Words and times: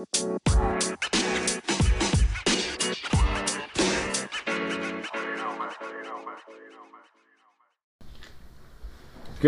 ¿Qué 0.00 0.06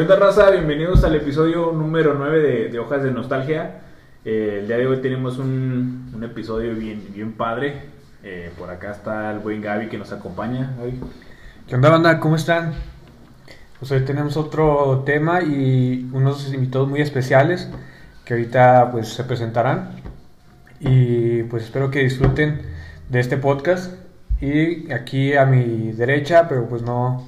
onda, 0.01 0.17
raza? 0.17 0.51
Bienvenidos 0.51 1.05
al 1.05 1.15
episodio 1.15 1.73
número 1.73 2.15
9 2.15 2.69
de, 2.69 2.79
Hojas 2.79 3.03
de 3.03 3.13
Nostalgia. 3.13 3.81
Eh, 4.27 4.59
el 4.61 4.67
día 4.67 4.77
de 4.77 4.87
hoy 4.87 5.01
tenemos 5.01 5.39
un, 5.39 6.21
episodio 6.23 6.75
bien, 6.75 7.03
bien 7.15 7.33
padre. 7.33 7.85
Eh, 8.23 8.53
por 8.59 8.69
acá 8.69 8.91
está 8.91 9.31
el 9.31 9.39
buen 9.39 9.63
Gaby 9.63 9.89
que 9.89 9.97
nos 9.97 10.13
acompaña. 10.13 10.77
¿Qué 11.67 11.75
onda, 11.75 11.89
banda? 11.89 12.21
¿Cómo 12.21 12.37
están? 12.37 12.75
Pues 13.79 13.91
hoy 13.91 14.01
tenemos 14.05 14.37
otro 14.37 15.03
tema 15.07 15.43
y 15.43 16.11
unos 16.13 16.53
invitados 16.53 16.89
muy 16.91 17.01
especiales 17.01 17.71
que 18.27 18.35
ahorita 18.35 18.91
pues 18.93 19.09
se 19.09 19.25
presentarán. 19.25 20.12
Y 20.85 21.43
pues 21.45 21.65
espero 21.65 21.91
que 21.91 22.01
disfruten 22.01 22.63
de 23.09 23.21
este 23.21 23.37
podcast. 23.37 23.95
Y 24.41 24.91
aquí 24.93 25.35
a 25.37 25.47
mi 25.47 25.93
derecha, 25.93 26.49
pero 26.49 26.67
pues 26.69 26.83
no, 26.83 27.25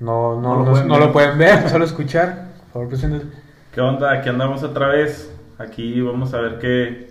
no, 0.00 0.40
no, 0.40 0.56
No 0.56 0.56
lo 0.56 0.64
no- 0.64 0.70
pueden 0.72 0.88
no 0.88 0.94
ver. 0.98 1.06
lo 1.06 1.12
pueden 1.12 1.38
ver, 1.38 1.68
solo 1.70 1.84
escuchar. 1.84 2.48
Por 2.58 2.72
favor, 2.72 2.88
preséntense. 2.88 3.26
¿Qué 3.72 3.80
onda? 3.80 4.12
Aquí 4.12 4.28
andamos 4.28 4.62
otra 4.64 4.88
vez. 4.88 5.32
Aquí 5.58 6.00
vamos 6.00 6.34
a 6.34 6.40
ver 6.40 6.58
qué, 6.58 7.10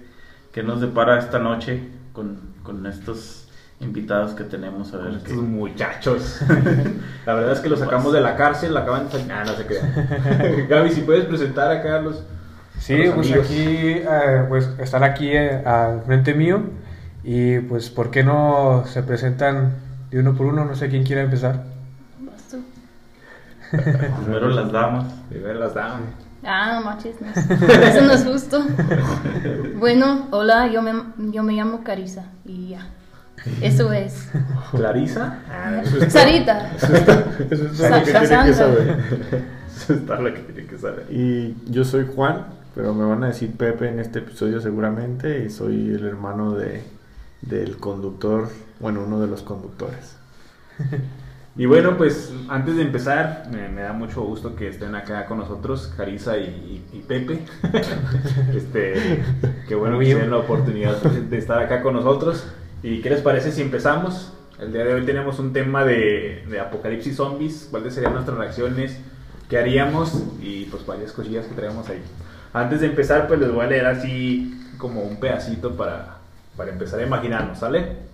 qué 0.51 0.63
nos 0.63 0.81
depara 0.81 1.19
esta 1.19 1.39
noche 1.39 1.81
con, 2.13 2.39
con 2.63 2.85
estos 2.85 3.47
invitados 3.79 4.33
que 4.33 4.43
tenemos. 4.43 4.93
A 4.93 4.97
ver 4.97 5.13
Estos 5.13 5.29
qué. 5.29 5.33
muchachos. 5.35 6.41
la 7.25 7.33
verdad 7.33 7.53
es 7.53 7.59
que 7.61 7.69
los 7.69 7.79
sacamos 7.79 8.11
de 8.11 8.19
la 8.19 8.35
cárcel, 8.35 8.75
acaban 8.75 9.07
de. 9.09 9.31
Ah, 9.31 9.43
no 9.45 9.53
se 9.53 9.65
crean. 9.65 10.67
Gaby, 10.69 10.89
si 10.91 11.01
puedes 11.01 11.25
presentar 11.25 11.71
acá 11.71 11.95
a 11.97 12.01
los. 12.01 12.23
Sí, 12.79 12.95
pues 13.13 13.27
amigos. 13.27 13.45
aquí, 13.45 13.65
eh, 13.67 14.45
pues 14.47 14.69
están 14.79 15.03
aquí 15.03 15.29
eh, 15.31 15.61
al 15.65 16.01
frente 16.03 16.33
mío. 16.33 16.61
Y 17.23 17.59
pues, 17.59 17.89
¿por 17.89 18.09
qué 18.11 18.23
no 18.23 18.85
se 18.87 19.03
presentan 19.03 19.75
de 20.09 20.19
uno 20.19 20.33
por 20.35 20.47
uno? 20.47 20.65
No 20.65 20.75
sé 20.75 20.89
quién 20.89 21.03
quiera 21.03 21.21
empezar. 21.21 21.63
Vas 22.19 22.43
tú. 22.49 22.63
Primero 24.23 24.49
las 24.49 24.71
damas. 24.71 25.05
Primero 25.29 25.59
las 25.59 25.73
damas. 25.73 26.01
Ah, 26.43 26.75
no 26.79 26.85
manches. 26.85 27.15
Eso 27.49 28.01
no 28.01 28.13
es 28.13 28.23
justo. 28.23 28.63
Bueno, 29.77 30.27
hola, 30.31 30.67
yo 30.67 30.81
me, 30.81 30.93
yo 31.31 31.43
me 31.43 31.53
llamo 31.53 31.83
Carisa 31.83 32.25
y 32.45 32.69
ya. 32.69 32.87
Eso 33.61 33.91
es. 33.93 34.29
¿Clarisa? 34.71 35.39
Sarita. 36.09 36.71
Eso 36.75 37.65
es 37.67 37.77
Sa- 37.77 37.99
lo 37.99 38.05
que 38.05 38.11
tiene 38.11 38.45
que 38.45 38.53
saber. 38.53 38.97
Eso 39.75 39.93
es 39.93 40.05
todo 40.05 40.21
lo 40.21 40.33
que 40.33 40.39
tiene 40.41 40.69
que 40.69 40.77
saber. 40.77 41.05
Y 41.09 41.55
yo 41.67 41.83
soy 41.85 42.05
Juan, 42.15 42.45
pero 42.79 42.93
me 42.93 43.03
van 43.03 43.25
a 43.25 43.27
decir 43.27 43.51
Pepe 43.57 43.89
en 43.89 43.99
este 43.99 44.19
episodio 44.19 44.61
seguramente, 44.61 45.43
y 45.45 45.49
soy 45.49 45.89
el 45.89 46.05
hermano 46.05 46.53
de, 46.53 46.81
del 47.41 47.75
conductor, 47.75 48.47
bueno, 48.79 49.03
uno 49.05 49.19
de 49.19 49.27
los 49.27 49.41
conductores. 49.41 50.15
Y 51.57 51.65
bueno, 51.65 51.97
pues 51.97 52.31
antes 52.47 52.77
de 52.77 52.83
empezar, 52.83 53.49
me, 53.51 53.67
me 53.67 53.81
da 53.81 53.91
mucho 53.91 54.21
gusto 54.21 54.55
que 54.55 54.69
estén 54.69 54.95
acá 54.95 55.25
con 55.25 55.39
nosotros, 55.39 55.91
Carisa 55.97 56.37
y, 56.37 56.85
y- 56.93 56.97
y 56.97 57.01
Pepe. 57.01 57.41
este, 58.55 59.21
qué 59.67 59.75
bueno 59.75 59.99
que 59.99 60.05
Muy 60.05 60.05
tienen 60.05 60.31
la 60.31 60.37
oportunidad 60.37 61.01
de 61.01 61.37
estar 61.37 61.59
acá 61.59 61.81
con 61.81 61.95
nosotros. 61.95 62.45
¿Y 62.81 63.01
qué 63.01 63.09
les 63.09 63.21
parece 63.21 63.51
si 63.51 63.61
empezamos? 63.61 64.31
El 64.57 64.71
día 64.71 64.85
de 64.85 64.93
hoy 64.93 65.05
tenemos 65.05 65.39
un 65.39 65.51
tema 65.51 65.83
de, 65.83 66.45
de 66.49 66.59
apocalipsis 66.61 67.17
zombies, 67.17 67.67
cuáles 67.69 67.93
serían 67.93 68.13
nuestras 68.13 68.37
reacciones, 68.37 68.97
qué 69.49 69.57
haríamos 69.57 70.23
y 70.41 70.65
pues 70.65 70.85
varias 70.85 71.11
cosillas 71.11 71.45
que 71.45 71.55
traemos 71.55 71.89
ahí. 71.89 72.01
Antes 72.53 72.81
de 72.81 72.87
empezar, 72.87 73.27
pues 73.27 73.39
les 73.39 73.51
voy 73.51 73.65
a 73.65 73.69
leer 73.69 73.85
así 73.85 74.55
como 74.77 75.01
un 75.01 75.17
pedacito 75.19 75.75
para, 75.75 76.15
para 76.57 76.71
empezar 76.71 76.99
a 76.99 77.03
imaginarnos, 77.05 77.59
¿sale? 77.59 78.09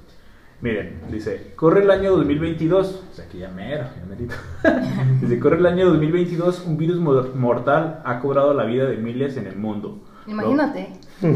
Miren, 0.61 1.01
dice, 1.11 1.51
corre 1.55 1.83
el 1.83 1.91
año 1.91 2.15
2022, 2.17 3.03
o 3.11 3.15
sea 3.15 3.27
que 3.27 3.37
ya 3.39 3.49
mero, 3.49 3.83
ya 3.83 4.05
merito. 4.09 4.35
dice, 5.21 5.39
corre 5.39 5.57
el 5.57 5.65
año 5.65 5.85
2022, 5.89 6.63
un 6.65 6.77
virus 6.77 6.97
mor- 6.97 7.35
mortal 7.35 7.99
ha 8.05 8.19
cobrado 8.19 8.53
la 8.53 8.63
vida 8.63 8.85
de 8.85 8.97
miles 8.97 9.37
en 9.37 9.47
el 9.47 9.57
mundo. 9.57 9.99
Imagínate. 10.27 10.93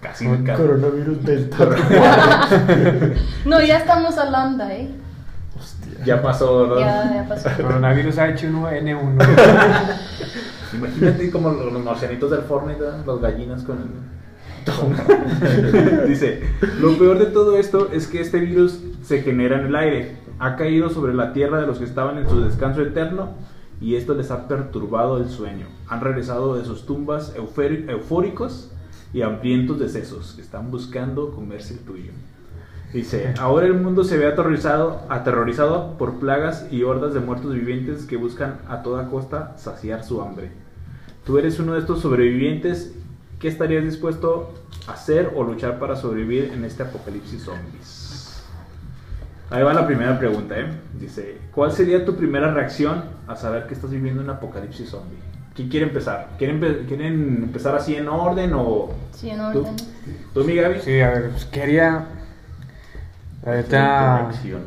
Casi, 0.00 0.26
Un 0.26 0.44
casi. 0.44 0.60
coronavirus 0.62 1.24
delta. 1.24 1.66
No, 3.46 3.60
ya 3.62 3.78
estamos 3.78 4.18
hablando, 4.18 4.64
¿eh? 4.68 4.90
Hostia. 5.58 6.04
Ya 6.04 6.20
pasó, 6.22 6.68
¿verdad? 6.68 6.80
Ya, 7.08 7.14
ya 7.22 7.28
pasó. 7.28 7.48
Coronavirus 7.56 8.18
H1N1. 8.18 9.24
Imagínate 10.74 11.30
como 11.30 11.50
los, 11.50 11.72
los 11.72 11.84
marcianitos 11.84 12.30
del 12.30 12.42
Fortnite, 12.42 12.80
¿verdad? 12.80 13.04
los 13.06 13.20
gallinas 13.20 13.62
con 13.62 13.78
el... 13.78 13.84
Dice, 16.08 16.42
lo 16.80 16.96
peor 16.96 17.18
de 17.18 17.26
todo 17.26 17.58
esto 17.58 17.90
es 17.92 18.06
que 18.06 18.20
este 18.20 18.40
virus 18.40 18.80
se 19.02 19.22
genera 19.22 19.60
en 19.60 19.66
el 19.66 19.76
aire. 19.76 20.16
Ha 20.38 20.56
caído 20.56 20.88
sobre 20.88 21.14
la 21.14 21.32
tierra 21.32 21.60
de 21.60 21.66
los 21.66 21.78
que 21.78 21.84
estaban 21.84 22.18
en 22.18 22.28
su 22.28 22.40
descanso 22.40 22.80
eterno 22.80 23.34
y 23.80 23.96
esto 23.96 24.14
les 24.14 24.30
ha 24.30 24.48
perturbado 24.48 25.18
el 25.18 25.28
sueño. 25.28 25.66
Han 25.88 26.00
regresado 26.00 26.56
de 26.56 26.64
sus 26.64 26.86
tumbas 26.86 27.34
eufóricos 27.36 28.70
y 29.12 29.22
hambrientos 29.22 29.78
de 29.78 29.88
sesos 29.88 30.38
están 30.38 30.70
buscando 30.70 31.30
comerse 31.30 31.74
el 31.74 31.80
tuyo. 31.80 32.12
Dice, 32.92 33.34
ahora 33.40 33.66
el 33.66 33.74
mundo 33.74 34.04
se 34.04 34.16
ve 34.16 34.26
aterrorizado, 34.26 35.00
aterrorizado 35.08 35.98
por 35.98 36.20
plagas 36.20 36.68
y 36.70 36.84
hordas 36.84 37.12
de 37.12 37.20
muertos 37.20 37.52
vivientes 37.52 38.06
que 38.06 38.16
buscan 38.16 38.58
a 38.68 38.82
toda 38.82 39.08
costa 39.08 39.54
saciar 39.56 40.04
su 40.04 40.22
hambre. 40.22 40.63
Tú 41.24 41.38
eres 41.38 41.58
uno 41.58 41.74
de 41.74 41.80
estos 41.80 42.00
sobrevivientes. 42.00 42.92
¿Qué 43.38 43.48
estarías 43.48 43.84
dispuesto 43.84 44.54
a 44.86 44.92
hacer 44.92 45.32
o 45.34 45.42
luchar 45.42 45.78
para 45.78 45.96
sobrevivir 45.96 46.52
en 46.54 46.64
este 46.64 46.82
apocalipsis 46.82 47.42
zombies? 47.42 48.42
Ahí 49.50 49.62
va 49.62 49.74
la 49.74 49.86
primera 49.86 50.18
pregunta, 50.18 50.58
¿eh? 50.58 50.66
Dice, 50.98 51.38
¿cuál 51.54 51.70
sería 51.72 52.04
tu 52.04 52.16
primera 52.16 52.52
reacción 52.52 53.04
a 53.28 53.36
saber 53.36 53.66
que 53.66 53.74
estás 53.74 53.90
viviendo 53.90 54.22
un 54.22 54.30
apocalipsis 54.30 54.88
zombie? 54.88 55.18
¿Quién 55.54 55.68
quiere 55.68 55.86
empezar? 55.86 56.30
¿Quieren, 56.38 56.60
empe- 56.60 56.86
¿Quieren 56.86 57.42
empezar 57.44 57.74
así 57.76 57.94
en 57.94 58.08
orden 58.08 58.52
o...? 58.54 58.92
Sí, 59.14 59.30
en 59.30 59.38
¿Tú? 59.52 59.60
orden. 59.60 59.76
¿Tú, 60.32 60.44
mi 60.44 60.56
Gaby? 60.56 60.80
Sí, 60.80 61.00
a 61.00 61.10
ver, 61.10 61.30
pues 61.30 61.44
quería. 61.44 62.06
Tu 63.42 63.50
Ahorita. 63.50 64.18
reacción. 64.22 64.62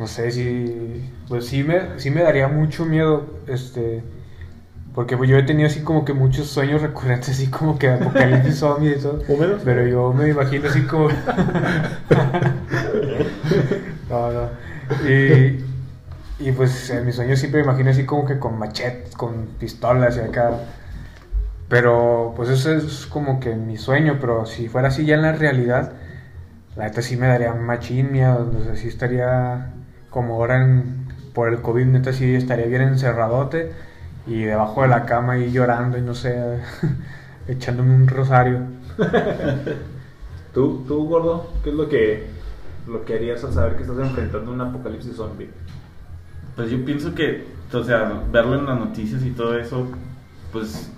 No 0.00 0.06
sé 0.06 0.30
si. 0.30 1.10
Pues 1.28 1.46
sí 1.46 1.62
me, 1.62 1.98
sí 2.00 2.10
me 2.10 2.22
daría 2.22 2.48
mucho 2.48 2.84
miedo. 2.84 3.26
Este. 3.46 4.02
Porque 4.96 5.16
pues 5.16 5.30
yo 5.30 5.36
he 5.36 5.42
tenido 5.44 5.68
así 5.68 5.82
como 5.82 6.04
que 6.04 6.12
muchos 6.14 6.48
sueños 6.48 6.82
recurrentes, 6.82 7.28
así 7.28 7.46
como 7.48 7.78
que 7.78 7.90
apocalipsis 7.90 8.56
zombie 8.58 8.96
y 8.96 9.00
todo. 9.00 9.22
¿Húmedos? 9.28 9.62
Pero 9.64 9.86
yo 9.86 10.12
me 10.12 10.28
imagino 10.30 10.68
así 10.68 10.82
como. 10.82 11.08
no, 14.10 14.32
no. 14.32 14.48
Y, 15.08 15.64
y 16.38 16.52
pues 16.52 16.90
en 16.90 17.06
mis 17.06 17.16
sueños 17.16 17.38
siempre 17.38 17.60
me 17.62 17.66
imagino 17.68 17.90
así 17.90 18.04
como 18.06 18.24
que 18.26 18.38
con 18.38 18.58
machetes, 18.58 19.14
con 19.14 19.46
pistolas 19.60 20.16
y 20.16 20.20
acá. 20.20 20.50
Pero 21.68 22.32
pues 22.36 22.48
eso 22.48 22.72
es 22.72 23.06
como 23.06 23.40
que 23.40 23.54
mi 23.54 23.76
sueño, 23.76 24.18
pero 24.20 24.46
si 24.46 24.68
fuera 24.68 24.88
así 24.88 25.04
ya 25.04 25.16
en 25.16 25.22
la 25.22 25.32
realidad, 25.32 25.92
la 26.76 26.84
neta 26.84 27.02
sí 27.02 27.16
me 27.16 27.26
daría 27.28 27.52
machín 27.54 28.12
miedo, 28.12 28.50
o 28.60 28.64
sea, 28.64 28.76
sí 28.76 28.88
estaría 28.88 29.72
como 30.10 30.34
ahora 30.36 30.62
en- 30.62 31.06
por 31.34 31.48
el 31.48 31.60
COVID, 31.62 31.86
neta 31.86 32.12
sí 32.12 32.34
estaría 32.34 32.66
bien 32.66 32.82
encerradote 32.82 33.72
y 34.26 34.42
debajo 34.42 34.82
de 34.82 34.88
la 34.88 35.06
cama 35.06 35.38
y 35.38 35.52
llorando 35.52 35.98
y 35.98 36.02
no 36.02 36.14
sé, 36.14 36.60
echándome 37.48 37.94
un 37.94 38.08
rosario. 38.08 38.60
¿Tú, 40.54 40.84
tú, 40.88 41.06
gordo? 41.06 41.52
¿Qué 41.62 41.70
es 41.70 41.76
lo 41.76 41.88
que, 41.88 42.26
lo 42.86 43.04
que 43.04 43.14
harías 43.14 43.44
al 43.44 43.52
saber 43.52 43.76
que 43.76 43.82
estás 43.82 43.98
enfrentando 43.98 44.50
un 44.50 44.60
apocalipsis 44.60 45.16
zombie? 45.16 45.50
Pues 46.56 46.70
yo 46.70 46.84
pienso 46.84 47.14
que, 47.14 47.46
o 47.72 47.84
sea, 47.84 48.22
verlo 48.32 48.58
en 48.58 48.66
las 48.66 48.78
noticias 48.78 49.22
y 49.22 49.30
todo 49.30 49.58
eso, 49.58 49.86
pues 50.52 50.90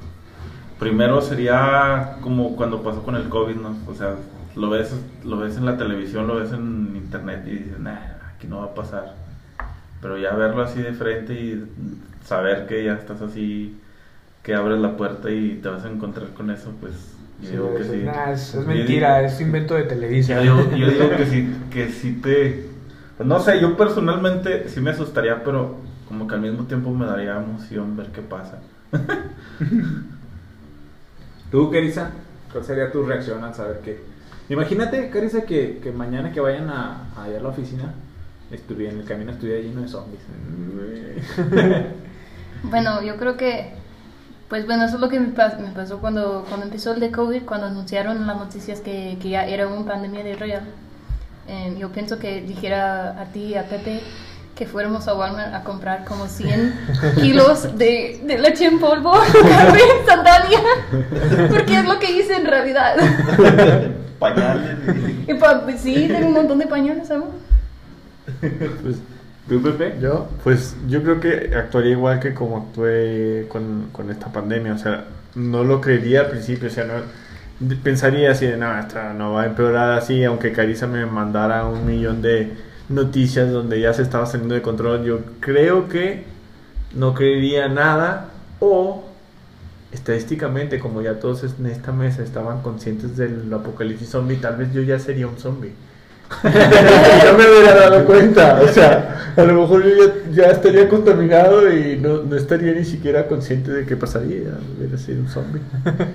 primero 0.78 1.20
sería 1.20 2.18
como 2.20 2.56
cuando 2.56 2.82
pasó 2.82 3.02
con 3.02 3.16
el 3.16 3.28
COVID, 3.28 3.56
¿no? 3.56 3.76
O 3.88 3.94
sea, 3.94 4.14
lo 4.54 4.70
ves, 4.70 4.94
lo 5.24 5.38
ves 5.38 5.56
en 5.56 5.66
la 5.66 5.76
televisión, 5.76 6.26
lo 6.26 6.36
ves 6.36 6.52
en 6.52 6.94
internet 6.94 7.42
y 7.46 7.50
dices, 7.50 7.78
nah, 7.78 7.98
aquí 8.34 8.46
no 8.46 8.58
va 8.58 8.66
a 8.66 8.74
pasar. 8.74 9.14
Pero 10.02 10.16
ya 10.18 10.34
verlo 10.34 10.62
así 10.62 10.80
de 10.82 10.92
frente 10.92 11.34
y 11.34 11.64
saber 12.24 12.66
que 12.66 12.84
ya 12.84 12.94
estás 12.94 13.20
así, 13.22 13.80
que 14.42 14.54
abres 14.54 14.78
la 14.78 14.96
puerta 14.96 15.30
y 15.30 15.58
te 15.62 15.68
vas 15.68 15.84
a 15.84 15.90
encontrar 15.90 16.28
con 16.34 16.50
eso, 16.50 16.72
pues 16.80 16.92
yo 17.42 17.50
digo 17.50 17.74
que 17.76 17.84
sí. 17.84 18.02
Nah, 18.04 18.32
es, 18.32 18.54
es 18.54 18.66
mentira, 18.66 19.16
digo- 19.18 19.28
es 19.34 19.40
invento 19.40 19.74
de 19.74 19.84
Televisa. 19.84 20.42
yo 20.42 20.56
digo, 20.64 20.76
yo 20.76 20.90
digo 20.90 21.10
que 21.16 21.26
sí, 21.26 21.48
que 21.70 21.88
sí 21.90 22.12
te... 22.22 22.64
pues 23.16 23.28
no 23.28 23.40
sé, 23.40 23.60
yo 23.60 23.76
personalmente 23.76 24.68
sí 24.68 24.80
me 24.80 24.90
asustaría, 24.90 25.42
pero 25.44 25.76
como 26.06 26.26
que 26.26 26.34
al 26.34 26.40
mismo 26.40 26.64
tiempo 26.64 26.90
me 26.90 27.06
daría 27.06 27.36
emoción 27.36 27.96
ver 27.96 28.06
qué 28.08 28.22
pasa. 28.22 28.58
¿Tú, 31.50 31.70
Carissa? 31.70 32.10
¿Cuál 32.52 32.64
sería 32.64 32.90
tu 32.92 33.02
reacción 33.04 33.42
al 33.44 33.54
saber 33.54 33.80
que... 33.80 34.00
Imagínate, 34.48 35.10
Carissa, 35.10 35.42
que, 35.44 35.78
que 35.82 35.92
mañana 35.92 36.32
que 36.32 36.40
vayan 36.40 36.70
a, 36.70 37.08
allá 37.16 37.38
a 37.38 37.42
la 37.42 37.48
oficina, 37.48 37.94
estuviera 38.50 38.92
en 38.92 39.00
el 39.00 39.04
camino 39.06 39.32
estuviera 39.32 39.60
lleno 39.60 39.82
de 39.82 39.88
zombies. 39.88 40.20
Bueno, 42.62 43.02
yo 43.02 43.16
creo 43.16 43.36
que 43.36 43.70
Pues 44.48 44.66
bueno, 44.66 44.84
eso 44.84 44.94
es 44.96 45.00
lo 45.00 45.08
que 45.08 45.20
me, 45.20 45.34
pas- 45.34 45.58
me 45.58 45.70
pasó 45.72 45.98
cuando, 45.98 46.44
cuando 46.48 46.64
empezó 46.66 46.92
el 46.94 47.00
de 47.00 47.10
COVID, 47.10 47.42
cuando 47.44 47.66
anunciaron 47.66 48.26
las 48.26 48.36
noticias 48.36 48.80
que, 48.80 49.18
que 49.20 49.28
ya 49.30 49.46
era 49.46 49.68
una 49.68 49.84
pandemia 49.86 50.24
de 50.24 50.34
real. 50.36 50.62
Eh, 51.46 51.76
yo 51.78 51.90
pienso 51.92 52.18
que 52.18 52.40
dijera 52.42 53.20
a 53.20 53.26
ti 53.26 53.40
y 53.40 53.54
a 53.56 53.64
Pepe 53.68 54.00
que 54.54 54.66
fuéramos 54.66 55.06
a 55.06 55.14
Walmart 55.14 55.54
a 55.54 55.62
comprar 55.64 56.04
como 56.04 56.26
100 56.26 56.74
kilos 57.16 57.76
de, 57.78 58.20
de 58.24 58.38
leche 58.38 58.64
en 58.66 58.80
polvo, 58.80 59.12
café 59.48 59.80
instantánea, 59.98 60.60
porque 61.48 61.76
es 61.78 61.84
lo 61.86 61.98
que 61.98 62.10
hice 62.10 62.34
en 62.36 62.46
realidad. 62.46 62.96
Pañales. 64.18 64.76
Y 65.28 65.34
pa- 65.34 65.60
pues 65.62 65.80
sí, 65.80 66.08
tengo 66.08 66.26
un 66.28 66.32
montón 66.34 66.58
de 66.58 66.66
pañales 66.66 67.08
aún. 67.10 67.28
Pues, 68.82 68.96
¿Tú, 69.48 69.62
Pepe? 69.62 69.94
Yo, 69.98 70.28
pues 70.44 70.76
yo 70.88 71.02
creo 71.02 71.20
que 71.20 71.56
actuaría 71.56 71.92
igual 71.92 72.20
que 72.20 72.34
como 72.34 72.58
actué 72.58 73.46
con, 73.48 73.88
con 73.92 74.10
esta 74.10 74.30
pandemia. 74.30 74.74
O 74.74 74.78
sea, 74.78 75.06
no 75.34 75.64
lo 75.64 75.80
creería 75.80 76.20
al 76.20 76.30
principio. 76.30 76.68
O 76.68 76.70
sea, 76.70 76.84
no, 76.84 77.74
pensaría 77.82 78.30
así 78.30 78.44
de, 78.44 78.58
no, 78.58 78.68
no 79.14 79.32
va 79.32 79.42
a 79.42 79.46
empeorar 79.46 79.92
así. 79.92 80.22
Aunque 80.24 80.52
Carissa 80.52 80.86
me 80.86 81.06
mandara 81.06 81.64
un 81.64 81.86
millón 81.86 82.20
de 82.20 82.52
noticias 82.90 83.50
donde 83.50 83.80
ya 83.80 83.94
se 83.94 84.02
estaba 84.02 84.26
saliendo 84.26 84.54
de 84.54 84.60
control. 84.60 85.04
Yo 85.04 85.20
creo 85.40 85.88
que 85.88 86.24
no 86.94 87.14
creería 87.14 87.68
nada. 87.68 88.28
O 88.60 89.04
estadísticamente, 89.92 90.78
como 90.78 91.00
ya 91.00 91.20
todos 91.20 91.42
en 91.58 91.66
esta 91.66 91.92
mesa 91.92 92.22
estaban 92.22 92.60
conscientes 92.60 93.16
del 93.16 93.50
apocalipsis 93.52 94.10
zombie, 94.10 94.36
tal 94.36 94.56
vez 94.56 94.72
yo 94.74 94.82
ya 94.82 94.98
sería 94.98 95.26
un 95.26 95.38
zombie. 95.38 95.72
yo 96.44 97.38
me 97.38 97.44
hubiera 97.44 97.74
dado 97.74 98.04
cuenta, 98.04 98.60
o 98.62 98.68
sea, 98.68 99.32
a 99.36 99.42
lo 99.42 99.62
mejor 99.62 99.84
yo 99.84 99.90
ya, 99.96 100.30
ya 100.30 100.50
estaría 100.50 100.88
contaminado 100.88 101.72
y 101.72 101.96
no, 101.96 102.22
no 102.22 102.36
estaría 102.36 102.72
ni 102.72 102.84
siquiera 102.84 103.26
consciente 103.26 103.70
de 103.72 103.86
qué 103.86 103.96
pasaría, 103.96 104.50
hubiera 104.76 104.98
sido 104.98 105.20
un 105.20 105.28
zombie. 105.28 105.62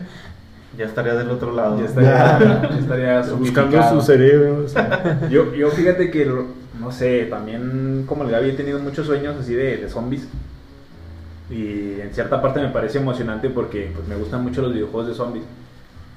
Ya 0.77 0.85
estaría 0.85 1.13
del 1.13 1.29
otro 1.29 1.53
lado. 1.53 1.77
Ya 1.79 1.85
estaría, 1.85 2.39
ya 2.39 2.77
estaría 2.79 3.21
Buscando 3.37 3.89
su 3.89 4.01
cerebro. 4.01 4.63
o 4.65 4.67
sea. 4.67 5.27
Yo, 5.29 5.53
yo 5.53 5.69
fíjate 5.69 6.09
que, 6.09 6.25
no 6.25 6.91
sé, 6.91 7.25
también 7.25 8.05
como 8.07 8.23
el 8.23 8.31
Gaby 8.31 8.49
he 8.49 8.53
tenido 8.53 8.79
muchos 8.79 9.05
sueños 9.05 9.35
así 9.39 9.53
de, 9.53 9.77
de 9.77 9.89
zombies. 9.89 10.27
Y 11.49 12.01
en 12.01 12.09
cierta 12.13 12.41
parte 12.41 12.59
me 12.59 12.69
parece 12.69 12.97
emocionante 12.97 13.49
porque 13.49 13.91
pues, 13.93 14.07
me 14.07 14.15
gustan 14.15 14.41
mucho 14.41 14.61
los 14.61 14.73
videojuegos 14.73 15.09
de 15.09 15.13
zombies. 15.13 15.45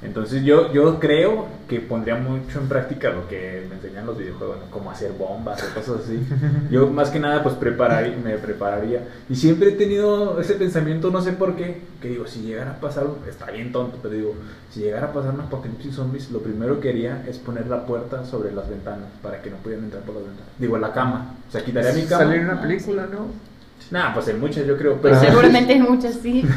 Entonces 0.03 0.45
yo, 0.45 0.73
yo 0.73 1.01
creo 1.01 1.47
que 1.69 1.81
pondría 1.81 2.17
mucho 2.17 2.61
en 2.61 2.69
práctica 2.69 3.11
lo 3.11 3.27
que 3.29 3.67
me 3.69 3.77
enseñan 3.77 4.05
los 4.05 4.19
videojuegos, 4.19 4.59
¿no? 4.59 4.71
como 4.71 4.91
hacer 4.91 5.13
bombas 5.13 5.63
o 5.63 5.75
cosas 5.75 6.05
así. 6.05 6.21
Yo 6.71 6.87
más 6.89 7.09
que 7.09 7.19
nada 7.19 7.43
pues 7.43 7.55
prepararía, 7.55 8.15
me 8.23 8.37
prepararía. 8.37 9.09
Y 9.29 9.35
siempre 9.37 9.71
he 9.71 9.73
tenido 9.73 10.39
ese 10.39 10.55
pensamiento, 10.55 11.11
no 11.11 11.23
sé 11.23 11.33
por 11.33 11.57
qué, 11.57 11.81
que 12.01 12.09
digo, 12.09 12.27
si 12.27 12.43
llegara 12.43 12.73
a 12.73 12.81
pasar, 12.81 13.07
está 13.27 13.51
bien 13.51 13.73
tonto, 13.73 13.99
pero 14.03 14.15
digo, 14.15 14.35
si 14.71 14.81
llegara 14.81 15.09
a 15.09 15.13
pasar 15.13 15.33
un 15.33 15.41
apocalipsis 15.41 15.95
zombies, 15.95 16.31
lo 16.31 16.41
primero 16.41 16.79
que 16.79 16.91
haría 16.91 17.25
es 17.27 17.39
poner 17.39 17.67
la 17.67 17.87
puerta 17.87 18.25
sobre 18.27 18.53
las 18.53 18.69
ventanas 18.69 19.09
para 19.23 19.41
que 19.41 19.51
no 19.51 19.57
pudieran 19.57 19.87
entrar 19.87 20.03
por 20.03 20.17
las 20.17 20.25
ventanas. 20.25 20.53
Digo, 20.59 20.77
la 20.77 20.93
cama. 20.93 21.35
O 21.49 21.51
sea, 21.51 21.65
quitaría 21.65 21.93
mi 21.95 22.03
cama. 22.03 22.25
Salir 22.25 22.41
en 22.41 22.45
una 22.51 22.61
película, 22.61 23.07
¿no? 23.11 23.29
Nah, 23.91 24.13
pues 24.13 24.29
hay 24.29 24.35
muchas 24.35 24.67
yo 24.67 24.77
creo, 24.77 24.97
Pues 24.97 25.17
pero... 25.19 25.31
seguramente 25.31 25.73
hay 25.73 25.81
muchas, 25.81 26.15
sí. 26.15 26.45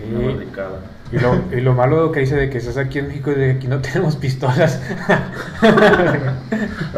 Sí. 0.00 0.14
Barricada. 0.14 0.80
Y 1.12 1.18
lo, 1.18 1.42
y 1.50 1.60
lo 1.60 1.74
malo 1.74 2.12
que 2.12 2.20
dice 2.20 2.36
de 2.36 2.50
que 2.50 2.58
estás 2.58 2.76
aquí 2.76 3.00
en 3.00 3.08
México 3.08 3.30
es 3.32 3.36
de 3.36 3.46
que 3.46 3.52
aquí 3.58 3.66
no 3.68 3.78
tenemos 3.82 4.16
pistolas. 4.16 4.80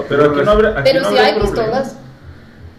Pero 0.08 0.24
aquí 0.30 0.40
no 0.44 0.50
habría, 0.50 0.70
aquí 0.70 0.82
Pero 0.84 1.00
no 1.02 1.10
si 1.10 1.18
hay 1.18 1.34
problema. 1.34 1.56
pistolas. 1.56 1.96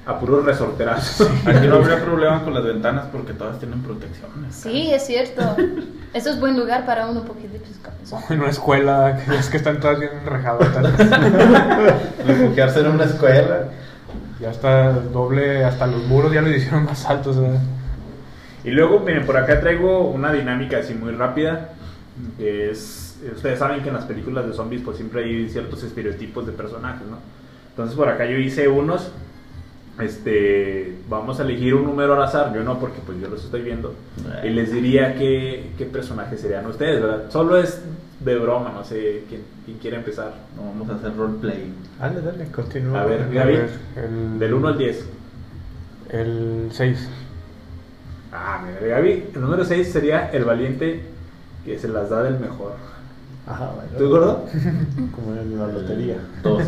A 0.05 0.19
puros 0.19 0.43
resorterazos. 0.45 1.29
Aquí 1.45 1.65
no 1.67 1.75
habría 1.77 2.03
problema 2.03 2.43
con 2.43 2.53
las 2.53 2.63
ventanas 2.65 3.05
porque 3.11 3.31
todas 3.33 3.57
tienen 3.59 3.81
protecciones. 3.81 4.53
Sí, 4.53 4.91
es 4.93 5.05
cierto. 5.07 5.55
Eso 6.13 6.29
es 6.29 6.39
buen 6.41 6.57
lugar 6.59 6.85
para 6.85 7.07
un 7.07 7.17
apocalipsis 7.17 7.77
cabezón. 7.81 8.19
en 8.29 8.41
una 8.41 8.49
escuela, 8.49 9.17
es 9.39 9.49
que 9.49 9.55
están 9.57 9.79
todas 9.79 9.99
bien 9.99 10.11
enrejadotas. 10.21 10.97
Refugiarse 12.27 12.81
en 12.81 12.87
una 12.87 13.05
escuela. 13.05 13.69
Ya 14.41 14.51
está 14.51 14.91
doble, 14.91 15.63
hasta 15.63 15.87
los 15.87 16.03
muros 16.03 16.33
ya 16.33 16.41
lo 16.41 16.49
hicieron 16.49 16.83
más 16.83 17.05
altos. 17.05 17.39
¿verdad? 17.39 17.59
Y 18.63 18.71
luego, 18.71 18.99
miren, 18.99 19.25
por 19.25 19.37
acá 19.37 19.59
traigo 19.59 20.09
una 20.09 20.31
dinámica 20.31 20.77
así 20.77 20.93
muy 20.93 21.11
rápida, 21.11 21.73
que 22.37 22.71
es, 22.71 23.19
ustedes 23.35 23.59
saben 23.59 23.81
que 23.81 23.89
en 23.89 23.95
las 23.95 24.05
películas 24.05 24.47
de 24.47 24.53
zombies 24.53 24.81
pues 24.83 24.97
siempre 24.97 25.23
hay 25.23 25.49
ciertos 25.49 25.83
estereotipos 25.83 26.45
de 26.45 26.53
personajes, 26.53 27.05
¿no? 27.07 27.17
Entonces 27.69 27.95
por 27.95 28.07
acá 28.07 28.25
yo 28.25 28.37
hice 28.37 28.67
unos, 28.67 29.11
este, 29.99 30.95
vamos 31.09 31.39
a 31.39 31.43
elegir 31.43 31.73
un 31.73 31.85
número 31.85 32.13
al 32.13 32.23
azar, 32.23 32.53
yo 32.53 32.63
no 32.63 32.79
porque 32.79 32.99
pues 33.05 33.19
yo 33.19 33.27
los 33.27 33.43
estoy 33.43 33.61
viendo, 33.61 33.95
y 34.43 34.49
les 34.49 34.71
diría 34.71 35.15
qué, 35.15 35.71
qué 35.77 35.85
personaje 35.85 36.37
serían 36.37 36.65
ustedes, 36.65 37.01
¿verdad? 37.01 37.29
Solo 37.29 37.57
es 37.57 37.81
de 38.19 38.35
broma, 38.37 38.71
no 38.71 38.83
sé 38.83 39.23
quién, 39.27 39.41
quién 39.65 39.77
quiere 39.79 39.97
empezar. 39.97 40.33
No, 40.55 40.63
vamos 40.63 40.89
a 40.89 40.95
hacer 40.95 41.15
roleplay. 41.15 41.73
Dale, 41.99 42.21
dale, 42.21 42.45
continúa. 42.51 43.01
A 43.01 43.05
ver, 43.05 43.29
Gaby, 43.31 43.57
del 44.39 44.53
1 44.53 44.67
al 44.67 44.77
10. 44.77 45.05
El 46.09 46.67
6. 46.71 47.09
Ah, 48.33 48.59
mira, 48.65 48.95
Gaby, 48.95 49.29
el 49.35 49.41
número 49.41 49.63
6 49.63 49.91
sería 49.91 50.29
el 50.31 50.43
valiente 50.43 51.03
que 51.63 51.77
se 51.77 51.87
las 51.87 52.09
da 52.09 52.23
del 52.23 52.39
mejor. 52.39 52.73
Ajá, 53.45 53.71
bueno. 53.75 53.91
¿Tú, 53.97 54.09
gordo? 54.09 54.45
Como 55.15 55.35
en 55.39 55.59
la 55.59 55.67
lotería. 55.67 56.17
Dos. 56.41 56.63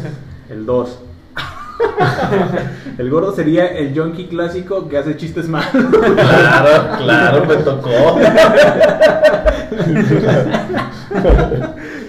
El 0.48 0.66
2. 0.66 1.00
el 3.00 3.10
gordo 3.10 3.36
sería 3.36 3.66
el 3.66 3.94
yonki 3.94 4.28
clásico 4.28 4.88
que 4.88 4.98
hace 4.98 5.18
chistes 5.18 5.50
malos. 5.50 5.72
Claro, 5.74 6.98
claro, 7.04 7.46
me 7.46 7.56
tocó. 7.56 8.20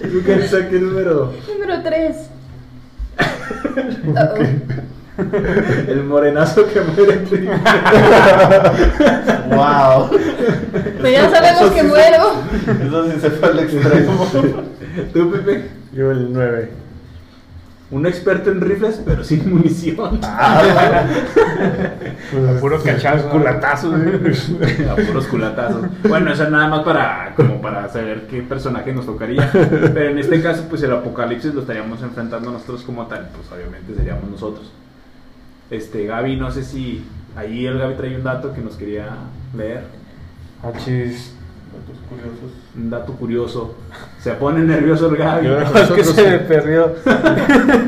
¿Tú 0.03 0.23
qué 0.23 0.67
qué 0.69 0.79
número? 0.79 1.33
Número 1.51 1.81
3. 1.83 2.15
El 5.87 6.03
morenazo 6.03 6.67
que 6.67 6.81
muere 6.81 7.13
primero. 7.17 7.57
wow. 9.49 10.09
Pues 10.99 11.13
ya 11.13 11.29
sabemos 11.29 11.71
que 11.71 11.83
muero. 11.83 12.33
Eso 12.85 13.11
sí 13.11 13.19
se 13.19 13.29
fue 13.31 13.49
al 13.49 13.59
extremo. 13.59 14.27
¿Tú, 15.13 15.31
Pepe? 15.31 15.69
Yo 15.93 16.11
el 16.11 16.31
9. 16.31 16.69
Un 17.89 18.05
experto 18.05 18.51
en 18.51 18.59
rifles, 18.59 19.01
pero 19.05 19.23
sin 19.23 19.49
munición. 19.49 20.19
A 20.21 20.61
puro 22.59 22.83
cachazo. 22.83 23.29
Culatazos. 23.29 23.93
A 23.93 24.95
puros 25.07 25.27
culatazos. 25.27 25.85
Bueno, 26.03 26.33
eso 26.33 26.43
es 26.43 26.49
nada 26.51 26.67
más 26.67 26.83
para, 26.83 27.33
como 27.35 27.61
para 27.61 27.87
saber 27.87 28.27
qué 28.27 28.41
personaje 28.41 28.91
nos 28.93 29.05
tocaría. 29.05 29.49
Pero 29.53 30.09
en 30.09 30.19
este 30.19 30.41
caso, 30.41 30.65
pues 30.69 30.83
el 30.83 30.91
apocalipsis 30.91 31.53
lo 31.53 31.61
estaríamos 31.61 32.01
enfrentando 32.03 32.51
nosotros 32.51 32.83
como 32.83 33.07
tal. 33.07 33.29
Pues 33.33 33.49
obviamente 33.57 33.95
seríamos 33.95 34.29
nosotros. 34.29 34.69
Este, 35.69 36.05
Gaby, 36.05 36.37
no 36.37 36.51
sé 36.51 36.63
si 36.63 37.03
ahí 37.35 37.65
el 37.65 37.77
Gaby 37.77 37.95
trae 37.95 38.15
un 38.15 38.23
dato 38.23 38.53
que 38.53 38.61
nos 38.61 38.75
quería 38.75 39.09
leer. 39.55 39.83
Achis. 40.63 41.33
Datos 41.73 41.97
curiosos. 42.09 42.51
Un 42.75 42.89
dato 42.89 43.13
curioso. 43.13 43.75
Se 44.19 44.31
pone 44.33 44.61
nervioso 44.61 45.09
el 45.09 45.17
Gaby. 45.17 45.45
Yo- 45.47 45.59
Es 45.59 45.89
que 45.91 46.03
se 46.03 46.31
me 46.31 46.39
perdió. 46.39 46.95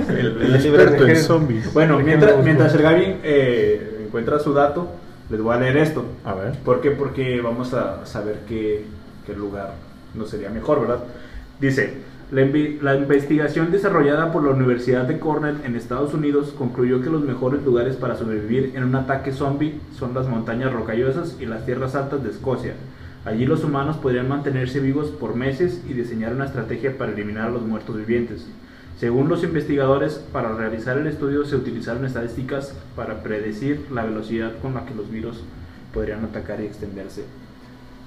El, 0.09 0.41
el 0.41 0.55
experto 0.55 1.07
en 1.07 1.15
zombies. 1.15 1.73
Bueno, 1.73 1.99
mientras, 1.99 2.43
mientras 2.43 2.73
el 2.75 2.81
Gaby 2.81 3.17
eh, 3.23 4.03
encuentra 4.05 4.37
su 4.39 4.53
dato, 4.53 4.89
les 5.29 5.39
voy 5.41 5.55
a 5.55 5.59
leer 5.59 5.77
esto. 5.77 6.03
A 6.25 6.33
ver. 6.33 6.53
¿Por 6.59 6.81
qué? 6.81 6.91
Porque 6.91 7.39
vamos 7.41 7.73
a 7.73 8.05
saber 8.05 8.39
qué, 8.47 8.83
qué 9.25 9.33
lugar 9.33 9.73
nos 10.13 10.29
sería 10.29 10.49
mejor, 10.49 10.81
¿verdad? 10.81 10.99
Dice, 11.61 11.93
la, 12.31 12.45
la 12.81 12.95
investigación 12.95 13.71
desarrollada 13.71 14.31
por 14.31 14.43
la 14.43 14.51
Universidad 14.51 15.05
de 15.05 15.17
Cornell 15.17 15.61
en 15.65 15.75
Estados 15.75 16.13
Unidos 16.13 16.53
concluyó 16.57 17.01
que 17.01 17.09
los 17.09 17.23
mejores 17.23 17.63
lugares 17.63 17.95
para 17.95 18.15
sobrevivir 18.15 18.73
en 18.75 18.83
un 18.83 18.95
ataque 18.95 19.31
zombie 19.31 19.79
son 19.97 20.13
las 20.13 20.27
montañas 20.27 20.71
rocallosas 20.71 21.37
y 21.39 21.45
las 21.45 21.65
tierras 21.65 21.95
altas 21.95 22.23
de 22.23 22.29
Escocia. 22.29 22.73
Allí 23.25 23.45
los 23.45 23.63
humanos 23.63 23.97
podrían 23.97 24.29
mantenerse 24.29 24.79
vivos 24.79 25.09
por 25.09 25.35
meses 25.35 25.83
y 25.89 25.93
diseñar 25.93 26.33
una 26.33 26.45
estrategia 26.45 26.97
para 26.97 27.11
eliminar 27.11 27.47
a 27.47 27.51
los 27.51 27.63
muertos 27.63 27.97
vivientes. 27.97 28.47
Según 28.99 29.27
los 29.27 29.43
investigadores, 29.43 30.23
para 30.31 30.55
realizar 30.55 30.97
el 30.97 31.07
estudio 31.07 31.45
se 31.45 31.55
utilizaron 31.55 32.05
estadísticas 32.05 32.75
para 32.95 33.23
predecir 33.23 33.85
la 33.91 34.05
velocidad 34.05 34.51
con 34.61 34.73
la 34.73 34.85
que 34.85 34.93
los 34.93 35.09
virus 35.09 35.41
podrían 35.93 36.23
atacar 36.25 36.61
y 36.61 36.65
extenderse. 36.65 37.23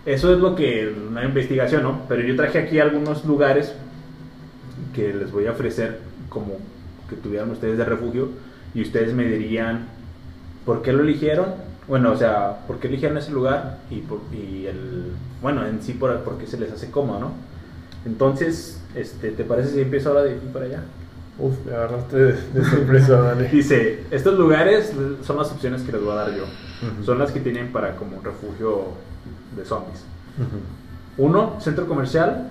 Eso 0.04 0.32
es 0.32 0.38
lo 0.38 0.54
que 0.54 0.94
una 1.08 1.24
investigación, 1.24 1.82
¿no? 1.82 2.02
Pero 2.08 2.22
yo 2.22 2.36
traje 2.36 2.58
aquí 2.58 2.78
algunos 2.78 3.24
lugares 3.24 3.74
que 4.92 5.12
les 5.12 5.32
voy 5.32 5.46
a 5.46 5.52
ofrecer 5.52 6.00
como 6.28 6.58
que 7.08 7.16
tuvieran 7.16 7.50
ustedes 7.50 7.78
de 7.78 7.84
refugio 7.84 8.28
y 8.74 8.82
ustedes 8.82 9.14
me 9.14 9.24
dirían 9.24 9.86
por 10.64 10.82
qué 10.82 10.92
lo 10.92 11.02
eligieron. 11.02 11.46
Bueno, 11.88 12.12
o 12.12 12.16
sea, 12.16 12.60
por 12.66 12.78
qué 12.78 12.88
eligieron 12.88 13.18
ese 13.18 13.32
lugar 13.32 13.78
y, 13.90 14.00
por, 14.00 14.20
y 14.32 14.66
el, 14.66 15.12
bueno, 15.42 15.66
en 15.66 15.82
sí 15.82 15.94
por, 15.94 16.16
por 16.20 16.38
qué 16.38 16.46
se 16.46 16.58
les 16.58 16.72
hace 16.72 16.90
cómodo, 16.90 17.18
¿no? 17.20 17.32
Entonces, 18.04 18.80
este, 18.94 19.30
¿te 19.30 19.44
parece 19.44 19.70
si 19.70 19.80
empiezo 19.80 20.10
ahora 20.10 20.22
de 20.22 20.36
aquí 20.36 20.46
para 20.52 20.66
allá? 20.66 20.82
Uf, 21.38 21.54
me 21.66 21.74
agarraste 21.74 22.16
de, 22.16 22.32
de 22.32 22.64
sorpresa, 22.64 23.16
dale. 23.22 23.48
Dice, 23.48 24.04
estos 24.10 24.38
lugares 24.38 24.92
son 25.22 25.36
las 25.36 25.50
opciones 25.50 25.82
que 25.82 25.92
les 25.92 26.02
voy 26.02 26.12
a 26.12 26.16
dar 26.16 26.30
yo. 26.30 26.44
Ujú. 26.44 27.04
Son 27.04 27.18
las 27.18 27.32
que 27.32 27.40
tienen 27.40 27.72
para 27.72 27.96
como 27.96 28.20
refugio 28.22 28.88
de 29.56 29.64
zombies. 29.64 30.04
Uno, 31.18 31.60
centro 31.60 31.86
comercial. 31.86 32.50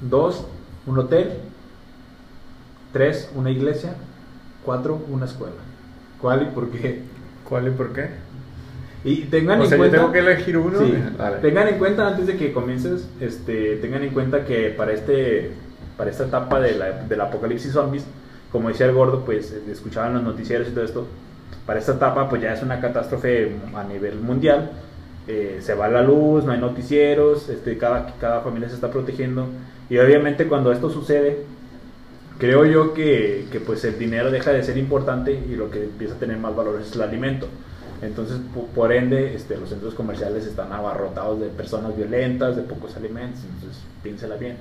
Dos, 0.00 0.44
un 0.86 0.98
hotel. 0.98 1.32
Tres, 2.92 3.30
una 3.34 3.50
iglesia. 3.50 3.94
Cuatro, 4.64 5.00
una 5.10 5.24
escuela. 5.26 5.54
¿Cuál 6.20 6.42
y 6.42 6.44
por 6.46 6.70
qué? 6.70 7.02
¿Cuál 7.48 7.68
y 7.68 7.70
por 7.70 7.92
qué? 7.92 8.08
Y 9.04 9.22
tengan 9.24 9.60
O 9.60 9.64
en 9.64 9.68
sea, 9.68 9.78
yo 9.78 9.82
cuenta. 9.82 9.96
tengo 9.98 10.12
que 10.12 10.18
elegir 10.18 10.58
uno. 10.58 10.78
Sí, 10.80 10.94
Dale. 11.16 11.36
tengan 11.38 11.68
en 11.68 11.78
cuenta 11.78 12.06
antes 12.06 12.26
de 12.26 12.36
que 12.36 12.52
comiences, 12.52 13.08
este, 13.20 13.76
tengan 13.76 14.02
en 14.02 14.10
cuenta 14.12 14.44
que 14.44 14.68
para 14.76 14.92
este, 14.92 15.52
para 15.96 16.10
esta 16.10 16.24
etapa 16.24 16.60
de 16.60 16.74
la- 16.74 16.90
del 17.04 17.20
apocalipsis 17.20 17.72
zombies, 17.72 18.04
como 18.52 18.68
decía 18.68 18.86
el 18.86 18.92
gordo, 18.94 19.24
pues 19.24 19.52
escuchaban 19.70 20.12
los 20.14 20.22
noticieros 20.22 20.68
y 20.68 20.72
todo 20.72 20.84
esto. 20.84 21.06
Para 21.64 21.78
esta 21.78 21.92
etapa, 21.92 22.28
pues 22.28 22.42
ya 22.42 22.52
es 22.52 22.62
una 22.62 22.80
catástrofe 22.80 23.52
a 23.74 23.84
nivel 23.84 24.16
mundial. 24.20 24.70
Eh, 25.28 25.58
se 25.62 25.74
va 25.74 25.88
la 25.88 26.02
luz, 26.02 26.44
no 26.44 26.52
hay 26.52 26.58
noticieros, 26.60 27.48
este, 27.48 27.78
cada, 27.78 28.14
cada 28.20 28.40
familia 28.40 28.68
se 28.68 28.74
está 28.74 28.90
protegiendo. 28.90 29.46
Y 29.88 29.96
obviamente 29.98 30.46
cuando 30.46 30.72
esto 30.72 30.90
sucede, 30.90 31.44
creo 32.40 32.64
yo 32.64 32.92
que, 32.94 33.46
que, 33.52 33.60
pues 33.60 33.84
el 33.84 33.96
dinero 33.98 34.30
deja 34.32 34.50
de 34.50 34.64
ser 34.64 34.76
importante 34.78 35.32
y 35.32 35.54
lo 35.54 35.70
que 35.70 35.84
empieza 35.84 36.14
a 36.14 36.18
tener 36.18 36.38
más 36.38 36.56
valor 36.56 36.80
es 36.80 36.92
el 36.96 37.02
alimento. 37.02 37.46
Entonces, 38.02 38.38
po- 38.54 38.66
por 38.68 38.92
ende, 38.92 39.34
este, 39.34 39.56
los 39.58 39.68
centros 39.68 39.94
comerciales 39.94 40.46
están 40.46 40.72
abarrotados 40.72 41.38
de 41.40 41.48
personas 41.48 41.96
violentas, 41.96 42.56
de 42.56 42.62
pocos 42.62 42.96
alimentos. 42.96 43.40
Entonces, 43.54 43.80
piénsela 44.02 44.36
bien. 44.36 44.56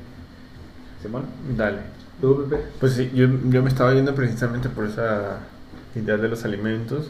Simón, 1.01 1.23
Dale. 1.57 1.77
tú, 2.19 2.45
Pepe. 2.49 2.63
Pues 2.79 2.93
sí, 2.93 3.09
yo, 3.15 3.27
yo 3.45 3.63
me 3.63 3.69
estaba 3.69 3.93
yendo 3.93 4.13
precisamente 4.13 4.67
por 4.69 4.85
esa 4.85 5.39
idea 5.95 6.17
de 6.17 6.27
los 6.27 6.43
alimentos. 6.43 7.09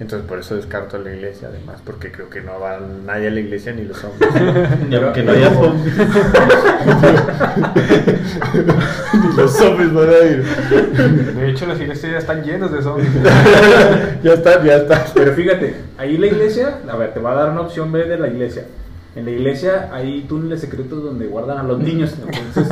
Entonces 0.00 0.26
por 0.28 0.40
eso 0.40 0.56
descarto 0.56 0.96
a 0.96 0.98
la 0.98 1.14
iglesia 1.14 1.46
además, 1.48 1.80
porque 1.84 2.10
creo 2.10 2.28
que 2.28 2.40
no 2.40 2.58
va 2.58 2.80
nadie 2.80 3.28
a 3.28 3.30
la 3.30 3.38
iglesia 3.38 3.72
ni 3.72 3.84
los 3.84 4.02
hombres. 4.02 4.28
Y 4.90 4.94
aunque 4.96 5.22
no 5.22 5.30
haya 5.30 5.54
zombies. 5.54 5.94
ni 9.14 9.36
los 9.36 9.60
hombres 9.60 9.92
van 9.92 10.08
a 10.08 10.18
ir. 10.26 10.42
De 11.36 11.50
hecho, 11.50 11.66
las 11.66 11.80
iglesias 11.80 12.12
ya 12.12 12.18
están 12.18 12.42
llenas 12.42 12.72
de 12.72 12.82
zombies. 12.82 13.08
ya 14.24 14.32
está, 14.32 14.64
ya 14.64 14.78
está. 14.78 15.06
Pero 15.14 15.32
fíjate, 15.32 15.76
ahí 15.96 16.18
la 16.18 16.26
iglesia, 16.26 16.80
a 16.88 16.96
ver, 16.96 17.14
te 17.14 17.20
va 17.20 17.30
a 17.30 17.36
dar 17.36 17.50
una 17.50 17.60
opción 17.60 17.92
B 17.92 18.02
de 18.04 18.18
la 18.18 18.26
iglesia. 18.26 18.64
En 19.14 19.26
la 19.26 19.30
iglesia 19.30 19.90
hay 19.92 20.22
túneles 20.22 20.60
secretos 20.60 21.04
donde 21.04 21.26
guardan 21.26 21.58
a 21.58 21.62
los 21.62 21.78
niños. 21.78 22.16
Entonces, 22.20 22.66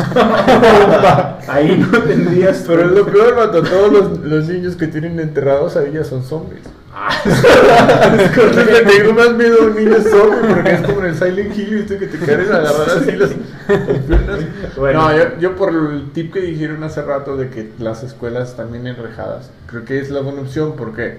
ahí 1.48 1.78
no 1.78 2.00
tendrías. 2.00 2.64
Pero 2.66 2.86
es 2.86 2.90
lo 2.90 3.06
peor, 3.06 3.36
mato, 3.36 3.62
todos 3.62 3.92
los, 3.92 4.18
los 4.18 4.48
niños 4.48 4.74
que 4.74 4.88
tienen 4.88 5.20
enterrados 5.20 5.76
ahí 5.76 5.92
ya 5.92 6.02
son 6.02 6.24
zombies. 6.24 6.62
Ah, 6.94 7.10
Es 7.24 8.30
que 8.30 8.98
tengo 8.98 9.14
más 9.14 9.32
miedo 9.34 9.62
a 9.62 9.64
un 9.66 9.76
niño 9.76 9.96
zombie 10.02 10.54
porque 10.54 10.72
es 10.72 10.80
como 10.82 11.00
en 11.00 11.06
el 11.06 11.14
Silent 11.14 11.56
Hill, 11.56 11.74
¿viste? 11.76 11.98
Que 11.98 12.06
te 12.06 12.18
quieren 12.18 12.46
agarrar 12.52 12.90
así 12.98 13.12
las, 13.12 13.30
las 13.30 13.98
piernas. 14.00 14.40
Bueno. 14.76 15.00
No, 15.00 15.16
yo, 15.16 15.38
yo 15.38 15.56
por 15.56 15.70
el 15.70 16.10
tip 16.12 16.32
que 16.34 16.40
dijeron 16.40 16.82
hace 16.84 17.02
rato 17.02 17.36
de 17.36 17.48
que 17.48 17.70
las 17.78 18.02
escuelas 18.02 18.50
están 18.50 18.72
bien 18.72 18.86
enrejadas, 18.86 19.50
creo 19.66 19.84
que 19.84 20.00
es 20.00 20.10
la 20.10 20.20
buena 20.20 20.42
opción 20.42 20.74
porque 20.76 21.18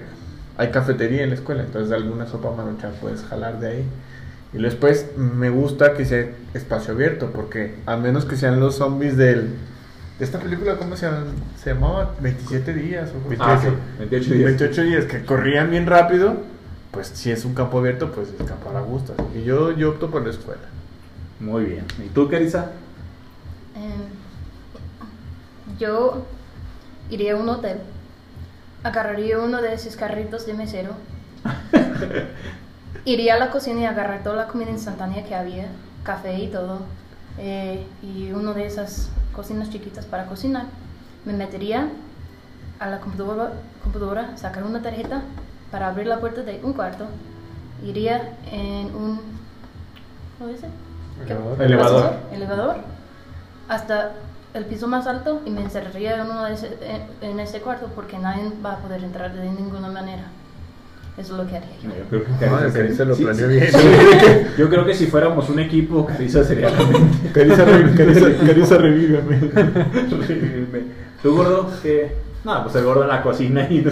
hay 0.56 0.68
cafetería 0.70 1.24
en 1.24 1.30
la 1.30 1.34
escuela, 1.34 1.62
entonces 1.62 1.92
alguna 1.92 2.26
sopa 2.26 2.52
maruchan 2.52 2.92
puedes 3.00 3.22
jalar 3.24 3.58
de 3.58 3.66
ahí. 3.68 3.84
Y 4.52 4.62
después 4.62 5.06
me 5.16 5.50
gusta 5.50 5.94
que 5.94 6.04
sea 6.04 6.28
espacio 6.54 6.94
abierto 6.94 7.30
porque 7.34 7.74
a 7.86 7.96
menos 7.96 8.24
que 8.24 8.36
sean 8.36 8.60
los 8.60 8.76
zombies 8.76 9.16
del... 9.16 9.54
De 10.18 10.24
esta 10.24 10.38
película, 10.38 10.76
¿cómo 10.76 10.96
se, 10.96 11.06
llama? 11.06 11.24
se 11.60 11.74
llamaba? 11.74 12.14
27 12.20 12.72
días. 12.72 13.10
O 13.10 13.42
Ah, 13.42 13.58
sí, 13.60 13.68
28 13.98 14.34
días. 14.34 14.44
28 14.46 14.82
días, 14.82 15.04
que 15.06 15.24
corrían 15.24 15.70
bien 15.70 15.86
rápido, 15.86 16.36
pues 16.92 17.08
si 17.08 17.32
es 17.32 17.44
un 17.44 17.54
campo 17.54 17.78
abierto, 17.78 18.12
pues 18.12 18.28
es 18.28 18.46
campo 18.46 18.70
a 18.70 18.80
gusto. 18.80 19.14
Así 19.18 19.26
que 19.32 19.44
yo, 19.44 19.72
yo 19.72 19.90
opto 19.90 20.10
por 20.10 20.22
la 20.22 20.30
escuela. 20.30 20.62
muy 21.40 21.64
bien. 21.64 21.84
¿Y 21.98 22.08
tú, 22.10 22.28
Carissa? 22.30 22.70
Em, 23.74 25.78
yo 25.78 26.24
iría 27.10 27.32
a 27.32 27.36
un 27.36 27.48
hotel, 27.48 27.78
agarraría 28.84 29.40
uno 29.40 29.60
de 29.60 29.74
esos 29.74 29.96
carritos 29.96 30.46
de 30.46 30.54
mesero, 30.54 30.92
iría 33.04 33.34
a 33.34 33.38
la 33.38 33.50
cocina 33.50 33.80
y 33.80 33.84
agarrar 33.84 34.22
toda 34.22 34.36
la 34.36 34.46
comida 34.46 34.70
instantánea 34.70 35.24
que 35.24 35.34
había, 35.34 35.66
café 36.04 36.38
y 36.38 36.46
todo, 36.48 36.82
eh, 37.38 37.84
y 38.00 38.30
uno 38.30 38.54
de 38.54 38.66
esas 38.66 39.10
cocinas 39.34 39.70
chiquitas 39.70 40.06
para 40.06 40.26
cocinar. 40.26 40.66
Me 41.24 41.32
metería 41.32 41.88
a 42.78 42.88
la 42.88 43.00
computadora, 43.00 43.52
computadora 43.82 44.36
sacar 44.36 44.64
una 44.64 44.82
tarjeta 44.82 45.22
para 45.70 45.88
abrir 45.88 46.06
la 46.06 46.20
puerta 46.20 46.42
de 46.42 46.60
un 46.62 46.72
cuarto, 46.72 47.06
iría 47.82 48.36
en 48.50 48.94
un... 48.94 49.20
¿Cómo 50.38 50.50
dice? 50.50 50.68
Elevador. 51.60 52.16
elevador 52.32 52.76
hasta 53.68 54.12
el 54.52 54.64
piso 54.66 54.86
más 54.88 55.06
alto 55.06 55.40
y 55.44 55.50
me 55.50 55.62
encerraría 55.62 56.16
en, 56.16 56.22
uno 56.22 56.44
de 56.44 56.54
ese, 56.54 56.78
en, 56.82 57.30
en 57.30 57.40
ese 57.40 57.60
cuarto 57.60 57.88
porque 57.94 58.18
nadie 58.18 58.52
va 58.64 58.74
a 58.74 58.78
poder 58.78 59.02
entrar 59.02 59.32
de 59.32 59.50
ninguna 59.50 59.88
manera. 59.88 60.24
Eso 61.16 61.32
es 61.34 61.38
lo 61.44 61.48
que 61.48 61.56
haría 61.56 61.70
yo. 61.82 61.90
Yo 61.90 62.24
creo 62.24 62.66
que 62.66 62.72
Carissa 62.72 63.04
lo 63.04 63.14
planeó 63.16 63.48
sí, 63.48 63.54
bien. 63.54 63.66
sí, 63.70 63.78
yo 63.78 63.90
creo 64.08 64.18
que- 64.20 64.46
Yo 64.58 64.68
creo 64.70 64.84
que 64.86 64.94
si 64.94 65.06
fuéramos 65.06 65.48
un 65.48 65.60
equipo, 65.60 66.04
Carissa 66.06 66.42
sería 66.42 66.70
la 66.70 66.78
mente. 66.84 67.28
Carissa, 67.32 67.64
re- 67.64 67.94
Carissa- 67.94 68.46
Carissa, 68.46 68.78
revívame. 68.78 69.36
¿Tú, 71.22 71.36
gordo? 71.36 71.70
¿Qué? 71.82 72.12
No, 72.44 72.62
pues 72.64 72.74
el 72.76 72.84
gordo 72.84 73.02
en 73.02 73.08
la 73.08 73.22
cocina 73.22 73.66
y... 73.70 73.84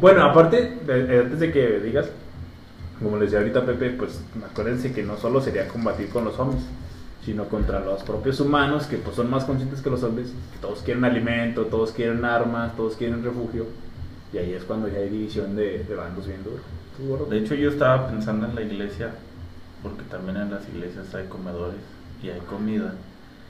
Bueno, 0.00 0.24
aparte, 0.24 0.78
de- 0.86 1.20
antes 1.20 1.38
de 1.38 1.52
que 1.52 1.80
digas, 1.80 2.06
como 3.00 3.16
les 3.18 3.26
decía 3.30 3.38
ahorita 3.38 3.64
Pepe, 3.66 3.90
pues 3.90 4.20
acuérdense 4.50 4.92
que 4.92 5.02
no 5.02 5.16
solo 5.16 5.40
sería 5.40 5.68
combatir 5.68 6.08
con 6.08 6.24
los 6.24 6.34
zombies, 6.34 6.62
sino 7.24 7.44
contra 7.44 7.78
los 7.80 8.02
propios 8.02 8.40
humanos 8.40 8.86
que 8.86 8.96
pues 8.96 9.14
son 9.16 9.30
más 9.30 9.44
conscientes 9.44 9.80
que 9.80 9.90
los 9.90 10.00
zombies. 10.00 10.32
Todos 10.60 10.80
quieren 10.82 11.04
alimento, 11.04 11.66
todos 11.66 11.92
quieren 11.92 12.24
armas, 12.24 12.74
todos 12.76 12.96
quieren 12.96 13.22
refugio. 13.22 13.66
Y 14.32 14.38
ahí 14.38 14.54
es 14.54 14.64
cuando 14.64 14.88
ya 14.88 14.98
hay 14.98 15.08
división 15.08 15.54
de, 15.56 15.84
de 15.84 15.94
bandos 15.94 16.26
bien 16.26 16.42
duro. 16.42 17.26
De 17.26 17.38
hecho, 17.38 17.54
yo 17.54 17.70
estaba 17.70 18.08
pensando 18.08 18.46
en 18.46 18.54
la 18.54 18.62
iglesia, 18.62 19.10
porque 19.82 20.02
también 20.04 20.36
en 20.36 20.50
las 20.50 20.68
iglesias 20.68 21.14
hay 21.14 21.26
comedores 21.26 21.80
y 22.22 22.30
hay 22.30 22.40
comida. 22.40 22.94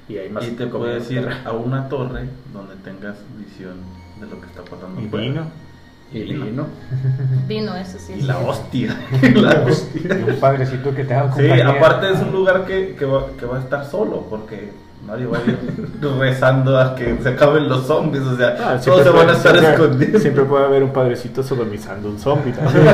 y 0.08 0.16
hay 0.16 0.30
más 0.30 0.46
Y 0.46 0.52
te 0.52 0.66
puedes 0.66 1.10
ir 1.10 1.28
a 1.44 1.52
una 1.52 1.88
torre 1.88 2.28
donde 2.52 2.74
tengas 2.76 3.16
visión 3.38 3.74
de 4.20 4.26
lo 4.26 4.40
que 4.40 4.46
está 4.46 4.62
pasando. 4.62 5.00
Y 5.00 5.06
vino. 5.06 5.46
Y 6.12 6.34
vino. 6.34 6.66
Vino, 7.48 7.74
eso 7.74 7.98
sí. 7.98 8.12
Y 8.14 8.20
sí. 8.20 8.26
la 8.26 8.38
hostia. 8.38 8.96
la 9.34 9.64
hostia. 9.66 10.18
Y 10.18 10.30
un 10.30 10.36
padrecito 10.40 10.94
que 10.94 11.04
te 11.04 11.14
haga 11.14 11.34
Sí, 11.34 11.48
aparte 11.60 12.12
es 12.12 12.20
un 12.20 12.32
lugar 12.32 12.66
que, 12.66 12.94
que, 12.96 13.06
va, 13.06 13.28
que 13.38 13.46
va 13.46 13.56
a 13.58 13.60
estar 13.60 13.86
solo, 13.86 14.26
porque 14.28 14.72
nadie 15.06 15.26
va 15.26 15.38
a 15.38 15.40
ir 15.42 15.58
rezando 16.18 16.78
a 16.78 16.94
que 16.94 17.18
se 17.22 17.28
acaben 17.30 17.68
los 17.68 17.86
zombies, 17.86 18.22
o 18.24 18.36
sea, 18.36 18.56
Ah, 18.60 18.78
todos 18.82 19.02
se 19.02 19.10
van 19.10 19.28
a 19.28 19.32
estar 19.32 19.52
siempre- 19.58 19.72
escondidos. 19.84 20.22
Siempre 20.22 20.44
puede 20.44 20.64
haber 20.64 20.82
un 20.84 20.92
padrecito 20.92 21.42
sodomizando 21.42 22.08
un 22.08 22.18
zombie 22.18 22.52
también. 22.54 22.84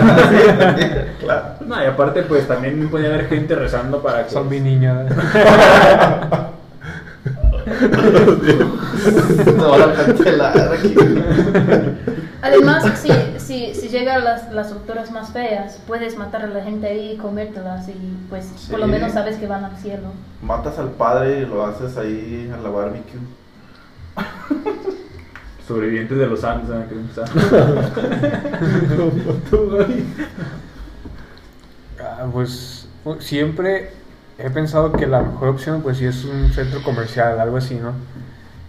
claro. 1.20 1.44
No, 1.66 1.82
y 1.82 1.86
aparte 1.86 2.22
pues 2.22 2.46
también 2.48 2.88
puede 2.88 3.06
haber 3.06 3.26
gente 3.28 3.54
rezando 3.54 4.00
para 4.02 4.24
que... 4.24 4.30
Zombie 4.30 4.60
niño. 4.60 5.06
No 9.56 9.70
van 9.70 9.82
a 9.82 9.92
cancelar 9.94 10.72
aquí. 10.72 10.94
Además, 12.42 12.84
si, 12.98 13.10
si, 13.58 13.74
si 13.74 13.88
llegan 13.88 14.24
las, 14.24 14.52
las 14.52 14.70
doctoras 14.70 15.10
más 15.10 15.30
feas, 15.30 15.80
puedes 15.86 16.16
matar 16.16 16.42
a 16.42 16.46
la 16.46 16.62
gente 16.62 16.86
ahí 16.86 17.12
y 17.12 17.16
comértelas 17.16 17.88
y 17.88 17.94
pues 18.28 18.46
por 18.70 18.78
lo 18.80 18.86
Sí. 18.86 18.92
menos 18.92 19.12
sabes 19.12 19.36
que 19.36 19.46
van 19.46 19.64
al 19.64 19.76
cielo. 19.76 20.08
Matas 20.42 20.78
al 20.78 20.90
padre 20.90 21.40
y 21.40 21.46
lo 21.46 21.64
haces 21.66 21.96
ahí 21.96 22.50
a 22.52 22.56
la 22.62 22.68
barbecue. 22.70 23.18
Sobrevivientes 25.66 26.16
de 26.18 26.26
los 26.26 26.44
Andes, 26.44 26.68
¿saben 26.68 26.86
qué? 26.88 26.94
Tú, 29.50 29.70
Gaby. 29.70 30.04
Ah, 32.00 32.26
pues 32.32 32.86
u- 33.04 33.20
siempre 33.20 33.90
he 34.38 34.48
pensado 34.50 34.92
que 34.92 35.06
la 35.06 35.20
mejor 35.20 35.48
opción 35.48 35.82
pues 35.82 35.98
sí 35.98 36.06
es 36.06 36.24
un 36.24 36.50
centro 36.52 36.82
comercial, 36.82 37.38
algo 37.40 37.56
así, 37.58 37.74
¿no? 37.74 37.92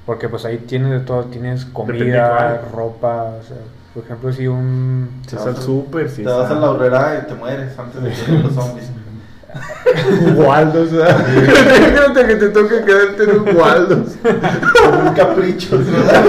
Porque 0.05 0.27
pues 0.27 0.43
ahí 0.45 0.57
tienes 0.57 0.89
de 0.91 0.99
todo, 1.01 1.25
tienes 1.25 1.65
comida, 1.65 2.63
ropa, 2.73 3.25
o 3.39 3.43
sea, 3.43 3.57
por 3.93 4.03
ejemplo 4.03 4.31
si 4.33 4.47
un... 4.47 5.09
Si 5.27 5.35
es 5.35 5.41
al 5.45 5.57
súper, 5.57 6.09
si 6.09 6.23
Te 6.23 6.29
vas 6.29 6.49
a 6.51 6.55
la 6.55 6.69
horrera 6.71 7.21
y 7.23 7.27
te 7.27 7.35
mueres 7.35 7.77
antes 7.77 8.01
de 8.03 8.09
que 8.11 8.31
los 8.43 8.53
zombies. 8.53 8.89
Waldos, 10.35 10.91
¿verdad? 10.91 11.25
Imagínate 11.35 12.27
que 12.27 12.35
te 12.35 12.49
toque 12.49 12.83
quedarte 12.85 13.23
en 13.23 13.39
un 13.39 13.55
Waldos. 13.57 14.09
Un 14.23 15.13
capricho, 15.15 15.79
¿verdad? 15.79 16.23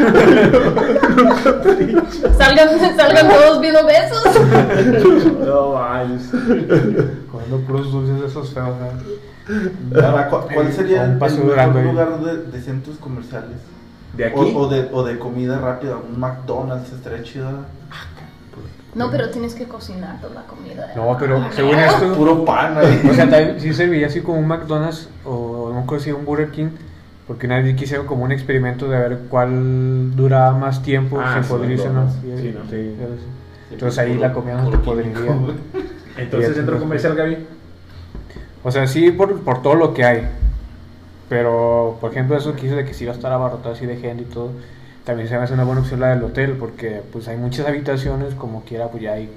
Salgan, 2.38 2.68
salgan 2.96 3.28
todos 3.28 3.60
bien 3.60 3.74
obesos. 3.76 4.24
No, 5.44 5.72
vayas. 5.72 6.22
Comiendo 7.30 7.58
puros 7.66 7.92
dulces 7.92 8.20
de 8.20 8.26
esos 8.26 8.50
feos, 8.54 8.70
¿cu- 10.30 10.40
¿Cuál 10.54 10.66
Eh, 10.68 10.72
sería 10.72 11.02
o 11.02 11.04
el 11.04 11.10
un 11.10 11.18
paso 11.18 11.44
mejor 11.44 11.74
lugar 11.84 12.20
de, 12.20 12.36
de 12.44 12.60
centros 12.62 12.96
comerciales? 12.98 13.58
De 14.16 14.26
aquí. 14.26 14.34
O, 14.38 14.58
o 14.58 14.68
de, 14.68 14.88
o 14.92 15.02
de 15.04 15.18
comida 15.18 15.58
rápida, 15.58 15.96
un 15.96 16.18
McDonald's 16.18 16.92
estaría 16.92 17.22
chido. 17.22 17.46
¿verdad? 17.46 17.64
No, 18.94 19.08
pero 19.10 19.30
tienes 19.30 19.54
que 19.54 19.66
cocinar 19.66 20.20
toda 20.20 20.34
la 20.34 20.42
comida. 20.42 20.92
No, 20.96 21.16
pero 21.18 21.36
Ah, 21.36 21.50
según 21.54 21.76
esto, 21.76 22.12
Puro 22.14 22.44
pan 22.44 22.76
o 22.76 23.14
sea, 23.14 23.30
también 23.30 23.60
sí 23.60 23.72
se 23.72 23.86
veía 23.86 24.08
así 24.08 24.20
como 24.20 24.38
un 24.38 24.48
McDonald's 24.48 25.08
o 25.24 25.72
no 25.72 25.98
si 26.00 26.10
un 26.10 26.24
Burger 26.24 26.50
King, 26.50 26.70
porque 27.28 27.46
una 27.46 27.60
vez 27.60 27.76
quisieron 27.76 28.06
como 28.06 28.24
un 28.24 28.32
experimento 28.32 28.88
de 28.88 28.98
ver 28.98 29.18
cuál 29.28 30.16
duraba 30.16 30.58
más 30.58 30.82
tiempo, 30.82 31.20
Ah, 31.20 31.36
si 31.38 31.44
sí, 31.44 31.52
podría 31.52 31.84
o 31.84 31.92
no. 31.92 32.10
Sí, 32.10 32.54
¿no? 32.56 32.68
sí, 32.68 32.96
Entonces 33.70 33.98
ahí 34.00 34.18
la 34.18 34.32
comida 34.32 34.60
no 34.60 34.70
se 34.72 34.78
podría. 34.78 35.12
Entonces, 36.16 36.56
centro 36.56 36.78
comercial, 36.80 37.14
Gaby. 37.14 37.46
O 38.64 38.70
sea, 38.72 38.86
sí 38.88 39.12
por, 39.12 39.40
por 39.42 39.62
todo 39.62 39.74
lo 39.76 39.94
que 39.94 40.04
hay. 40.04 40.28
Pero, 41.30 41.96
por 42.00 42.10
ejemplo, 42.10 42.36
eso 42.36 42.54
que 42.56 42.62
dice 42.62 42.74
de 42.74 42.84
que 42.84 42.92
sí 42.92 43.06
va 43.06 43.12
a 43.12 43.14
estar 43.14 43.32
abarrotado 43.32 43.72
así 43.72 43.86
de 43.86 43.96
gente 43.96 44.24
y 44.24 44.26
todo, 44.26 44.50
también 45.04 45.28
se 45.28 45.38
me 45.38 45.44
hace 45.44 45.54
una 45.54 45.62
buena 45.62 45.80
opción 45.80 46.00
la 46.00 46.08
del 46.08 46.24
hotel, 46.24 46.56
porque 46.58 47.02
pues 47.12 47.28
hay 47.28 47.36
muchas 47.36 47.68
habitaciones, 47.68 48.34
como 48.34 48.64
quiera, 48.64 48.88
pues 48.88 49.04
ya 49.04 49.12
hay 49.12 49.30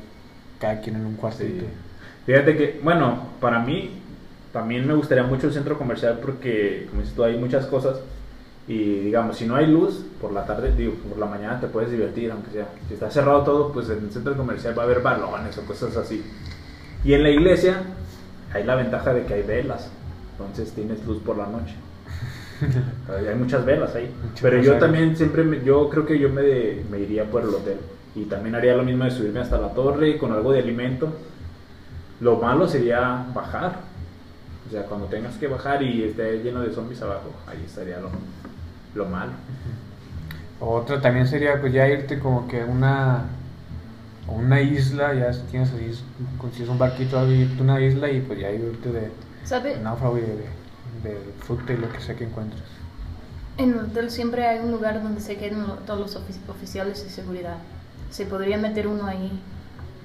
cada 0.60 0.82
quien 0.82 0.96
en 0.96 1.06
un 1.06 1.16
cuartito. 1.16 1.66
Fíjate 2.26 2.58
que, 2.58 2.82
bueno, 2.84 3.28
para 3.40 3.60
mí 3.60 4.02
también 4.52 4.88
me 4.88 4.96
gustaría 4.96 5.24
mucho 5.24 5.48
el 5.48 5.54
centro 5.54 5.78
comercial 5.78 6.20
porque, 6.20 6.88
como 6.90 7.02
dices 7.02 7.16
tú, 7.16 7.24
hay 7.24 7.38
muchas 7.38 7.68
cosas. 7.68 8.00
Y 8.68 9.02
digamos, 9.02 9.38
si 9.38 9.46
no 9.46 9.56
hay 9.56 9.68
luz, 9.68 10.04
por 10.20 10.32
la 10.32 10.46
tarde, 10.48 10.74
digo, 10.76 10.94
por 11.08 11.20
la 11.20 11.28
mañana 11.28 11.60
te 11.60 11.68
puedes 11.68 11.92
divertir, 11.92 12.32
aunque 12.32 12.50
sea. 12.50 12.70
Si 12.88 12.96
está 12.96 13.12
cerrado 13.12 13.44
todo, 13.44 13.72
pues 13.72 13.88
en 13.90 14.00
el 14.06 14.12
centro 14.12 14.36
comercial 14.36 14.76
va 14.76 14.82
a 14.82 14.86
haber 14.86 15.02
balones 15.02 15.56
o 15.60 15.66
cosas 15.66 15.96
así. 15.96 16.24
Y 17.04 17.14
en 17.14 17.22
la 17.22 17.30
iglesia 17.30 17.84
hay 18.52 18.64
la 18.64 18.76
ventaja 18.76 19.14
de 19.14 19.26
que 19.26 19.36
hay 19.36 19.44
velas. 19.44 19.92
Entonces 20.40 20.72
tienes 20.74 21.06
luz 21.06 21.22
por 21.22 21.38
la 21.38 21.46
noche. 21.46 21.76
Hay 23.30 23.36
muchas 23.36 23.66
velas 23.66 23.94
ahí. 23.96 24.10
Mucho 24.24 24.42
Pero 24.42 24.62
yo 24.62 24.78
también 24.78 25.16
siempre, 25.18 25.44
me- 25.44 25.64
yo 25.64 25.90
creo 25.90 26.06
que 26.06 26.18
yo 26.20 26.30
me, 26.30 26.42
de- 26.42 26.86
me 26.90 27.00
iría 27.00 27.26
por 27.26 27.42
el 27.44 27.50
hotel. 27.50 27.78
Y 28.16 28.26
también 28.26 28.56
haría 28.56 28.76
lo 28.76 28.84
mismo 28.84 29.04
de 29.06 29.12
subirme 29.12 29.40
hasta 29.40 29.58
la 29.58 29.70
torre 29.74 30.18
con 30.18 30.32
algo 30.32 30.52
de 30.52 30.60
alimento. 30.60 31.12
Lo 32.20 32.38
malo 32.38 32.68
sería 32.68 33.26
bajar. 33.34 33.80
O 34.68 34.72
sea, 34.72 34.84
cuando 34.84 35.08
tengas 35.08 35.36
que 35.36 35.48
bajar 35.48 35.82
y 35.84 36.04
esté 36.04 36.42
lleno 36.44 36.62
de 36.62 36.72
zombies 36.74 37.02
abajo, 37.02 37.32
ahí 37.48 37.62
estaría 37.66 38.00
lo, 38.00 38.10
lo 38.96 39.06
malo. 39.10 39.32
Otra 40.60 41.02
también 41.02 41.28
sería 41.28 41.60
pues 41.60 41.74
ya 41.74 41.88
irte 41.88 42.20
como 42.20 42.48
que 42.48 42.62
a 42.62 42.66
una, 42.66 43.26
una 44.28 44.62
isla, 44.62 45.14
ya 45.14 45.34
si 45.34 45.42
tienes 45.52 45.72
ahí, 45.74 45.92
consigues 46.38 46.70
un 46.70 46.78
barquito, 46.80 47.20
a 47.20 47.26
irte 47.26 47.60
a 47.60 47.64
una 47.64 47.82
isla 47.82 48.10
y 48.10 48.22
pues 48.22 48.40
ya 48.40 48.50
irte 48.52 48.92
de, 48.92 49.10
¿Sabe? 49.44 49.78
náufrago 49.80 50.18
y 50.18 50.22
de, 50.22 50.46
de 51.04 51.18
fruta 51.40 51.74
y 51.74 51.78
lo 51.78 51.92
que 51.92 52.00
sea 52.00 52.16
que 52.16 52.24
encuentres. 52.26 52.62
En 53.58 53.74
el 53.74 53.80
hotel 53.80 54.10
siempre 54.10 54.48
hay 54.48 54.60
un 54.60 54.72
lugar 54.72 55.04
donde 55.04 55.22
se 55.22 55.38
quedan 55.38 55.68
lo- 55.68 55.74
todos 55.76 56.00
los 56.00 56.16
ofi- 56.18 56.50
oficiales 56.50 57.04
de 57.04 57.10
seguridad. 57.10 57.58
Se 58.10 58.26
podría 58.26 58.58
meter 58.58 58.88
uno 58.88 59.06
ahí. 59.06 59.32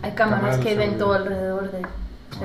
Hay 0.02 0.12
cámaras 0.12 0.58
que 0.58 0.74
ven 0.76 0.98
todo 0.98 1.14
alrededor 1.14 1.70
de- 1.72 1.78
del 1.78 1.86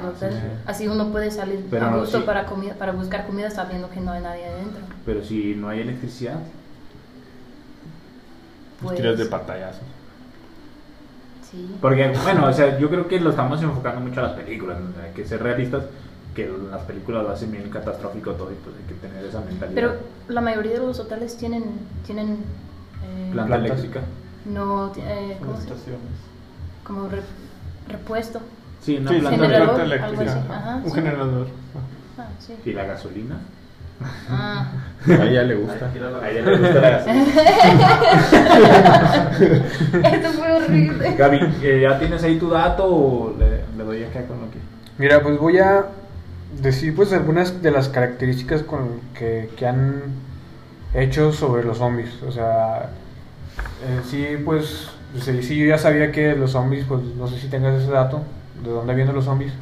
Ah, 0.06 0.10
hotel. 0.16 0.32
sí. 0.34 0.40
Así 0.66 0.88
uno 0.88 1.10
puede 1.12 1.30
salir 1.30 1.66
Pero 1.70 1.88
a 1.88 1.92
no, 1.92 2.00
gusto 2.00 2.20
sí. 2.20 2.24
para, 2.26 2.46
comida, 2.46 2.74
para 2.76 2.94
buscar 2.94 3.28
comida 3.28 3.50
sabiendo 3.52 3.90
que 3.90 4.00
no 4.00 4.12
hay 4.14 4.22
nadie 4.24 4.46
adentro. 4.46 4.82
Pero 5.06 5.24
si 5.24 5.56
no 5.56 5.70
hay 5.70 5.82
electricidad, 5.82 6.40
Pues, 8.82 8.98
Tiras 8.98 9.18
de 9.18 9.26
pantallazos. 9.28 9.82
sí. 11.50 11.76
Porque, 11.82 12.12
bueno, 12.24 12.48
o 12.48 12.54
sea, 12.54 12.78
yo 12.78 12.90
creo 12.90 13.08
que 13.08 13.20
lo 13.20 13.30
estamos 13.30 13.62
enfocando 13.62 14.02
mucho 14.02 14.20
a 14.20 14.24
las 14.24 14.34
películas, 14.34 14.80
¿no? 14.80 14.88
hay 15.02 15.12
que 15.14 15.26
ser 15.26 15.42
realistas, 15.42 15.84
que 16.36 16.52
las 16.72 16.82
películas 16.84 17.24
lo 17.24 17.30
hacen 17.30 17.52
bien 17.52 17.70
catastrófico 17.70 18.32
todo 18.34 18.52
y 18.52 18.56
pues 18.56 18.76
hay 18.76 18.84
que 18.88 18.96
tener 19.08 19.26
esa 19.26 19.40
mentalidad. 19.42 19.76
Pero 19.76 19.94
la 20.28 20.42
mayoría 20.42 20.74
de 20.74 20.80
los 20.80 21.00
hoteles 21.00 21.38
tienen, 21.38 21.64
tienen 22.06 22.38
eh, 23.06 23.30
Planta 23.32 23.56
eléctrica. 23.58 24.02
no, 24.46 24.92
eh, 24.98 25.38
¿cómo 25.40 25.54
estaciones. 25.54 26.00
como 26.84 27.08
re- 27.10 27.22
repuesto. 27.88 28.40
Sí, 28.82 28.98
una 28.98 29.12
Sí, 29.12 29.20
planta 29.20 29.40
Generador, 29.46 29.82
eléctrica. 29.82 30.06
algo 30.08 30.22
así, 30.32 30.40
ajá, 30.52 30.76
un 30.78 30.90
sí. 30.90 30.96
generador. 30.96 31.48
Ah, 32.18 32.28
sí. 32.40 32.54
¿Y 32.66 32.74
la 32.74 32.84
gasolina? 32.86 33.38
Ah. 34.30 34.72
A 35.08 35.24
ella 35.26 35.44
le 35.44 35.56
gusta. 35.56 35.86
A 36.22 36.30
ella 36.30 36.42
le 36.42 36.58
gusta 36.58 36.82
la 36.82 36.90
gasolina. 36.90 37.26
Esto 40.12 40.30
fue 40.30 40.52
horrible. 40.52 41.16
Gaby, 41.16 41.40
eh, 41.62 41.80
¿ya 41.82 42.00
tienes 42.00 42.24
ahí 42.24 42.38
tu 42.40 42.50
dato 42.50 42.86
o 42.86 43.36
le, 43.38 43.62
le 43.78 43.84
doy 43.84 44.04
acá 44.04 44.26
con 44.26 44.42
lo 44.42 44.52
que...? 44.52 44.58
Mira, 44.98 45.22
pues 45.22 45.38
voy 45.40 45.58
a 45.60 45.86
decir 46.62 46.96
pues 46.96 47.12
algunas 47.14 47.62
de 47.62 47.72
las 47.72 47.90
características 47.90 48.64
con 48.64 49.00
que, 49.18 49.50
que 49.58 49.68
han 49.68 50.02
hecho 50.94 51.32
sobre 51.34 51.64
los 51.64 51.78
zombies. 51.80 52.22
O 52.24 52.32
sea, 52.32 52.90
eh, 53.86 54.02
sí, 54.10 54.26
pues, 54.44 54.90
sí, 55.20 55.42
sí, 55.44 55.58
yo 55.58 55.66
ya 55.66 55.78
sabía 55.78 56.12
que 56.12 56.36
los 56.36 56.52
zombies, 56.52 56.86
pues 56.86 57.02
no 57.18 57.28
sé 57.28 57.40
si 57.40 57.48
tengas 57.48 57.82
ese 57.82 57.92
dato, 57.92 58.22
de 58.64 58.70
dónde 58.70 58.94
vienen 58.96 59.16
los 59.16 59.26
zombies. 59.26 59.54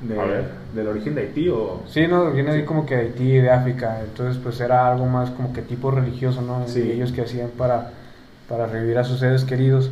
De- 0.00 0.20
A 0.20 0.24
ver. 0.24 0.44
¿Del 0.74 0.88
origen 0.88 1.14
de 1.14 1.22
Haití 1.22 1.48
o...? 1.48 1.82
Sí, 1.88 2.06
no, 2.06 2.30
viene 2.32 2.52
Sí. 2.54 2.64
como 2.66 2.84
que 2.84 2.96
de 2.96 3.00
Haití, 3.02 3.32
de 3.38 3.50
África, 3.50 4.00
entonces 4.04 4.38
pues 4.42 4.60
era 4.60 4.90
algo 4.92 5.06
más 5.06 5.30
como 5.30 5.54
que 5.54 5.62
tipo 5.62 5.90
religioso, 5.90 6.42
¿no? 6.42 6.64
Sí. 6.68 6.80
Y 6.82 6.90
ellos 6.92 7.12
que 7.12 7.22
hacían 7.22 7.48
para, 7.56 7.92
para 8.48 8.66
revivir 8.66 8.98
a 8.98 9.04
sus 9.04 9.20
seres 9.20 9.44
queridos. 9.44 9.90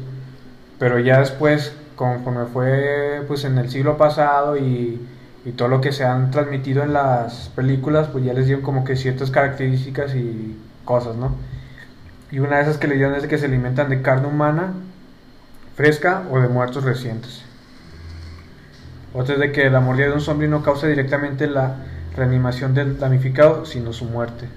Pero 0.79 0.99
ya 0.99 1.21
después, 1.21 1.73
conforme 1.97 2.45
fue 2.47 3.23
pues 3.27 3.45
en 3.45 3.57
el 3.57 3.71
siglo 3.71 3.97
pasado 3.97 4.59
y, 4.59 5.01
y 5.45 5.53
todo 5.53 5.69
lo 5.69 5.81
que 5.81 5.93
se 5.93 6.05
han 6.05 6.31
transmitido 6.31 6.83
en 6.83 6.95
las 6.95 7.51
películas, 7.55 8.09
pues 8.09 8.25
ya 8.25 8.33
les 8.33 8.47
dieron 8.47 8.63
como 8.63 8.85
que 8.85 8.97
ciertas 8.97 9.31
características 9.31 10.15
y 10.15 10.59
cosas, 10.85 11.17
¿no? 11.17 11.35
Y 12.31 12.39
una 12.39 12.57
de 12.57 12.63
esas 12.63 12.79
que 12.79 12.89
le 12.89 12.97
dieron 12.97 13.15
es 13.15 13.27
que 13.27 13.37
se 13.37 13.47
alimentan 13.47 13.91
de 13.91 14.01
carne 14.01 14.27
humana, 14.27 14.73
fresca 15.77 16.25
o 16.31 16.41
de 16.41 16.49
muertos 16.49 16.85
recientes. 16.85 17.43
Otra 19.13 19.35
es 19.35 19.41
de 19.41 19.53
que 19.53 19.69
la 19.71 19.81
mordida 19.81 20.07
de 20.07 20.15
un 20.15 20.21
zombie 20.21 20.49
no 20.49 20.63
causa 20.63 20.87
directamente 20.87 21.47
la 21.47 21.77
reanimación 22.17 22.75
del 22.75 22.99
damnificado, 22.99 23.67
sino 23.67 23.93
su 23.93 24.07
muerte. 24.07 24.49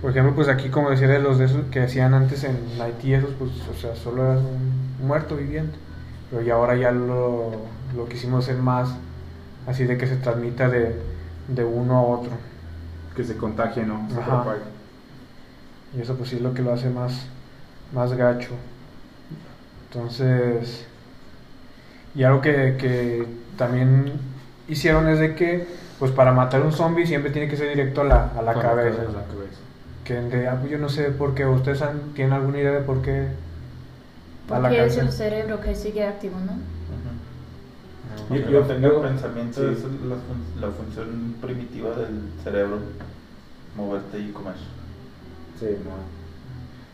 Por 0.00 0.10
ejemplo, 0.10 0.34
pues 0.34 0.48
aquí 0.48 0.70
como 0.70 0.90
decía 0.90 1.08
de 1.08 1.20
los 1.20 1.38
que 1.70 1.80
hacían 1.80 2.14
antes 2.14 2.44
en 2.44 2.56
Haití, 2.80 3.12
esos 3.12 3.34
pues, 3.38 3.50
o 3.70 3.78
sea, 3.78 3.94
solo 3.94 4.24
era 4.24 4.40
un 4.40 5.06
muerto 5.06 5.36
viviente. 5.36 5.76
Pero 6.30 6.42
ya 6.42 6.54
ahora 6.54 6.76
ya 6.76 6.90
lo, 6.90 7.50
lo 7.94 8.08
quisimos 8.08 8.44
hacer 8.44 8.56
más 8.56 8.96
así 9.66 9.84
de 9.84 9.96
que 9.98 10.06
se 10.06 10.16
transmita 10.16 10.68
de, 10.68 10.96
de 11.48 11.64
uno 11.64 11.96
a 11.98 12.02
otro. 12.02 12.30
Que 13.16 13.24
se 13.24 13.36
contagie, 13.36 13.84
¿no? 13.84 14.08
Se 14.10 14.18
Ajá. 14.20 14.42
propague. 14.42 14.62
Y 15.96 16.00
eso 16.00 16.14
pues 16.16 16.30
sí 16.30 16.36
es 16.36 16.42
lo 16.42 16.54
que 16.54 16.62
lo 16.62 16.72
hace 16.72 16.88
más, 16.88 17.26
más 17.92 18.12
gacho. 18.14 18.50
Entonces, 19.88 20.86
y 22.14 22.22
algo 22.22 22.40
que, 22.40 22.76
que 22.78 23.26
también 23.56 24.12
hicieron 24.68 25.08
es 25.08 25.18
de 25.18 25.34
que, 25.34 25.66
pues 25.98 26.12
para 26.12 26.32
matar 26.32 26.62
un 26.62 26.72
zombie 26.72 27.06
siempre 27.06 27.30
tiene 27.32 27.48
que 27.48 27.56
ser 27.56 27.68
directo 27.70 28.02
a 28.02 28.04
la, 28.04 28.30
a 28.36 28.42
la 28.42 28.54
cabeza. 28.54 29.02
a 29.02 29.04
la 29.06 29.24
cabeza. 29.24 29.58
Que 30.04 30.16
en 30.18 30.30
realidad, 30.30 30.58
pues, 30.60 30.70
yo 30.72 30.78
no 30.78 30.88
sé 30.88 31.04
por 31.10 31.34
qué, 31.34 31.44
¿ustedes 31.46 31.82
han- 31.82 32.12
tienen 32.14 32.32
alguna 32.32 32.58
idea 32.58 32.72
de 32.72 32.80
por 32.80 33.02
qué 33.02 33.26
Porque 34.48 34.84
es 34.86 34.96
el 34.96 35.10
cerebro 35.12 35.60
que 35.60 35.74
sigue 35.74 36.04
activo, 36.06 36.38
¿no? 36.38 36.52
Tengo 38.38 38.48
yo- 38.80 39.02
pensamiento, 39.02 39.60
sí. 39.60 39.66
es 39.72 39.82
la, 39.82 40.16
fun- 40.16 40.60
la 40.60 40.68
función 40.68 41.34
primitiva 41.40 41.90
del 41.90 42.30
cerebro, 42.44 42.78
moverte 43.76 44.18
y 44.20 44.30
comer. 44.30 44.54
Sí, 45.58 45.66
no. 45.84 45.90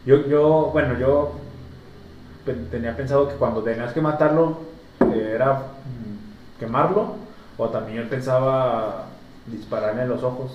Yo, 0.07 0.27
yo, 0.29 0.70
bueno, 0.72 0.99
yo 0.99 1.33
tenía 2.70 2.96
pensado 2.96 3.29
que 3.29 3.35
cuando 3.35 3.62
tenías 3.62 3.92
que 3.92 4.01
matarlo 4.01 4.59
eh, 5.12 5.33
era 5.35 5.55
mm, 5.55 6.59
quemarlo 6.61 7.16
o 7.59 7.68
también 7.68 8.05
yo 8.05 8.09
pensaba 8.09 9.07
dispararle 9.46 10.07
los 10.07 10.22
ojos 10.22 10.53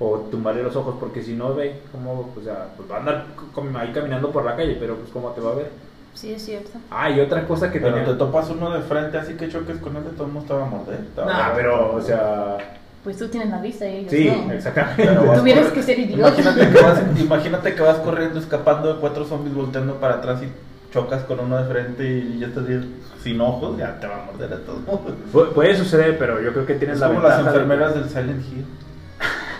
o 0.00 0.18
tumbarle 0.30 0.62
los 0.62 0.74
ojos 0.76 0.96
porque 0.98 1.22
si 1.22 1.34
no 1.34 1.54
ve 1.54 1.80
cómo, 1.92 2.32
o 2.36 2.42
sea, 2.42 2.68
pues 2.76 2.90
va 2.90 2.96
a 2.96 2.98
andar 3.00 3.26
como 3.54 3.78
ahí 3.78 3.92
caminando 3.92 4.30
por 4.30 4.44
la 4.44 4.56
calle, 4.56 4.76
pero 4.78 4.96
pues 4.96 5.10
cómo 5.10 5.30
te 5.30 5.40
va 5.40 5.52
a 5.52 5.54
ver. 5.54 5.70
Sí, 6.14 6.32
es 6.32 6.44
cierto. 6.44 6.70
Ah, 6.90 7.10
y 7.10 7.20
otra 7.20 7.46
cosa 7.46 7.70
que 7.70 7.78
Pero 7.80 7.94
tenía... 7.94 8.08
te 8.10 8.14
topas 8.18 8.48
uno 8.50 8.70
de 8.70 8.80
frente, 8.82 9.18
así 9.18 9.34
que 9.34 9.48
choques 9.48 9.76
con 9.78 9.96
él, 9.96 10.04
de 10.04 10.10
todos 10.10 10.32
modos 10.32 10.48
te 10.48 10.54
va 10.54 10.62
a 10.66 10.68
morder. 10.68 10.98
te 11.14 11.20
va 11.20 11.26
a 11.26 11.48
Nah, 11.50 11.54
pero, 11.54 11.94
o 11.94 12.00
sea, 12.00 12.56
Pues 13.04 13.16
tú 13.18 13.28
tienes 13.28 13.50
la 13.50 13.60
vista 13.60 13.86
y 13.88 13.98
ellos 13.98 14.10
sí, 14.10 14.32
no. 14.46 14.52
exactamente. 14.52 15.06
Tuvieras 15.38 15.68
que 15.68 15.82
ser 15.82 15.98
idiota. 16.00 16.28
Imagínate 16.40 16.70
que, 16.72 16.82
vas, 16.82 17.02
imagínate 17.20 17.74
que 17.74 17.82
vas 17.82 17.96
corriendo, 17.98 18.38
escapando 18.40 18.94
de 18.94 19.00
cuatro 19.00 19.24
zombies, 19.24 19.54
volteando 19.54 19.94
para 20.00 20.14
atrás 20.14 20.40
y 20.42 20.48
chocas 20.92 21.22
con 21.24 21.38
uno 21.38 21.56
de 21.62 21.64
frente 21.72 22.04
y 22.04 22.38
ya 22.40 22.46
estás 22.48 22.66
bien 22.66 22.94
sin 23.22 23.40
ojos, 23.40 23.76
ya 23.78 24.00
te 24.00 24.06
va 24.06 24.22
a 24.22 24.24
morder 24.24 24.48
de 24.50 24.56
todos 24.56 24.80
modos. 24.86 25.00
Pu- 25.32 25.52
puede 25.52 25.76
suceder, 25.76 26.18
pero 26.18 26.40
yo 26.42 26.52
creo 26.52 26.66
que 26.66 26.74
tienes 26.74 26.94
Es 26.96 27.00
la 27.00 27.08
como 27.08 27.20
ventaja 27.20 27.42
las 27.42 27.52
de- 27.54 27.60
enfermeras 27.60 27.94
del 27.94 28.08
Silent 28.08 28.42
Hill. 28.52 28.64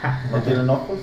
No 0.31 0.39
tienen 0.43 0.69
ojos. 0.71 0.99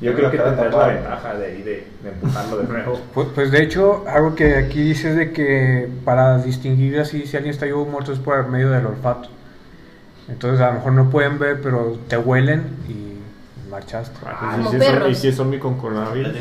Yo 0.00 0.14
creo 0.14 0.30
que 0.30 0.38
tendrás 0.38 0.74
la 0.74 0.86
ventaja 0.88 1.34
de, 1.34 1.46
ahí 1.46 1.62
de, 1.62 1.86
de 2.02 2.08
empujarlo 2.10 2.56
de 2.58 2.68
nuevo. 2.68 3.00
Pues, 3.14 3.28
pues 3.34 3.50
de 3.50 3.62
hecho, 3.62 4.04
algo 4.08 4.34
que 4.34 4.56
aquí 4.56 4.80
dice 4.82 5.10
es 5.10 5.16
de 5.16 5.32
que 5.32 5.88
para 6.04 6.38
distinguir 6.38 6.98
así 7.00 7.26
si 7.26 7.36
alguien 7.36 7.52
está 7.54 7.66
vivo 7.66 7.82
o 7.82 7.86
muerto 7.86 8.12
es 8.12 8.18
por 8.18 8.46
medio 8.48 8.70
del 8.70 8.86
olfato. 8.86 9.28
Entonces 10.28 10.60
a 10.60 10.68
lo 10.68 10.74
mejor 10.74 10.92
no 10.92 11.10
pueden 11.10 11.38
ver, 11.38 11.60
pero 11.62 11.98
te 12.08 12.16
huelen 12.18 12.62
y 12.88 13.08
marchaste. 13.70 14.18
Ah, 14.26 14.56
Como 14.56 14.68
y, 14.68 14.70
si 14.70 14.76
es, 14.76 14.84
perros. 14.84 15.10
y 15.10 15.14
si 15.14 15.32
con 15.36 15.50
Les 15.50 15.80
coronavirus. 15.80 16.34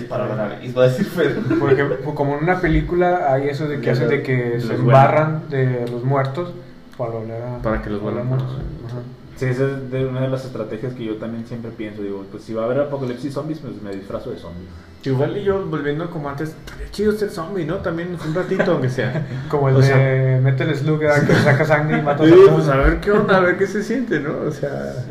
Por 1.59 1.71
ejemplo, 1.73 2.15
como 2.15 2.37
en 2.37 2.43
una 2.43 2.59
película 2.59 3.33
hay 3.33 3.47
eso 3.49 3.67
de 3.67 3.79
que 3.79 3.91
hacen 3.91 4.09
de 4.09 4.23
que 4.23 4.59
se 4.59 4.73
embarran 4.75 5.49
de 5.49 5.85
los 5.89 6.03
muertos 6.03 6.53
para 6.97 7.11
oler 7.11 7.41
a- 7.41 7.61
Para 7.61 7.81
que 7.81 7.89
los 7.89 8.01
vuelvan 8.01 8.27
muertos. 8.27 8.49
muertos. 8.51 8.71
Ajá. 8.87 8.99
Sí, 9.37 9.45
esa 9.45 9.65
es 9.65 9.91
de 9.91 10.05
una 10.05 10.21
de 10.21 10.27
las 10.29 10.43
estrategias 10.45 10.93
que 10.93 11.05
yo 11.05 11.15
también 11.17 11.45
siempre 11.47 11.71
pienso. 11.71 12.01
Digo, 12.01 12.25
pues 12.31 12.43
si 12.43 12.53
va 12.53 12.63
a 12.63 12.65
haber 12.65 12.79
apocalipsis 12.81 13.33
zombies, 13.33 13.59
pues 13.59 13.81
me 13.81 13.91
disfrazo 13.95 14.31
de 14.31 14.37
zombies. 14.37 14.67
Igual 15.03 15.37
y 15.37 15.43
yo 15.43 15.63
volviendo 15.65 16.09
como 16.09 16.27
antes, 16.27 16.49
estaría 16.49 16.91
chido 16.91 17.11
ser 17.13 17.29
zombie, 17.29 17.63
¿no? 17.65 17.75
También 17.77 18.17
un 18.27 18.33
ratito, 18.35 18.71
aunque 18.71 18.89
sea. 18.89 19.25
Como 19.49 19.69
el 19.69 19.75
O 19.75 19.79
de 19.79 19.85
sea- 19.85 20.41
Metal 20.41 20.75
Slug, 20.75 20.99
que 20.99 21.33
saca 21.35 21.63
sangre 21.63 21.99
y 21.99 22.01
mata 22.01 22.23
a 22.23 22.25
Sí, 22.25 22.33
todos. 22.33 22.49
pues 22.49 22.67
a 22.67 22.75
ver 22.77 22.99
qué 22.99 23.11
onda, 23.11 23.37
a 23.37 23.39
ver 23.39 23.57
qué 23.57 23.67
se 23.67 23.83
siente, 23.83 24.19
¿no? 24.19 24.33
O 24.45 24.51
sea. 24.51 25.05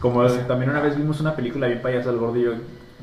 Como 0.00 0.24
también 0.26 0.70
una 0.70 0.80
vez 0.80 0.96
vimos 0.96 1.20
una 1.20 1.34
película 1.34 1.66
bien 1.66 1.82
payasa 1.82 2.10
el 2.10 2.18
gordillo 2.18 2.52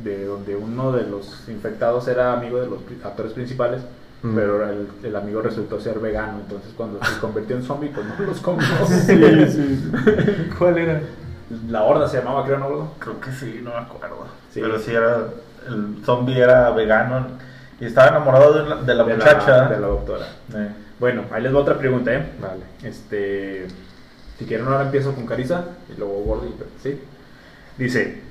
de 0.04 0.26
donde 0.26 0.56
uno 0.56 0.92
de 0.92 1.04
los 1.08 1.44
infectados 1.50 2.08
era 2.08 2.34
amigo 2.34 2.60
de 2.60 2.68
los 2.68 2.80
actores 3.04 3.34
principales, 3.34 3.82
Mm. 4.26 4.36
pero 4.36 4.70
el, 4.70 4.88
el 5.04 5.16
amigo 5.16 5.42
resultó 5.42 5.80
ser 5.80 6.00
vegano, 6.00 6.40
entonces 6.42 6.72
cuando 6.76 7.00
se 7.04 7.20
convirtió 7.22 7.56
en 7.56 7.64
zombie 7.64 7.90
pues 7.94 8.06
no 8.08 8.26
los 8.26 8.40
comió. 8.42 8.66
Sí, 8.88 9.48
sí. 9.48 9.92
¿Cuál 10.58 10.78
era? 10.78 11.02
La 11.70 11.84
horda 11.84 12.08
se 12.08 12.18
llamaba, 12.18 12.44
creo, 12.46 12.58
¿no? 12.58 12.92
Creo 12.98 13.20
que 13.20 13.32
sí, 13.32 13.60
no 13.64 13.70
me 13.72 13.78
acuerdo. 13.78 14.26
Sí. 14.52 14.62
Pero 14.62 14.80
sí 14.80 14.92
era. 14.92 15.28
El 15.68 15.98
zombie 16.04 16.40
era 16.40 16.72
vegano 16.72 17.28
y 17.80 17.86
estaba 17.86 18.08
enamorado 18.10 18.54
de, 18.54 18.64
una- 18.64 18.82
de 18.82 18.96
la 18.96 19.04
De 19.04 19.14
muchacha. 19.16 19.68
de 19.68 19.80
la 19.80 19.88
doctora. 19.88 20.26
Eh, 20.56 20.70
Bueno, 21.00 21.24
ahí 21.32 21.42
les 21.44 21.54
va 21.54 21.60
otra 21.60 21.78
pregunta, 21.78 22.14
¿eh? 22.14 22.32
Vale. 22.42 22.62
Este, 22.84 23.68
si 24.40 24.46
quieren 24.46 24.66
ahora 24.68 24.84
empiezo 24.84 25.14
con 25.14 25.26
Carisa 25.28 25.66
y 25.94 26.00
luego 26.00 26.14
Gordy, 26.24 26.50
¿sí? 26.82 27.00
Dice, 27.78 28.22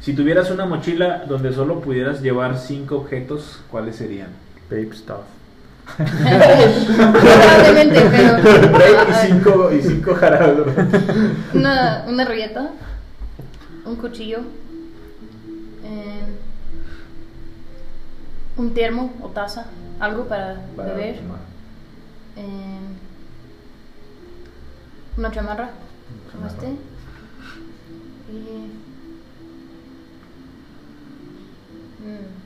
si 0.00 0.14
tuvieras 0.14 0.50
una 0.50 0.66
mochila 0.66 1.24
donde 1.28 1.52
solo 1.52 1.80
pudieras 1.80 2.22
llevar 2.22 2.56
cinco 2.58 2.96
objetos, 2.96 3.60
¿cuáles 3.70 3.96
serían? 3.96 4.28
Babe 4.70 4.90
stuff. 4.94 5.20
Probablemente, 5.96 8.00
pero. 8.10 8.42
Break 8.72 9.08
y 9.08 9.12
cinco, 9.26 9.70
y 9.72 9.82
cinco 9.82 10.14
jarabes. 10.14 10.66
Una, 11.54 12.04
una 12.08 12.24
rilleta, 12.24 12.70
un 13.84 13.96
cuchillo, 13.96 14.38
eh, 15.84 16.24
un 18.56 18.72
termo 18.74 19.12
o 19.22 19.28
taza, 19.28 19.66
algo 20.00 20.24
para, 20.26 20.60
Para 20.76 20.94
beber, 20.94 21.16
eh, 22.36 22.78
una 25.16 25.30
chamarra, 25.30 25.70
como 26.32 26.46
este, 26.46 26.66
y. 28.32 28.70
mm, 32.02 32.43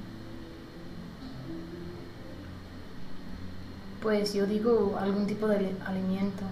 Pues 4.08 4.32
yo 4.32 4.46
digo 4.46 4.96
algún 4.98 5.26
tipo 5.26 5.46
de 5.48 5.56
ali- 5.56 5.76
alimento, 5.84 6.42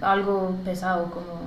algo 0.00 0.56
pesado 0.64 1.10
como 1.10 1.42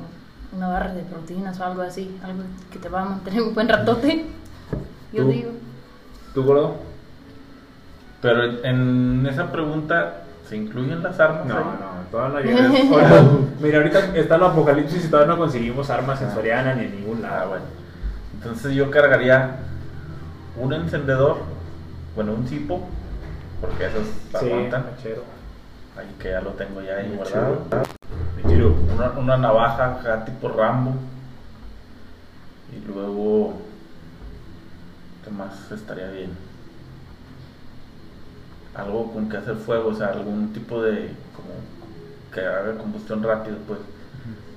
una 0.55 0.67
barra 0.67 0.93
de 0.93 1.01
proteínas 1.01 1.59
o 1.59 1.63
algo 1.65 1.81
así, 1.81 2.15
algo 2.23 2.43
que 2.71 2.77
te 2.77 2.87
va 2.89 3.01
a 3.01 3.05
mantener 3.05 3.41
un 3.41 3.55
buen 3.55 3.67
ratote. 3.67 4.27
Yo 5.13 5.23
¿Tú? 5.23 5.31
digo. 5.31 5.49
¿Tú, 6.35 6.43
Gordo? 6.43 6.75
Pero 8.21 8.43
en- 8.43 8.65
en 8.65 9.25
esa 9.25 9.51
pregunta, 9.51 10.25
¿se 10.47 10.57
incluyen 10.57 11.01
las 11.01 11.19
armas? 11.19 11.47
No, 11.47 11.55
ahí? 11.57 11.63
no, 11.63 12.11
todavía 12.11 12.61
no 12.67 13.39
Mira, 13.59 13.79
ahorita 13.79 14.15
está 14.15 14.35
el 14.35 14.43
apocalipsis 14.43 15.05
y 15.05 15.07
todavía 15.07 15.33
no 15.33 15.39
conseguimos 15.39 15.89
armas 15.89 16.21
en 16.21 16.31
Soriana 16.33 16.75
ni 16.75 16.85
en 16.85 16.97
ningún 16.97 17.25
Ah, 17.25 17.29
lado. 17.31 17.49
bueno. 17.49 17.65
Entonces 18.35 18.75
yo 18.75 18.91
cargaría 18.91 19.55
un 20.55 20.71
encendedor, 20.73 21.37
bueno, 22.15 22.33
un 22.33 22.45
tipo, 22.45 22.87
porque 23.59 23.87
esos 23.87 24.05
Sí, 24.39 24.51
aguantan. 24.51 24.85
Ahí 25.97 26.15
que 26.19 26.29
ya 26.29 26.41
lo 26.41 26.51
tengo 26.51 26.81
ya 26.81 26.97
ahí 26.97 27.13
guardado. 27.15 27.63
Mechero. 28.35 28.75
Una, 28.93 29.11
una 29.11 29.37
navaja 29.37 29.93
acá 29.93 30.25
tipo 30.25 30.47
Rambo. 30.49 30.93
Y 32.71 32.85
luego, 32.87 33.53
¿qué 35.23 35.31
más 35.31 35.71
estaría 35.71 36.09
bien? 36.09 36.31
Algo 38.75 39.11
con 39.11 39.29
que 39.29 39.37
hacer 39.37 39.55
fuego, 39.55 39.89
o 39.89 39.95
sea, 39.95 40.07
algún 40.07 40.53
tipo 40.53 40.81
de, 40.83 41.09
como, 41.35 41.49
que 42.31 42.41
haga 42.41 42.77
combustión 42.77 43.23
rápido, 43.23 43.57
pues, 43.67 43.79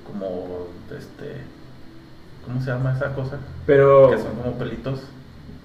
como, 0.05 0.67
este, 0.91 1.41
¿cómo 2.45 2.59
se 2.61 2.67
llama 2.67 2.93
esa 2.93 3.15
cosa? 3.15 3.37
Pero 3.65 4.11
Que 4.11 4.19
son 4.19 4.35
como 4.35 4.57
pelitos. 4.59 4.99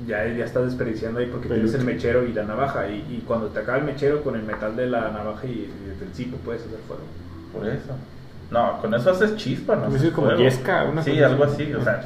Ya, 0.07 0.27
ya 0.27 0.45
estás 0.45 0.65
desperdiciando 0.67 1.21
ahí 1.21 1.27
porque 1.27 1.49
Peluche. 1.49 1.69
tienes 1.69 1.81
el 1.81 1.87
mechero 1.95 2.25
y 2.25 2.33
la 2.33 2.43
navaja. 2.45 2.89
Y, 2.89 2.97
y 3.09 3.25
cuando 3.27 3.47
te 3.49 3.61
acaba 3.61 3.79
el 3.79 3.85
mechero, 3.85 4.23
con 4.23 4.35
el 4.37 4.43
metal 4.43 4.75
de 4.77 4.87
la 4.89 5.11
navaja 5.11 5.47
y, 5.47 5.51
y 5.71 5.99
del 6.01 6.13
cipo 6.15 6.37
puedes 6.39 6.63
hacer 6.67 6.79
fuego. 6.87 7.03
Por 7.53 7.67
eso. 7.67 7.93
No, 8.51 8.79
con 8.81 8.93
eso 8.95 9.11
haces 9.11 9.37
chispa, 9.37 9.75
¿no? 9.77 9.87
Pues 9.89 10.03
es 10.03 10.13
como 10.13 10.27
Fuego. 10.29 10.43
yesca, 10.43 10.85
una 10.85 11.03
Sí, 11.03 11.21
algo 11.23 11.45
así. 11.45 11.73
o 11.75 11.83
sea, 11.83 12.05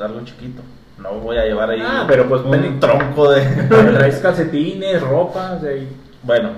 algo 0.00 0.20
chiquito. 0.24 0.62
No 0.98 1.14
voy 1.14 1.36
a 1.38 1.44
llevar 1.44 1.70
ahí 1.70 1.82
Ah, 1.84 2.04
pero 2.06 2.28
pues 2.28 2.42
un 2.42 2.78
tronco 2.78 3.30
de... 3.30 3.40
Traes 3.68 4.18
calcetines, 4.20 5.00
ropa, 5.02 5.58
y- 5.62 5.88
bueno, 6.22 6.50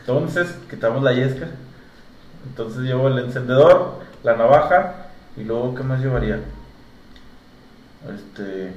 entonces 0.00 0.56
quitamos 0.70 1.02
la 1.02 1.12
yesca. 1.12 1.48
Entonces 2.46 2.80
llevo 2.82 3.08
el 3.08 3.18
encendedor, 3.18 4.00
la 4.22 4.36
navaja 4.36 5.08
y 5.36 5.44
luego 5.44 5.74
¿qué 5.74 5.82
más 5.82 6.00
llevaría? 6.00 6.38
Este, 8.14 8.72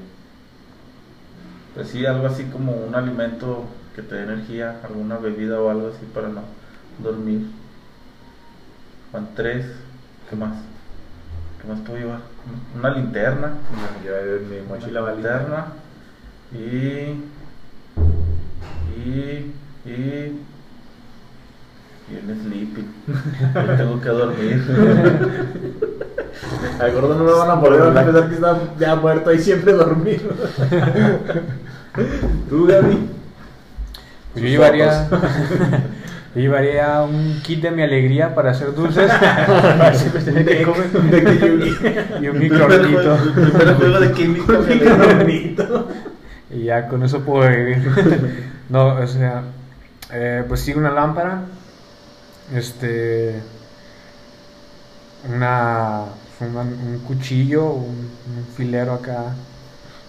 pues 1.75 1.89
sí, 1.89 2.05
algo 2.05 2.25
así 2.25 2.45
como 2.45 2.71
un 2.71 2.95
alimento 2.95 3.65
que 3.95 4.01
te 4.01 4.15
dé 4.15 4.23
energía, 4.23 4.79
alguna 4.83 5.17
bebida 5.17 5.59
o 5.59 5.69
algo 5.69 5.89
así 5.89 6.05
para 6.13 6.29
no 6.29 6.41
dormir. 6.99 7.47
Van 9.11 9.29
tres, 9.35 9.65
¿qué 10.29 10.37
más? 10.37 10.55
¿Qué 11.61 11.67
más 11.67 11.81
puedo 11.81 11.99
llevar? 11.99 12.21
Una 12.75 12.89
linterna, 12.91 13.57
yo 14.05 14.17
en 14.17 14.49
mi 14.49 14.61
mochila 14.61 15.01
va 15.01 15.13
linterna 15.13 15.67
y 16.53 17.21
y 18.95 19.53
y 19.85 20.39
y 22.11 22.15
el 22.15 22.41
sleeping. 22.41 22.87
Yo 23.55 23.75
tengo 23.75 24.01
que 24.01 24.09
dormir. 24.09 24.63
Al 26.79 26.91
gordo 26.91 27.15
no 27.15 27.23
lo 27.23 27.39
van 27.39 27.49
a 27.49 27.59
poder 27.61 27.81
van 27.81 27.97
a 27.97 28.03
pensar 28.03 28.27
que 28.27 28.35
está 28.35 28.59
ya 28.77 28.95
muerto 28.95 29.33
y 29.33 29.39
siempre 29.39 29.73
dormido. 29.73 30.33
¿Tú, 32.49 32.67
Gaby? 32.67 33.09
Pues 34.33 34.43
yo 34.43 34.49
llevaría, 34.49 35.07
yo 36.35 36.41
llevaría 36.41 37.01
un 37.03 37.39
kit 37.41 37.61
de 37.61 37.71
mi 37.71 37.83
alegría 37.83 38.35
para 38.35 38.51
hacer 38.51 38.75
dulces 38.75 39.09
que 39.09 40.63
comer. 40.63 40.89
y 42.21 42.27
un 42.27 42.39
microornito. 42.39 43.17
juego 43.77 44.01
de 44.01 44.11
química. 44.11 44.59
Y 46.51 46.65
ya 46.65 46.89
con 46.89 47.01
eso 47.03 47.21
puedo 47.21 47.49
vivir. 47.49 47.77
No, 48.69 48.95
o 48.95 49.07
sea, 49.07 49.43
eh, 50.11 50.43
pues 50.47 50.59
sí, 50.59 50.73
una 50.73 50.91
lámpara, 50.91 51.43
este, 52.53 53.41
una, 55.33 56.05
una- 56.39 56.61
un 56.61 57.01
cuchillo, 57.07 57.65
un, 57.71 58.09
un 58.37 58.45
filero 58.55 58.93
acá 58.93 59.33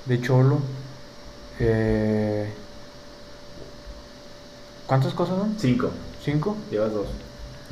de 0.07 0.21
cholo. 0.21 0.59
eh, 1.61 2.49
¿Cuántas 4.87 5.15
cosas 5.15 5.37
son? 5.39 5.55
Cinco. 5.59 5.91
¿Cinco? 6.25 6.57
Llevas 6.71 6.93
dos. 6.93 7.07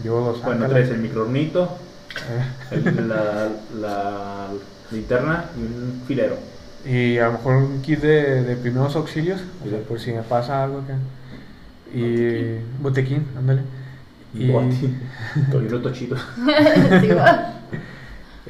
Llevo 0.02 0.20
dos. 0.20 0.42
Bueno, 0.42 0.66
tres, 0.68 0.90
el 0.90 0.98
microornito, 0.98 1.68
Eh, 2.16 2.44
el- 2.72 3.08
la, 3.08 3.48
la 3.80 4.46
linterna 4.90 5.44
y 5.56 5.60
un 5.60 6.02
filero. 6.06 6.36
Y 6.84 7.18
a 7.18 7.26
lo 7.26 7.32
mejor 7.32 7.56
un 7.56 7.82
kit 7.82 8.00
de, 8.00 8.42
de 8.42 8.56
primeros 8.56 8.94
auxilios, 8.96 9.40
o 9.64 9.68
sea, 9.68 9.78
Sí. 9.78 9.84
por 9.88 9.98
si 10.00 10.12
me 10.12 10.22
pasa 10.22 10.62
algo 10.64 10.78
acá. 10.80 10.96
Y 11.94 12.58
botequín, 12.80 13.26
ándale. 13.38 13.62
Y 14.34 14.48
tochito. 15.82 16.16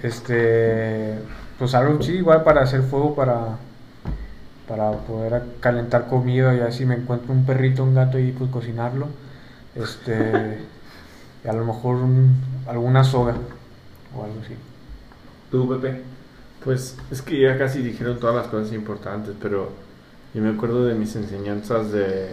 Este, 0.02 1.14
pues 1.58 1.74
algo 1.74 2.02
sí, 2.02 2.12
igual 2.14 2.42
para 2.42 2.62
hacer 2.62 2.82
fuego, 2.82 3.14
para, 3.14 3.56
para 4.68 4.90
poder 4.92 5.42
calentar 5.60 6.08
comida 6.08 6.54
y 6.54 6.60
así 6.60 6.84
me 6.84 6.94
encuentro 6.96 7.32
un 7.32 7.46
perrito, 7.46 7.84
un 7.84 7.94
gato 7.94 8.18
y 8.18 8.32
pues 8.32 8.50
cocinarlo. 8.50 9.06
Este, 9.74 10.58
y 11.44 11.48
a 11.48 11.52
lo 11.52 11.64
mejor 11.64 11.96
un- 11.96 12.36
alguna 12.66 13.04
soga 13.04 13.34
o 14.16 14.24
algo 14.24 14.40
así. 14.44 14.54
¿Tú, 15.50 15.68
Pepe? 15.68 16.02
Pues 16.64 16.96
es 17.10 17.22
que 17.22 17.40
ya 17.40 17.58
casi 17.58 17.82
dijeron 17.82 18.18
todas 18.18 18.34
las 18.36 18.46
cosas 18.48 18.72
importantes, 18.72 19.34
pero 19.40 19.70
yo 20.34 20.42
me 20.42 20.50
acuerdo 20.50 20.84
de 20.86 20.94
mis 20.94 21.14
enseñanzas 21.16 21.92
de, 21.92 22.30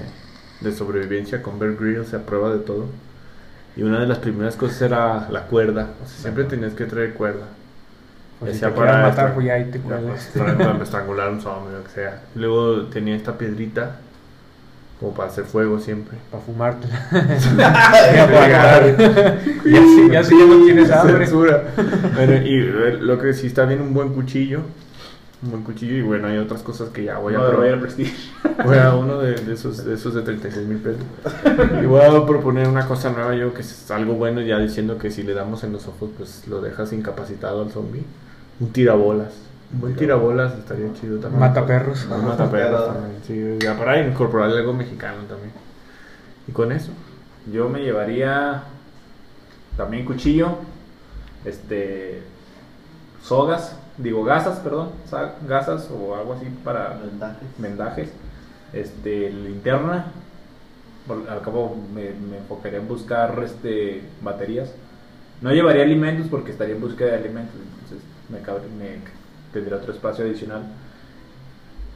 de 0.61 0.71
sobrevivencia 0.71 1.41
con 1.41 1.59
Bear 1.59 1.75
Grylls 1.75 2.13
a 2.13 2.25
prueba 2.25 2.51
de 2.51 2.59
todo. 2.59 2.85
Y 3.75 3.83
una 3.83 3.99
de 3.99 4.07
las 4.07 4.17
primeras 4.19 4.55
cosas 4.55 4.81
era 4.81 5.27
la 5.29 5.43
cuerda. 5.43 5.89
O 6.03 6.07
sea, 6.07 6.17
siempre 6.23 6.43
tenías 6.45 6.73
que 6.73 6.85
traer 6.85 7.13
cuerda. 7.13 7.45
Pues 8.39 8.55
si 8.55 8.61
te 8.61 8.69
para 8.69 9.01
matar, 9.03 9.33
pues 9.35 9.49
ahí 9.49 9.65
te 9.65 9.79
cuelgas. 9.79 10.31
para- 10.37 10.57
para 10.57 10.83
estrangular 10.83 11.29
un 11.29 11.41
zombie 11.41 11.75
o 11.75 11.77
lo 11.77 11.83
que 11.83 11.89
sea. 11.91 12.21
Luego 12.35 12.83
tenía 12.87 13.15
esta 13.15 13.37
piedrita 13.37 13.97
como 14.99 15.13
para 15.13 15.29
hacer 15.29 15.45
fuego 15.45 15.79
siempre. 15.79 16.17
Para 16.31 16.43
fumarte. 16.43 16.87
y 19.65 19.75
así, 19.75 20.09
ya 20.11 20.21
no 20.45 20.63
tienes 20.65 20.91
hambre. 21.01 21.27
Bueno, 21.29 22.33
y 22.45 22.57
eh, 22.59 22.97
lo 22.99 23.17
que 23.19 23.33
sí 23.33 23.47
está 23.47 23.65
bien 23.65 23.81
un 23.81 23.93
buen 23.93 24.09
cuchillo. 24.09 24.61
Un 25.43 25.49
buen 25.49 25.63
cuchillo 25.63 25.95
y 25.95 26.01
bueno, 26.03 26.27
hay 26.27 26.37
otras 26.37 26.61
cosas 26.61 26.89
que 26.89 27.03
ya 27.03 27.17
voy 27.17 27.33
a 27.33 27.37
No, 27.39 27.43
probar. 27.47 27.61
Royal 27.61 27.79
Prestige. 27.79 28.13
Voy 28.63 28.77
a 28.77 28.93
uno 28.93 29.17
de, 29.19 29.33
de 29.33 29.53
esos, 29.53 29.83
de 29.83 29.95
esos 29.95 30.13
de 30.13 30.21
36 30.21 30.67
mil 30.67 30.77
pesos. 30.77 31.01
Y 31.81 31.85
voy 31.87 32.01
a 32.01 32.25
proponer 32.27 32.67
una 32.67 32.85
cosa 32.87 33.09
nueva 33.09 33.33
yo, 33.35 33.51
que 33.53 33.61
es 33.61 33.89
algo 33.89 34.13
bueno, 34.13 34.41
ya 34.41 34.59
diciendo 34.59 34.99
que 34.99 35.09
si 35.09 35.23
le 35.23 35.33
damos 35.33 35.63
en 35.63 35.71
los 35.73 35.87
ojos, 35.87 36.11
pues 36.15 36.47
lo 36.47 36.61
dejas 36.61 36.93
incapacitado 36.93 37.63
al 37.63 37.71
zombie. 37.71 38.03
Un 38.59 38.71
tirabolas. 38.71 39.33
Un 39.73 39.81
buen 39.81 39.95
tirabolas 39.95 40.53
estaría 40.59 40.93
chido 40.93 41.17
también. 41.17 41.39
Mata 41.39 41.65
perros. 41.65 42.05
Un 42.11 42.25
mataperros 42.27 42.93
también, 42.93 43.15
sí. 43.25 43.65
Ya 43.65 43.75
para 43.77 43.99
incorporarle 44.05 44.59
algo 44.59 44.73
mexicano 44.73 45.23
también. 45.27 45.53
Y 46.47 46.51
con 46.51 46.71
eso. 46.71 46.91
Yo 47.51 47.67
me 47.67 47.79
llevaría 47.79 48.63
también 49.75 50.05
cuchillo, 50.05 50.57
este, 51.45 52.21
sogas, 53.23 53.75
digo 53.97 54.23
gasas, 54.23 54.59
perdón, 54.59 54.89
sa- 55.09 55.35
gasas 55.47 55.89
o 55.91 56.15
algo 56.15 56.33
así 56.33 56.45
para 56.63 56.99
Vendajes. 57.03 57.47
vendajes, 57.57 58.09
este, 58.73 59.29
linterna, 59.31 60.05
por- 61.07 61.29
al 61.29 61.41
cabo 61.41 61.75
me, 61.93 62.11
me 62.11 62.37
enfocaría 62.37 62.79
en 62.79 62.87
buscar 62.87 63.39
este, 63.43 64.01
baterías. 64.21 64.71
No 65.41 65.51
llevaría 65.51 65.83
alimentos 65.83 66.27
porque 66.29 66.51
estaría 66.51 66.75
en 66.75 66.81
búsqueda 66.81 67.11
de 67.11 67.17
alimentos, 67.17 67.55
entonces 67.55 68.07
me, 68.29 68.39
cabe- 68.41 68.67
me 68.77 68.99
tendría 69.51 69.77
otro 69.77 69.91
espacio 69.93 70.23
adicional. 70.25 70.63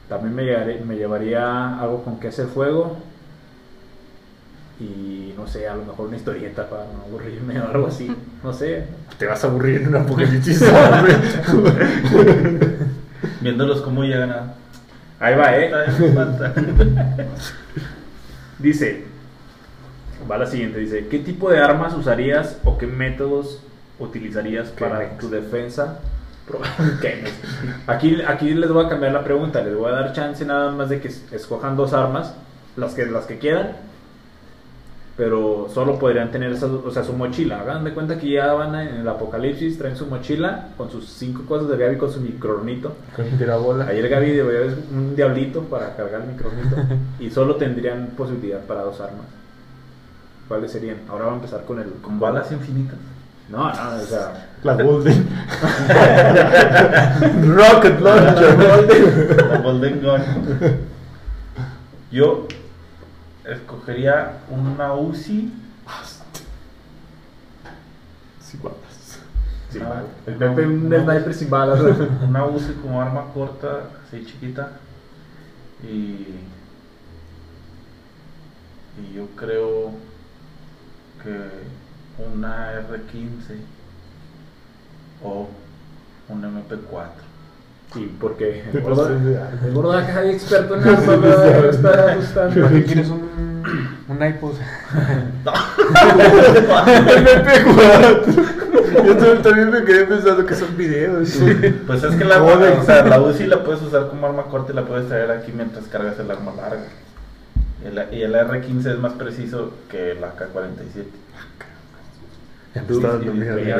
También 0.08 0.34
me, 0.34 0.42
llevaré- 0.44 0.80
me 0.84 0.96
llevaría 0.96 1.78
algo 1.80 2.02
con 2.02 2.18
que 2.20 2.28
hacer 2.28 2.46
fuego 2.46 2.96
y 4.78 5.32
no 5.36 5.46
sé, 5.46 5.68
a 5.68 5.74
lo 5.74 5.84
mejor 5.84 6.08
una 6.08 6.16
historieta 6.16 6.68
para 6.68 6.84
no 6.84 7.02
aburrirme 7.06 7.58
o 7.60 7.68
algo 7.68 7.86
así, 7.86 8.14
no 8.42 8.52
sé. 8.52 8.84
Te 9.18 9.26
vas 9.26 9.42
a 9.42 9.46
aburrir 9.48 9.82
en 9.82 9.88
un 9.88 9.96
apocalipsis 9.96 10.58
zombie. 10.58 11.16
Viéndolos 13.40 13.80
cómo 13.82 14.02
llegan 14.04 14.30
a. 14.30 14.54
Ahí 15.18 15.34
va, 15.34 15.56
eh. 15.56 15.70
Dice, 18.58 19.04
va 20.30 20.38
la 20.38 20.46
siguiente, 20.46 20.78
dice, 20.78 21.08
¿qué 21.08 21.18
tipo 21.18 21.50
de 21.50 21.58
armas 21.58 21.94
usarías 21.94 22.58
o 22.64 22.78
qué 22.78 22.86
métodos 22.86 23.60
utilizarías 23.98 24.68
para 24.68 25.16
tu 25.18 25.28
defensa? 25.30 26.00
Aquí, 27.88 28.22
aquí 28.26 28.54
les 28.54 28.70
voy 28.70 28.86
a 28.86 28.88
cambiar 28.88 29.12
la 29.12 29.24
pregunta, 29.24 29.62
les 29.62 29.74
voy 29.76 29.88
a 29.90 29.94
dar 29.96 30.12
chance 30.12 30.44
nada 30.44 30.70
más 30.70 30.88
de 30.88 31.00
que 31.00 31.08
es- 31.08 31.24
escojan 31.32 31.76
dos 31.76 31.92
armas, 31.92 32.34
las 32.76 32.94
que, 32.94 33.04
las 33.06 33.26
que 33.26 33.38
quieran, 33.38 33.72
pero 35.16 35.68
solo 35.72 35.98
podrían 35.98 36.30
tener 36.30 36.52
esas, 36.52 36.70
o 36.70 36.90
sea, 36.90 37.02
su 37.02 37.14
mochila. 37.14 37.60
Hagan 37.60 37.84
de 37.84 37.94
cuenta 37.94 38.18
que 38.18 38.28
ya 38.28 38.52
van 38.52 38.74
en 38.74 38.96
el 38.96 39.08
apocalipsis, 39.08 39.78
traen 39.78 39.96
su 39.96 40.06
mochila 40.06 40.68
con 40.76 40.90
sus 40.90 41.08
cinco 41.08 41.44
cosas 41.46 41.70
de 41.70 41.76
Gaby 41.78 41.96
con 41.96 42.12
su 42.12 42.20
microornito. 42.20 42.94
Con 43.14 43.26
tirabola. 43.38 43.86
Ayer 43.86 44.08
Gaby 44.08 44.32
debería 44.32 44.60
haber 44.60 44.78
un 44.92 45.16
diablito 45.16 45.62
para 45.62 45.96
cargar 45.96 46.20
el 46.20 46.28
micrófono 46.28 46.60
y 47.18 47.30
solo 47.30 47.56
tendrían 47.56 48.08
posibilidad 48.08 48.60
para 48.60 48.82
dos 48.82 49.00
armas. 49.00 49.24
¿Cuáles 50.48 50.70
serían? 50.70 50.98
Ahora 51.08 51.26
va 51.26 51.32
a 51.32 51.36
empezar 51.36 51.64
con 51.64 51.80
el... 51.80 51.92
Con 52.02 52.20
balas 52.20 52.52
infinitas. 52.52 52.98
No, 53.48 53.72
no, 53.72 53.96
o 53.96 54.00
sea... 54.00 54.50
La 54.62 54.74
Golden. 54.82 55.28
Rocket 57.56 58.00
Launcher. 58.00 59.38
La 59.48 59.58
Golden 59.58 60.02
Gun. 60.02 60.20
Yo 62.12 62.46
escogería 63.46 64.38
una 64.50 64.94
Uzi. 64.94 65.52
Sin 68.40 68.62
balas. 68.62 69.20
el 70.26 70.38
no, 70.38 70.38
Pepe 70.38 70.66
un 70.66 70.88
no. 70.88 71.04
sniper 71.04 71.34
sin 71.34 71.50
balas. 71.50 71.80
Una 72.28 72.44
Uzi 72.46 72.72
como 72.74 73.00
arma 73.00 73.32
corta, 73.32 73.90
así 74.06 74.24
chiquita. 74.24 74.72
Y. 75.82 76.26
Y 78.98 79.12
yo 79.14 79.26
creo 79.36 79.90
que 81.22 81.50
una 82.24 82.72
R15 82.88 83.60
o 85.22 85.48
un 86.28 86.42
MP4. 86.42 87.25
Sí, 87.94 88.14
porque 88.20 88.64
el 88.72 88.80
gordo, 88.82 89.08
el 89.08 89.72
gordo 89.72 89.92
acá 89.92 90.18
hay 90.20 90.30
experto 90.30 90.74
en 90.76 90.84
¿verdad? 90.84 91.68
está 91.70 91.90
¿Para 91.90 92.12
asustando. 92.12 92.68
qué 92.68 92.84
quieres 92.84 93.08
un, 93.08 93.62
un 94.08 94.26
iPod? 94.26 94.52
Yo 99.06 99.38
también- 99.38 99.70
me 99.70 99.84
quedé 99.84 100.04
pensando 100.04 100.44
que 100.46 100.54
son 100.54 100.76
videos. 100.76 101.38
Pues 101.86 102.02
es 102.02 102.14
que 102.16 102.24
la, 102.24 102.42
o 102.42 102.84
sea, 102.84 103.04
la 103.04 103.20
UCI 103.20 103.46
la 103.46 103.62
puedes 103.64 103.82
usar 103.82 104.08
como 104.08 104.26
arma 104.26 104.44
corta 104.44 104.72
y 104.72 104.76
la 104.76 104.84
puedes 104.84 105.08
traer 105.08 105.30
aquí 105.30 105.52
mientras 105.54 105.84
cargas 105.86 106.18
el 106.18 106.30
arma 106.30 106.52
larga. 106.56 106.84
Y 107.82 107.86
el, 107.88 108.14
y 108.18 108.22
el 108.22 108.34
R15 108.34 108.92
es 108.92 108.98
más 108.98 109.12
preciso 109.14 109.72
que 109.90 110.14
la 110.14 110.32
K-47. 110.32 111.04
Y. 112.76 113.70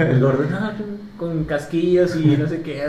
El 0.00 0.20
gordo, 0.20 0.44
no, 0.50 0.72
con 1.18 1.44
casquillos 1.44 2.16
y 2.16 2.36
no 2.36 2.46
sé 2.46 2.62
qué. 2.62 2.84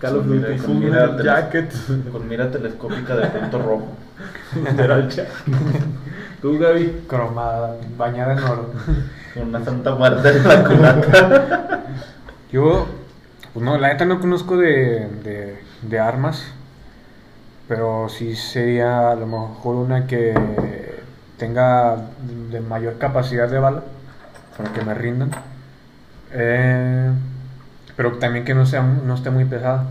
Call 0.00 0.16
of 0.16 0.26
Mira, 0.26 0.48
Duty. 0.48 0.62
con 0.62 0.78
mira, 0.80 1.22
jacket. 1.22 1.72
con 2.10 2.28
mira 2.28 2.50
telescópica 2.50 3.14
de 3.16 3.26
punto 3.26 3.58
rojo. 3.58 3.88
Tú, 6.42 6.58
Gaby. 6.58 7.02
Cromada, 7.06 7.76
bañada 7.98 8.32
en 8.32 8.38
oro. 8.44 8.70
Con 9.34 9.48
una 9.48 9.64
santa 9.64 9.94
muerte 9.94 10.28
en 10.30 10.48
la 10.48 10.64
culata. 10.64 11.84
Yo, 12.52 12.86
pues 13.52 13.64
no, 13.64 13.78
la 13.78 13.88
neta 13.88 14.04
no 14.06 14.20
conozco 14.20 14.56
de, 14.56 15.08
de, 15.22 15.60
de 15.82 15.98
armas, 16.00 16.44
pero 17.68 18.08
sí 18.08 18.34
sería 18.34 19.12
a 19.12 19.14
lo 19.14 19.26
mejor 19.26 19.76
una 19.76 20.06
que 20.06 20.34
tenga 21.36 21.96
de 22.50 22.60
mayor 22.60 22.98
capacidad 22.98 23.48
de 23.48 23.58
bala, 23.58 23.82
para 24.56 24.72
que 24.72 24.84
me 24.84 24.94
rindan. 24.94 25.30
Eh, 26.32 27.10
pero 27.96 28.12
también 28.18 28.44
que 28.44 28.54
no, 28.54 28.66
sea, 28.66 28.82
no 28.82 29.14
esté 29.14 29.30
muy 29.30 29.44
pesada. 29.44 29.86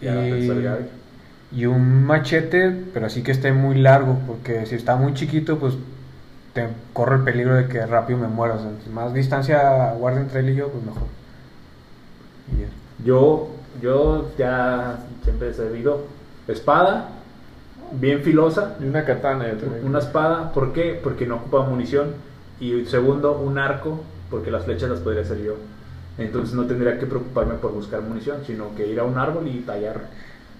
Gaby. 0.00 0.50
y 1.52 1.66
un 1.66 2.04
machete, 2.04 2.70
pero 2.92 3.06
así 3.06 3.22
que 3.22 3.30
esté 3.30 3.52
muy 3.52 3.76
largo, 3.76 4.18
porque 4.26 4.66
si 4.66 4.74
está 4.74 4.96
muy 4.96 5.14
chiquito, 5.14 5.58
pues 5.60 5.74
te 6.54 6.66
corre 6.92 7.16
el 7.16 7.22
peligro 7.22 7.54
de 7.54 7.68
que 7.68 7.86
rápido 7.86 8.18
me 8.18 8.26
muera. 8.28 8.54
O 8.54 8.58
sea, 8.58 8.70
si 8.82 8.90
más 8.90 9.14
distancia 9.14 9.92
guarde 9.92 10.22
entre 10.22 10.40
él 10.40 10.50
y 10.50 10.54
yo, 10.56 10.68
pues 10.68 10.84
mejor. 10.84 11.08
Yo, 13.04 13.48
yo 13.80 14.30
ya 14.36 14.98
siempre 15.22 15.50
he 15.50 15.54
servido 15.54 16.06
espada, 16.48 17.08
bien 17.92 18.22
filosa, 18.22 18.76
Y 18.80 18.84
una 18.84 19.04
katana 19.04 19.46
yo 19.48 19.68
una 19.84 19.98
espada, 19.98 20.52
¿por 20.52 20.72
qué? 20.72 21.00
Porque 21.02 21.26
no 21.26 21.36
ocupa 21.36 21.62
munición. 21.62 22.14
Y 22.62 22.84
segundo, 22.86 23.32
un 23.32 23.58
arco, 23.58 24.00
porque 24.30 24.50
las 24.50 24.64
flechas 24.64 24.88
las 24.88 25.00
podría 25.00 25.22
hacer 25.22 25.42
yo. 25.42 25.54
Entonces 26.16 26.54
no 26.54 26.64
tendría 26.66 26.98
que 26.98 27.06
preocuparme 27.06 27.54
por 27.54 27.72
buscar 27.72 28.00
munición, 28.02 28.38
sino 28.46 28.74
que 28.76 28.86
ir 28.86 29.00
a 29.00 29.04
un 29.04 29.18
árbol 29.18 29.48
y 29.48 29.60
tallar 29.60 30.02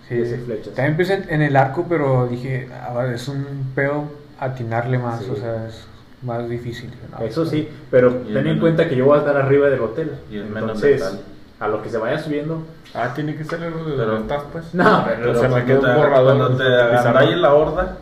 Sí, 0.08 0.18
ese 0.18 0.38
flechas. 0.38 0.74
También 0.74 0.92
empecé 0.92 1.24
en 1.28 1.42
el 1.42 1.54
arco, 1.56 1.86
pero 1.88 2.26
dije, 2.26 2.68
a 2.72 2.92
ver, 2.92 3.14
es 3.14 3.28
un 3.28 3.70
pedo 3.74 4.04
atinarle 4.40 4.98
más, 4.98 5.22
Sí. 5.22 5.30
o 5.30 5.36
sea, 5.36 5.68
es 5.68 5.84
más 6.22 6.48
difícil. 6.48 6.90
¿no? 7.12 7.24
Eso 7.24 7.46
sí, 7.46 7.68
pero 7.90 8.12
ten 8.12 8.46
en 8.48 8.58
cuenta 8.58 8.88
que 8.88 8.96
yo 8.96 9.04
voy 9.04 9.16
a 9.16 9.20
estar 9.20 9.36
arriba 9.36 9.68
del 9.68 9.80
hotel. 9.80 10.10
Y 10.30 10.38
Entonces, 10.38 11.20
a 11.60 11.68
lo 11.68 11.82
que 11.82 11.88
se 11.88 11.98
vaya 11.98 12.18
subiendo. 12.18 12.62
Ah, 12.94 13.12
tiene 13.14 13.36
que 13.36 13.44
ser 13.44 13.62
algo 13.62 13.84
de 13.84 13.96
Pero- 13.96 14.18
los 14.18 14.26
tas, 14.26 14.42
pues. 14.52 14.74
No, 14.74 15.04
pero, 15.06 15.20
Pero 15.22 15.34
se 15.36 15.42
me 15.42 15.48
cuando 15.50 15.66
quedó 15.66 15.80
te, 15.80 15.86
un 15.90 15.96
borrador, 15.96 16.36
cuando 16.36 16.48
te 16.56 16.64
pizarrón. 16.64 16.96
agandalle 16.98 17.36
la 17.36 17.54
horda, 17.54 17.96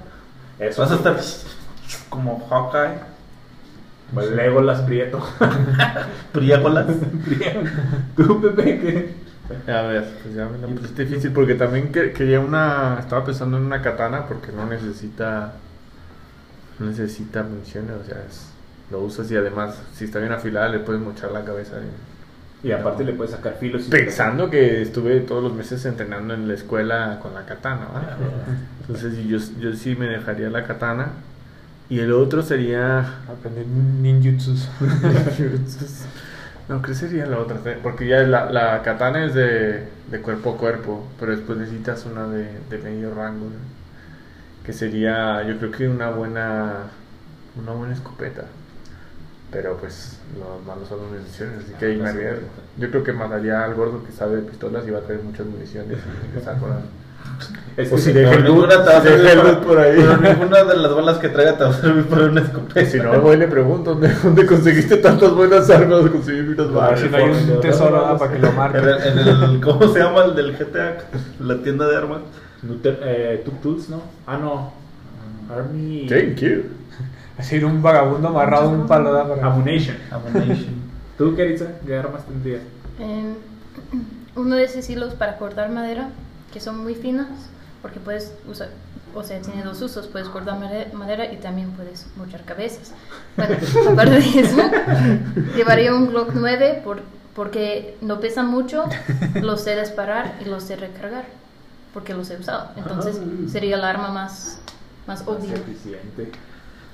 eso 0.59 0.83
vas 0.83 0.91
a 0.93 0.95
estar 0.95 1.17
como 2.09 2.47
Hawkeye. 2.49 3.10
Pues 4.15 4.31
Legolas 4.33 4.81
Prieto. 4.83 5.21
Priégolas. 6.33 6.87
Tú, 8.17 8.41
Pepe, 8.41 8.79
¿qué? 8.81 9.73
A 9.73 9.83
ver, 9.83 10.05
pues 10.23 10.35
ya 10.35 10.47
me 10.49 10.59
la 10.59 10.67
pusiste 10.69 11.05
difícil 11.05 11.33
porque 11.33 11.55
también 11.55 11.91
que- 11.93 12.13
quería 12.13 12.41
una. 12.41 12.99
Estaba 13.01 13.25
pensando 13.25 13.57
en 13.57 13.65
una 13.65 13.83
katana 13.83 14.27
porque 14.27 14.53
no 14.53 14.67
necesita. 14.67 15.55
No 16.79 16.87
necesita 16.87 17.43
municiones, 17.43 17.93
o 18.01 18.05
sea, 18.05 18.23
es- 18.29 18.47
lo 18.91 19.01
usas 19.01 19.31
y 19.31 19.37
además, 19.37 19.77
si 19.95 20.05
está 20.07 20.19
bien 20.19 20.33
afilada, 20.33 20.69
le 20.69 20.79
puedes 20.81 21.01
mochar 21.03 21.31
la 21.33 21.45
cabeza. 21.45 21.77
y- 22.63 22.69
Y 22.69 22.73
aparte 22.73 23.05
le 23.05 23.13
puedes 23.13 23.33
sacar 23.33 23.55
filos. 23.59 23.87
y- 23.87 23.91
Pensando 23.91 24.51
que 24.51 24.83
estuve 24.83 25.21
todos 25.21 25.43
los 25.43 25.53
meses 25.55 25.85
entrenando 25.87 26.35
en 26.35 26.47
la 26.47 26.55
escuela 26.55 27.19
con 27.23 27.35
la 27.35 27.45
katana, 27.47 27.87
¿va? 27.95 28.17
Entonces 28.83 29.17
yo, 29.27 29.39
yo 29.61 29.73
sí 29.75 29.97
me 29.97 30.07
dejaría 30.07 30.51
la 30.51 30.65
katana. 30.65 31.09
Y 31.91 31.99
el 32.01 32.13
otro 32.13 32.43
sería. 32.43 33.01
Aprender 33.29 33.67
ninjutsus. 33.67 34.69
No, 36.69 36.81
¿qué 36.83 36.95
sería 36.95 37.27
la 37.27 37.39
otra? 37.41 37.57
Porque 37.83 38.07
ya 38.07 38.19
la, 38.23 38.49
la 38.49 38.81
katana 38.83 39.25
es 39.25 39.35
de, 39.35 39.89
de 40.09 40.21
cuerpo 40.21 40.53
a 40.53 40.57
cuerpo, 40.57 41.05
pero 41.19 41.33
después 41.35 41.59
necesitas 41.59 42.07
una 42.07 42.29
de, 42.29 42.49
de 42.71 42.79
medio 42.79 43.13
rango. 43.13 43.47
¿no? 43.47 43.57
Que 44.65 44.73
sería, 44.73 45.43
yo 45.43 45.59
creo 45.59 45.73
que 45.73 45.89
una 45.89 46.11
buena, 46.11 46.75
una 47.61 47.73
buena 47.73 47.93
escopeta. 47.95 48.45
Pero 49.51 49.79
pues 49.79 50.19
los 50.39 50.65
malos 50.65 50.87
son 50.89 51.01
las 51.01 51.11
municiones, 51.11 51.65
así 51.65 51.73
que 51.77 51.87
ahí 51.87 51.97
me 51.97 52.09
arriesgo. 52.09 52.47
Yo 52.79 52.89
creo 52.91 53.03
que 53.03 53.13
mandaría 53.15 53.65
al 53.65 53.75
gordo 53.75 54.05
que 54.05 54.13
sabe 54.13 54.37
de 54.37 54.43
pistolas 54.43 54.87
y 54.87 54.93
va 54.93 55.01
a 55.01 55.03
traer 55.03 55.25
muchas 55.25 55.47
municiones 55.47 55.99
y 55.99 56.37
me 56.39 56.41
saco 56.45 56.69
la- 56.69 56.83
Es 57.77 57.93
O 57.93 57.99
si 57.99 58.13
deja 58.13 58.33
el 58.33 58.43
Pero 58.43 58.55
loot, 58.55 58.69
ninguna 58.69 58.85
te 58.85 58.91
va 58.91 58.99
a 58.99 59.61
si 59.61 59.67
por 59.67 59.79
ahí. 59.79 59.97
Pero 59.97 60.17
ninguna 60.17 60.65
de 60.65 60.77
las 60.77 60.95
balas 60.95 61.19
que 61.19 61.29
traiga 61.29 61.57
te 61.57 61.65
va 61.65 61.71
a 61.71 61.73
servir 61.73 62.05
para 62.07 62.25
una 62.27 62.41
escopeta. 62.43 62.85
Si 62.91 62.99
no, 62.99 63.21
voy 63.21 63.37
y 63.37 63.39
le 63.39 63.49
pregunto, 63.49 63.91
¿dónde, 63.91 64.09
dónde 64.23 64.47
conseguiste 64.47 64.97
tantas 64.99 65.33
buenas 65.33 65.71
armas? 65.71 66.11
Conseguir 66.11 66.49
unas 66.51 66.73
balas. 66.73 67.01
si 67.01 67.09
no 67.09 67.17
hay 67.17 67.25
un 67.25 67.61
tesoro 67.61 68.07
ah, 68.07 68.19
para 68.19 68.33
que 68.33 68.39
lo 68.39 68.53
marque. 68.53 68.79
En 68.79 68.89
el, 68.89 69.29
en 69.29 69.43
el- 69.43 69.61
¿Cómo 69.61 69.89
se 69.93 69.99
llama 69.99 70.25
el 70.25 70.35
del 70.35 70.57
GTA? 70.57 70.99
La 71.41 71.63
tienda 71.63 71.89
de 71.89 71.97
armas. 71.97 72.21
Nuter- 72.63 72.99
eh, 73.03 73.43
Tuk 73.45 73.61
Tools, 73.63 73.89
¿no? 73.89 74.03
Ah, 74.27 74.37
no. 74.37 74.73
Army. 75.51 76.07
Thank 76.09 76.37
you. 76.41 76.63
Así 77.39 77.63
un 77.65 77.81
vagabundo 77.83 78.29
amarrado 78.29 78.69
a 78.69 78.73
un 78.73 78.87
palo 78.87 79.13
da 79.13 79.27
para... 79.27 79.47
Ammunition. 79.47 79.97
Ammunition. 80.11 80.75
¿Tú, 81.17 81.35
Keritza? 81.35 81.67
¿Qué 81.87 81.97
armas 81.97 82.27
tendrías? 82.27 82.61
Em, 82.99 83.35
uno 84.37 84.57
de 84.57 84.65
esos 84.65 84.89
hilos 84.91 85.15
para 85.15 85.39
cortar 85.39 85.71
madera, 85.71 86.11
que 86.53 86.61
son 86.61 86.79
muy 86.83 86.95
finos, 86.95 87.29
porque 87.83 88.01
puedes 88.01 88.33
usar, 88.49 88.69
o 89.15 89.23
sea, 89.23 89.41
tiene 89.41 89.63
dos 89.63 89.81
usos, 89.83 90.07
puedes 90.07 90.29
cortar 90.29 90.59
made- 90.61 90.93
madera 90.93 91.33
y 91.33 91.37
también 91.37 91.71
puedes 91.73 92.07
mochar 92.17 92.45
cabezas. 92.45 92.93
Bueno, 93.37 93.57
aparte 93.93 94.21
de 94.21 94.41
eso, 94.41 94.57
llevaría 95.57 95.95
un 95.95 96.09
Glock 96.09 96.31
9 96.35 96.83
por, 96.85 97.03
porque 97.35 97.97
no 98.01 98.21
pesan 98.21 98.49
mucho, 98.49 98.85
los 99.41 99.63
sé 99.63 99.79
disparar 99.79 100.35
y 100.41 100.45
los 100.47 100.65
sé 100.65 100.77
recargar, 100.77 101.25
porque 101.95 102.15
los 102.15 102.31
he 102.31 102.37
usado. 102.37 102.71
Entonces 102.77 103.19
Ah. 103.21 103.49
sería 103.51 103.77
el 103.77 103.85
arma 103.85 104.09
más, 104.11 104.61
más 105.07 105.21
Más 105.21 105.29
obvio. 105.29 105.55
eficiente. 105.55 106.33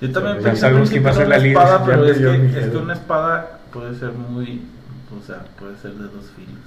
Yo 0.01 0.13
también 0.13 0.43
pensé 0.43 0.61
sabemos 0.61 0.91
quién 0.91 1.05
va 1.07 1.11
a 1.11 1.15
ser 1.15 1.27
una 1.27 1.37
la 1.39 1.43
líder, 1.43 1.57
espada, 1.57 1.85
pero 1.87 2.05
es 2.07 2.19
que, 2.19 2.59
es 2.61 2.69
que 2.69 2.77
una 2.77 2.93
espada 2.93 3.59
puede 3.73 3.99
ser 3.99 4.13
muy. 4.13 4.63
O 5.19 5.27
sea, 5.27 5.43
puede 5.59 5.77
ser 5.79 5.93
de 5.93 6.05
dos 6.05 6.27
filos. 6.37 6.61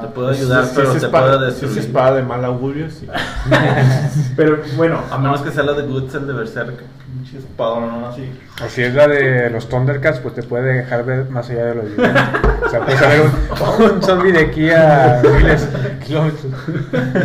Te 0.00 0.06
puedo 0.08 0.28
ayudar, 0.28 0.64
Si 0.66 0.76
pero 0.76 0.92
es 0.92 1.00
te 1.00 1.06
espada, 1.06 1.38
puedo 1.38 1.50
si 1.50 1.54
es 1.56 1.60
destruir. 1.60 1.78
espada 1.86 2.16
de 2.16 2.22
mal 2.22 2.44
augurio, 2.44 2.90
sí. 2.90 3.06
Pero 4.36 4.58
bueno, 4.76 5.00
A 5.10 5.18
menos 5.18 5.40
que 5.42 5.50
sea 5.50 5.62
la 5.62 5.72
de 5.72 5.82
Goods, 5.82 6.14
el 6.14 6.26
de 6.26 6.32
Berserk. 6.32 6.82
No 7.58 8.08
así. 8.08 8.30
O 8.64 8.68
si 8.68 8.82
es 8.82 8.94
la 8.94 9.08
de 9.08 9.50
los 9.50 9.68
Thundercats, 9.68 10.20
pues 10.20 10.34
te 10.34 10.42
puede 10.42 10.74
dejar 10.74 11.04
ver 11.04 11.28
más 11.30 11.48
allá 11.50 11.66
de 11.66 11.74
lo 11.76 11.82
evidente. 11.82 12.20
O 12.64 12.68
sea, 12.68 12.80
puedes 12.84 13.00
ver 13.00 13.20
un, 13.22 13.92
un 13.92 14.02
zombie 14.02 14.32
de 14.32 14.40
aquí 14.40 14.70
a 14.70 15.20
miles 15.22 15.72
de 15.72 15.98
kilómetros. 16.04 16.52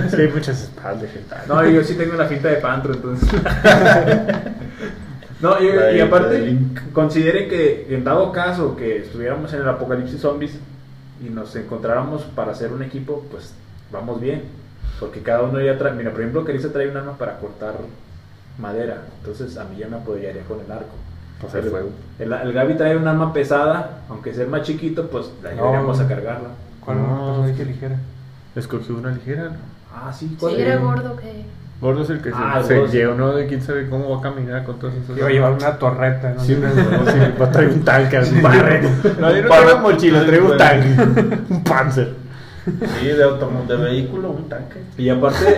Sí, 0.10 0.22
hay 0.22 0.28
muchas 0.30 0.64
espadas 0.64 1.02
de 1.02 1.08
gente. 1.08 1.36
no, 1.48 1.66
yo 1.68 1.84
sí 1.84 1.96
tengo 1.96 2.16
la 2.16 2.26
finta 2.26 2.48
de 2.50 2.56
Pantro, 2.56 2.94
entonces. 2.94 3.30
no, 5.42 5.56
y, 5.62 5.98
y 5.98 6.02
aparte, 6.02 6.58
consideren 6.94 7.50
que 7.50 7.88
en 7.90 8.04
dado 8.04 8.32
caso 8.32 8.76
que 8.76 8.98
estuviéramos 8.98 9.52
en 9.54 9.62
el 9.62 9.70
apocalipsis 9.70 10.22
zombies 10.22 10.52
y 11.22 11.30
nos 11.30 11.56
encontráramos 11.56 12.24
para 12.24 12.52
hacer 12.52 12.72
un 12.72 12.84
equipo, 12.84 13.26
pues 13.32 13.54
vamos 13.92 14.20
bien. 14.22 14.44
Porque 15.00 15.22
cada 15.22 15.44
uno 15.44 15.62
ya 15.62 15.78
trae. 15.78 15.94
Mira, 15.94 16.12
por 16.12 16.22
ejemplo, 16.22 16.44
Carissa 16.46 16.72
trae 16.74 16.90
un 16.90 16.98
arma 16.98 17.18
para 17.18 17.38
cortar 17.40 17.76
madera. 18.58 19.04
Entonces 19.20 19.58
a 19.58 19.64
mí 19.66 19.78
ya 19.78 19.88
me 19.88 19.98
apoyaría 19.98 20.44
con 20.44 20.60
el 20.60 20.72
arco. 20.72 20.96
Pues 21.42 21.54
el 21.54 21.64
el, 21.66 21.70
fuego. 21.72 21.90
el, 22.20 22.34
el 22.34 22.54
Gaby 22.54 22.76
trae 22.76 22.98
un 22.98 23.08
arma 23.08 23.32
pesada, 23.32 24.02
aunque 24.10 24.34
sea 24.34 24.46
más 24.48 24.64
chiquito, 24.64 25.08
pues 25.10 25.32
la 25.42 25.52
No. 25.54 25.56
ayudaríamos 25.64 26.00
a 26.02 26.08
cargarla. 26.08 26.50
¿Cuál 26.84 26.98
No. 27.02 27.36
personaje 27.38 27.66
ligera? 27.66 27.96
Escogió 28.56 28.96
una 28.98 29.12
ligera. 29.12 29.44
¿no? 29.46 29.56
Ah, 29.96 30.12
sí, 30.12 30.36
¿cuál 30.40 30.56
Si 30.56 30.62
era? 30.62 30.74
era 30.74 30.82
gordo 30.82 31.16
que... 31.16 31.46
Gordo 31.82 32.02
es 32.04 32.10
el 32.10 32.22
que 32.22 32.30
Ah, 32.34 32.62
se, 32.62 32.76
se 32.86 32.88
sí. 32.92 32.98
llenó 32.98 33.32
de 33.34 33.48
quién 33.48 33.62
sabe 33.62 33.88
cómo 33.90 34.10
va 34.10 34.18
a 34.18 34.22
caminar 34.22 34.64
con 34.66 34.78
todas 34.80 34.96
esas. 34.96 35.18
Iba 35.18 35.28
a 35.28 35.32
llevar 35.32 35.54
una 35.54 35.78
torreta, 35.78 36.34
¿no? 36.34 36.44
Sí, 36.44 36.56
no, 36.62 36.70
sí, 36.70 37.20
va 37.42 37.46
a 37.46 37.52
traer 37.52 37.70
un 37.70 37.84
tanque, 37.86 38.20
un 38.20 38.42
barret. 38.42 38.84
No, 39.20 39.34
yo 39.36 39.42
no 39.44 39.48
traigo 39.50 39.80
mochila, 39.80 40.26
traigo 40.26 40.52
un 40.52 40.58
tanque. 40.58 41.38
Un 41.50 41.64
panzer. 41.64 42.14
Sí, 43.00 43.08
de, 43.08 43.24
automo- 43.24 43.66
de 43.66 43.76
vehículo, 43.78 44.30
un 44.32 44.48
tanque. 44.50 44.82
Y 44.98 45.10
aparte, 45.10 45.58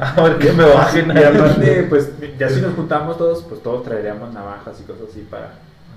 A 0.00 0.20
ver 0.22 0.38
que 0.38 0.52
me 0.52 0.64
bajen 0.64 1.10
y 1.16 1.22
aparte, 1.24 1.86
pues 1.88 2.10
ya 2.38 2.48
si 2.48 2.60
nos 2.60 2.74
juntamos 2.74 3.16
todos, 3.18 3.42
pues 3.44 3.62
todos 3.62 3.82
traeríamos 3.84 4.32
navajas 4.32 4.78
y 4.80 4.84
cosas 4.84 5.04
así 5.10 5.26
para 5.28 5.50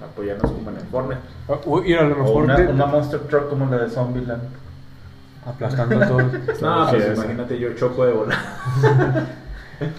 apoyarnos 0.03 0.49
como 0.51 0.69
en 0.71 0.77
el 0.77 0.83
Fortnite. 0.83 1.21
Uy, 1.65 1.91
y 1.91 1.93
a 1.93 2.03
lo 2.03 2.15
O 2.15 2.19
mejor 2.23 2.43
una, 2.43 2.55
te- 2.55 2.67
una 2.67 2.85
Monster 2.87 3.19
Truck 3.21 3.49
como 3.49 3.69
la 3.69 3.77
de 3.83 3.89
Zombieland. 3.89 4.41
Aplastando 5.45 6.01
a 6.01 6.07
todos. 6.07 6.33
No, 6.61 6.87
pues 6.89 7.17
imagínate 7.17 7.59
yo 7.59 7.73
choco 7.75 8.05
de 8.05 8.13
volar. 8.13 8.37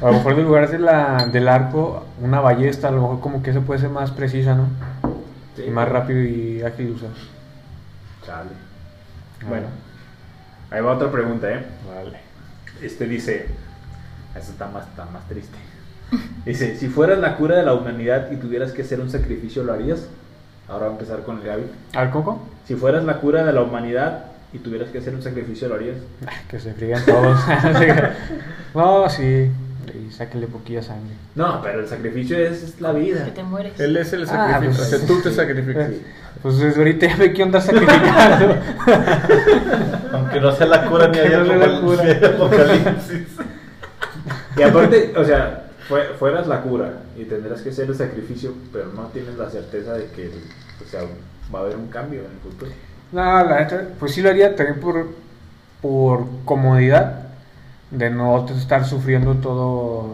A 0.01 0.07
lo 0.07 0.13
mejor 0.13 0.33
en 0.35 0.45
lugar 0.45 0.71
de 0.71 0.79
la, 0.79 1.27
del 1.27 1.49
arco, 1.49 2.05
una 2.21 2.41
ballesta, 2.41 2.89
a 2.89 2.91
lo 2.93 3.03
mejor 3.03 3.21
como 3.21 3.43
que 3.43 3.51
eso 3.51 3.63
puede 3.63 3.81
ser 3.81 3.91
más 3.91 4.13
precisa, 4.13 4.55
¿no? 4.55 4.69
Sí. 5.57 5.65
Y 5.67 5.71
más 5.71 5.89
rápido 5.89 6.21
y 6.23 6.63
ágil 6.63 6.87
de 6.87 6.93
usar. 6.93 7.11
Chale. 8.25 8.51
Ah. 9.41 9.47
Bueno, 9.49 9.67
ahí 10.71 10.81
va 10.81 10.93
otra 10.93 11.11
pregunta, 11.11 11.51
¿eh? 11.51 11.67
Vale. 11.93 12.21
Este 12.81 13.07
dice, 13.07 13.47
eso 14.37 14.53
está 14.53 14.69
más, 14.69 14.87
está 14.87 15.05
más 15.07 15.27
triste. 15.29 15.59
Dice, 16.45 16.77
si 16.77 16.89
fueras 16.89 17.19
la 17.19 17.37
cura 17.37 17.57
de 17.57 17.65
la 17.65 17.75
humanidad 17.75 18.31
y 18.31 18.37
tuvieras 18.37 18.73
que 18.73 18.83
hacer 18.83 19.01
un 19.01 19.11
sacrificio, 19.11 19.65
¿lo 19.65 19.73
harías? 19.73 20.07
Ahora 20.69 20.87
va 20.87 20.91
a 20.91 20.95
empezar 20.95 21.23
con 21.23 21.39
el 21.39 21.45
Gaby. 21.45 21.65
¿Al 21.95 22.11
coco? 22.11 22.47
Si 22.67 22.77
fueras 22.77 23.05
la 23.05 23.19
cura 23.19 23.45
de 23.45 23.53
la 23.53 23.63
humanidad 23.63 24.27
y 24.53 24.59
tuvieras 24.59 24.91
que 24.91 24.99
hacer 24.99 25.15
un 25.15 25.23
sacrificio, 25.23 25.69
¿lo 25.69 25.77
harías? 25.77 25.97
Ah, 26.27 26.31
Que 26.49 26.61
se 26.61 26.73
fríen 26.75 27.05
todos. 27.05 27.39
no, 28.75 29.09
sí. 29.09 29.51
Y 29.95 30.13
sáquenle 30.13 30.47
poquilla 30.47 30.83
sangre. 30.83 31.15
No, 31.35 31.61
pero 31.63 31.81
el 31.81 31.89
sacrificio 31.89 32.39
es, 32.39 32.63
es 32.63 32.81
la 32.81 32.93
vida. 32.93 33.25
que 33.25 33.33
te 33.33 33.43
mueres. 33.43 33.79
Él 33.81 33.97
es 33.97 34.13
el 34.13 34.23
Ah, 34.25 34.27
sacrificio. 34.53 34.77
pues, 34.85 34.93
o 34.93 34.99
sea, 34.99 35.07
tú 35.07 35.21
te 35.23 35.31
sacrificas. 35.33 35.91
Pues 36.43 36.77
ahorita 36.77 37.07
ya 37.09 37.17
me 37.17 37.31
quiero 37.33 37.45
andar 37.47 37.63
sacrificando. 37.63 38.57
Aunque 40.13 40.41
no 40.41 40.53
sea 40.53 40.67
la 40.67 40.87
cura 40.89 41.09
ni 41.09 41.19
Aunque 41.19 41.21
haya 41.35 41.39
no 41.39 41.47
sea 41.47 41.57
la 41.57 41.79
apocalipsis. 41.79 42.19
cura. 42.19 42.29
apocalipsis. 42.37 43.27
Y 44.57 44.63
aparte, 44.63 45.13
o 45.17 45.25
sea, 45.25 45.65
fue- 45.89 46.09
fueras 46.19 46.47
la 46.47 46.61
cura 46.63 46.93
y 47.17 47.25
tendrás 47.25 47.61
que 47.63 47.71
hacer 47.71 47.89
el 47.89 47.95
sacrificio, 47.97 48.55
pero 48.73 48.87
no 48.95 49.03
tienes 49.09 49.37
la 49.37 49.51
certeza 49.51 49.95
de 49.95 50.07
que, 50.07 50.29
o 50.29 50.89
sea, 50.91 51.01
va 51.55 51.59
a 51.61 51.63
haber 51.63 51.77
un 51.77 51.89
cambio 51.89 52.21
en 52.21 52.27
el 52.27 52.39
futuro. 52.39 52.71
No, 53.13 53.45
la 53.45 53.61
neta, 53.61 53.89
pues 53.99 54.15
sí 54.15 54.23
lo 54.23 54.31
haría 54.31 54.57
también 54.57 54.81
por, 54.81 55.07
por 55.83 56.27
comodidad 56.45 57.27
de 57.91 58.09
no 58.09 58.47
estar 58.49 58.87
sufriendo 58.87 59.35
todo, 59.35 60.09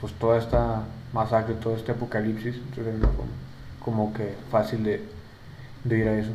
pues 0.00 0.12
toda 0.14 0.38
esta 0.38 0.82
masacre, 1.12 1.54
todo 1.54 1.74
este 1.74 1.92
apocalipsis. 1.92 2.54
Entonces, 2.54 2.94
no, 2.94 3.08
como, 3.08 3.28
como 3.84 4.12
que 4.12 4.34
fácil 4.50 4.84
de, 4.84 5.02
de 5.84 5.98
ir 5.98 6.08
a 6.08 6.18
eso. 6.18 6.30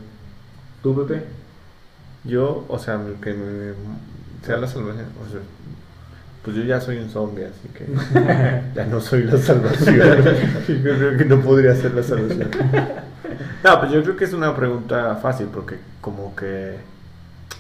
¿Tú, 0.82 0.94
Pepe? 0.96 1.24
Yo, 2.26 2.66
o 2.68 2.78
sea, 2.78 3.00
que 3.22 3.34
me, 3.34 3.74
sea 4.46 4.58
la 4.58 4.68
salvación. 4.68 5.08
O 5.26 5.32
sea, 5.32 5.40
pues 6.44 6.58
yo 6.58 6.64
ya 6.64 6.82
soy 6.82 6.98
un 6.98 7.10
zombie, 7.10 7.46
así 7.46 7.70
que 7.70 7.88
ya 8.76 8.86
no 8.86 9.00
soy 9.00 9.24
la 9.24 9.38
salvación. 9.38 9.96
yo 10.68 10.98
creo 10.98 11.18
que 11.18 11.26
no 11.26 11.40
podría 11.40 11.74
ser 11.76 11.94
la 11.94 12.04
salvación. 12.04 12.50
No, 13.64 13.80
pues 13.80 13.94
yo 13.94 14.04
creo 14.04 14.18
que 14.18 14.26
es 14.26 14.34
una 14.34 14.54
pregunta 14.54 15.16
fácil 15.16 15.48
porque 15.48 15.78
como 16.04 16.36
que 16.36 16.78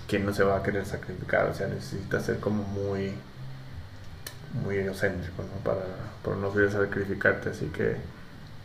quién 0.07 0.25
no 0.25 0.33
se 0.33 0.43
va 0.43 0.57
a 0.57 0.63
querer 0.63 0.85
sacrificar, 0.85 1.47
o 1.49 1.53
sea, 1.55 1.67
necesita 1.67 2.19
ser 2.19 2.39
como 2.39 2.61
muy 2.63 3.13
muy 4.63 4.75
egocéntrico, 4.75 5.41
¿no? 5.41 5.63
Para, 5.63 5.81
para 6.23 6.35
no 6.37 6.53
querer 6.53 6.71
sacrificarte, 6.71 7.49
así 7.49 7.65
que 7.67 7.95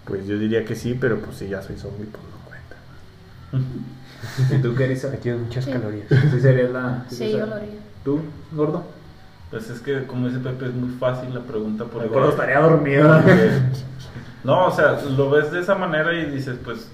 pues 0.04 0.26
yo 0.26 0.38
diría 0.38 0.64
que 0.66 0.74
sí, 0.74 0.94
pero 1.00 1.18
pues 1.20 1.36
si 1.38 1.48
ya 1.48 1.62
soy 1.62 1.76
zombie, 1.78 2.06
pues 2.06 2.22
no 2.24 3.58
cuenta. 3.60 3.66
¿Y 4.54 4.58
tú, 4.62 4.74
Kerisa? 4.74 5.08
Me 5.08 5.16
tienes 5.18 5.40
muchas 5.42 5.64
Sí. 5.64 5.72
calorías. 5.72 6.06
Sí 6.30 6.40
sería 6.40 6.68
la... 6.68 7.04
Sí, 7.08 7.30
yo 7.32 7.46
lo 7.46 7.54
haría. 7.54 7.78
¿Tú, 8.04 8.20
gordo? 8.52 8.84
Pues 9.50 9.70
es 9.70 9.80
que, 9.80 10.04
como 10.06 10.28
dice 10.28 10.40
Pepe, 10.40 10.66
es 10.66 10.74
muy 10.74 10.90
fácil 10.98 11.32
la 11.34 11.40
pregunta. 11.40 11.84
Porque, 11.84 12.08
El 12.08 12.12
gordo 12.14 12.30
estaría 12.30 12.58
dormido. 12.60 13.08
porque- 13.22 13.60
no, 14.44 14.66
o 14.66 14.70
sea, 14.70 15.00
lo 15.02 15.30
ves 15.30 15.50
de 15.52 15.60
esa 15.60 15.74
manera 15.74 16.12
y 16.14 16.26
dices, 16.30 16.56
pues, 16.64 16.88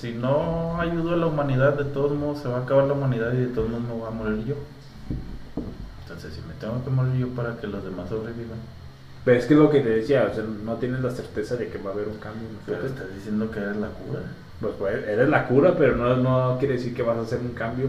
si 0.00 0.12
no 0.12 0.80
ayudo 0.80 1.12
a 1.12 1.16
la 1.16 1.26
humanidad, 1.26 1.74
de 1.74 1.84
todos 1.84 2.12
modos 2.12 2.38
se 2.38 2.48
va 2.48 2.58
a 2.58 2.62
acabar 2.62 2.84
la 2.84 2.94
humanidad 2.94 3.34
y 3.34 3.38
de 3.38 3.46
todos 3.48 3.68
modos 3.68 3.84
me 3.84 3.92
voy 3.92 4.08
a 4.08 4.10
morir 4.10 4.44
yo. 4.46 4.54
Entonces, 6.02 6.32
si 6.34 6.40
me 6.48 6.54
tengo 6.54 6.82
que 6.82 6.90
morir 6.90 7.20
yo 7.20 7.28
para 7.28 7.56
que 7.58 7.66
los 7.66 7.84
demás 7.84 8.08
sobrevivan, 8.08 8.58
Pero 9.24 9.38
es 9.38 9.44
que 9.44 9.54
es 9.54 9.60
lo 9.60 9.70
que 9.70 9.80
te 9.80 9.90
decía, 9.90 10.28
o 10.30 10.34
sea, 10.34 10.42
no 10.42 10.76
tienes 10.76 11.02
la 11.02 11.10
certeza 11.10 11.56
de 11.56 11.68
que 11.68 11.78
va 11.78 11.90
a 11.90 11.92
haber 11.92 12.08
un 12.08 12.16
cambio 12.16 12.48
pero 12.64 12.86
estás 12.86 13.14
diciendo 13.14 13.50
que 13.50 13.60
eres 13.60 13.76
la 13.76 13.88
cura. 13.88 14.20
Pues, 14.60 14.74
pues, 14.78 15.08
eres 15.08 15.28
la 15.30 15.46
cura, 15.46 15.74
pero 15.78 15.96
no, 15.96 16.16
no 16.16 16.58
quiere 16.58 16.74
decir 16.74 16.94
que 16.94 17.02
vas 17.02 17.16
a 17.16 17.22
hacer 17.22 17.38
un 17.38 17.52
cambio. 17.54 17.88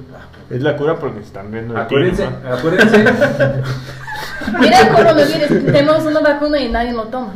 Es 0.49 0.61
la 0.61 0.77
cura 0.77 0.95
porque 0.97 1.19
están 1.19 1.51
viendo 1.51 1.77
Acuérdense, 1.77 2.29
¿no? 2.29 2.53
acuérdense. 2.53 2.97
Mira 4.59 4.81
el 4.81 4.89
coronavirus, 4.89 5.65
tenemos 5.65 6.05
una 6.05 6.19
vacuna 6.21 6.59
y 6.59 6.69
nadie 6.69 6.93
lo 6.93 7.03
toma. 7.05 7.33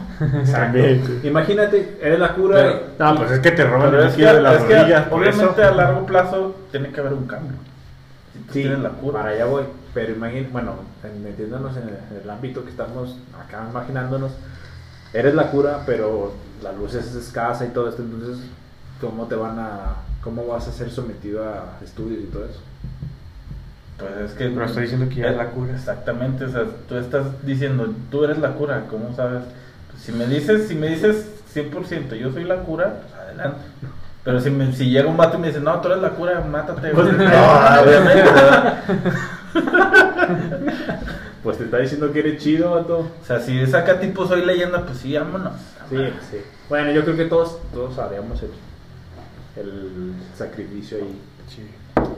También, 0.52 1.04
sí. 1.06 1.28
Imagínate, 1.28 1.98
eres 2.02 2.20
la 2.20 2.34
cura. 2.34 2.56
Pero- 2.56 2.82
No, 2.98 3.16
pues 3.18 3.32
es 3.32 3.40
que 3.40 3.52
te 3.52 3.64
roban 3.66 3.94
el 3.94 4.00
es 4.06 4.14
que, 4.14 4.22
líquido 4.22 4.36
de 4.36 4.42
las 4.42 4.56
es 4.56 4.64
que 4.64 4.76
rodillas. 4.80 5.08
obviamente 5.12 5.64
a 5.64 5.72
largo 5.72 6.06
plazo 6.06 6.56
tiene 6.72 6.92
que 6.92 7.00
haber 7.02 7.14
un 7.14 7.28
cambio. 7.28 7.58
Si 8.34 8.40
Sí, 8.54 8.62
tienes 8.62 8.80
la 8.80 8.90
cura. 8.90 9.20
para 9.20 9.30
allá 9.32 9.46
voy. 9.46 9.64
Pero 9.94 10.14
imagínate, 10.14 10.50
bueno, 10.52 10.74
en- 11.04 11.24
metiéndonos 11.24 11.76
en 11.78 11.84
el, 11.84 11.90
en 12.12 12.22
el 12.24 12.30
ámbito 12.30 12.64
que 12.64 12.70
estamos 12.72 13.18
acá 13.38 13.66
imaginándonos, 13.70 14.32
eres 15.14 15.36
la 15.36 15.52
cura, 15.52 15.82
pero 15.86 16.34
la 16.64 16.72
luz 16.72 16.96
es 16.96 17.14
escasa 17.16 17.66
y 17.66 17.70
todo 17.70 17.88
esto, 17.90 18.02
entonces, 18.02 18.44
¿cómo 19.02 19.26
te 19.26 19.36
van 19.36 19.60
a, 19.60 19.96
cómo 20.24 20.46
vas 20.48 20.68
a 20.68 20.72
ser 20.72 20.89
sometido 20.89 21.43
a 21.48 21.78
estudios 21.84 22.24
y 22.24 22.28
todo 22.28 22.46
eso? 22.46 22.60
Pues 23.98 24.32
es 24.32 24.38
que. 24.38 24.50
Pero 24.50 24.66
estoy 24.66 24.84
diciendo 24.84 25.08
que 25.10 25.16
ya 25.22 25.28
es 25.30 25.38
la 25.38 25.50
cura. 25.52 25.74
Exactamente, 25.74 26.46
o 26.46 26.50
sea, 26.50 26.64
tú 26.88 26.98
estás 26.98 27.26
diciendo, 27.46 27.93
tú 28.12 28.24
eres 28.24 28.38
la 28.39 28.52
cura, 28.54 28.86
¿cómo 28.89 29.16
sabes? 29.16 29.43
Pues 29.91 30.04
si 30.04 30.12
me 30.12 30.26
dices, 30.28 30.68
si 30.68 30.76
me 30.76 30.88
dices 30.89 31.28
100%, 31.54 32.16
yo 32.16 32.32
soy 32.32 32.43
la 32.43 32.58
cura, 32.58 33.02
pues 33.02 33.14
adelante. 33.14 33.60
Pero 34.24 34.39
si, 34.41 34.50
me- 34.50 34.74
si 34.74 34.89
llega 34.89 35.08
un 35.08 35.18
vato 35.18 35.38
y 35.38 35.41
me 35.41 35.48
dice, 35.48 35.60
no, 35.60 35.80
tú 35.82 35.88
eres 35.88 36.02
la 36.02 36.10
cura, 36.10 36.41
mátate. 36.41 36.91
güey". 36.91 37.06
Pues, 37.06 37.18
no, 37.18 37.82
obviamente. 37.84 38.30
Pues 41.43 41.60
te 41.60 41.66
está 41.66 41.78
diciendo 41.78 42.12
que 42.12 42.20
eres 42.22 42.41
chido, 42.41 42.72
vato. 42.72 43.00
O 43.22 43.26
sea, 43.26 43.39
si 43.39 43.60
es 43.60 43.72
acá 43.76 44.00
tipo 44.00 44.26
soy 44.26 44.43
leyenda, 44.43 44.84
pues 44.84 44.98
sí, 44.98 45.16
vámonos. 45.16 45.54
Sí, 45.91 45.98
sí. 46.32 46.38
Bueno, 46.70 46.89
yo 46.91 47.04
creo 47.04 47.16
que 47.16 47.26
todos, 47.26 47.60
todos 47.72 48.00
haríamos 48.00 48.41
el, 48.41 48.50
el 49.56 50.14
sacrificio 50.36 50.97
ahí. 50.97 51.22
Sí. 51.47 51.62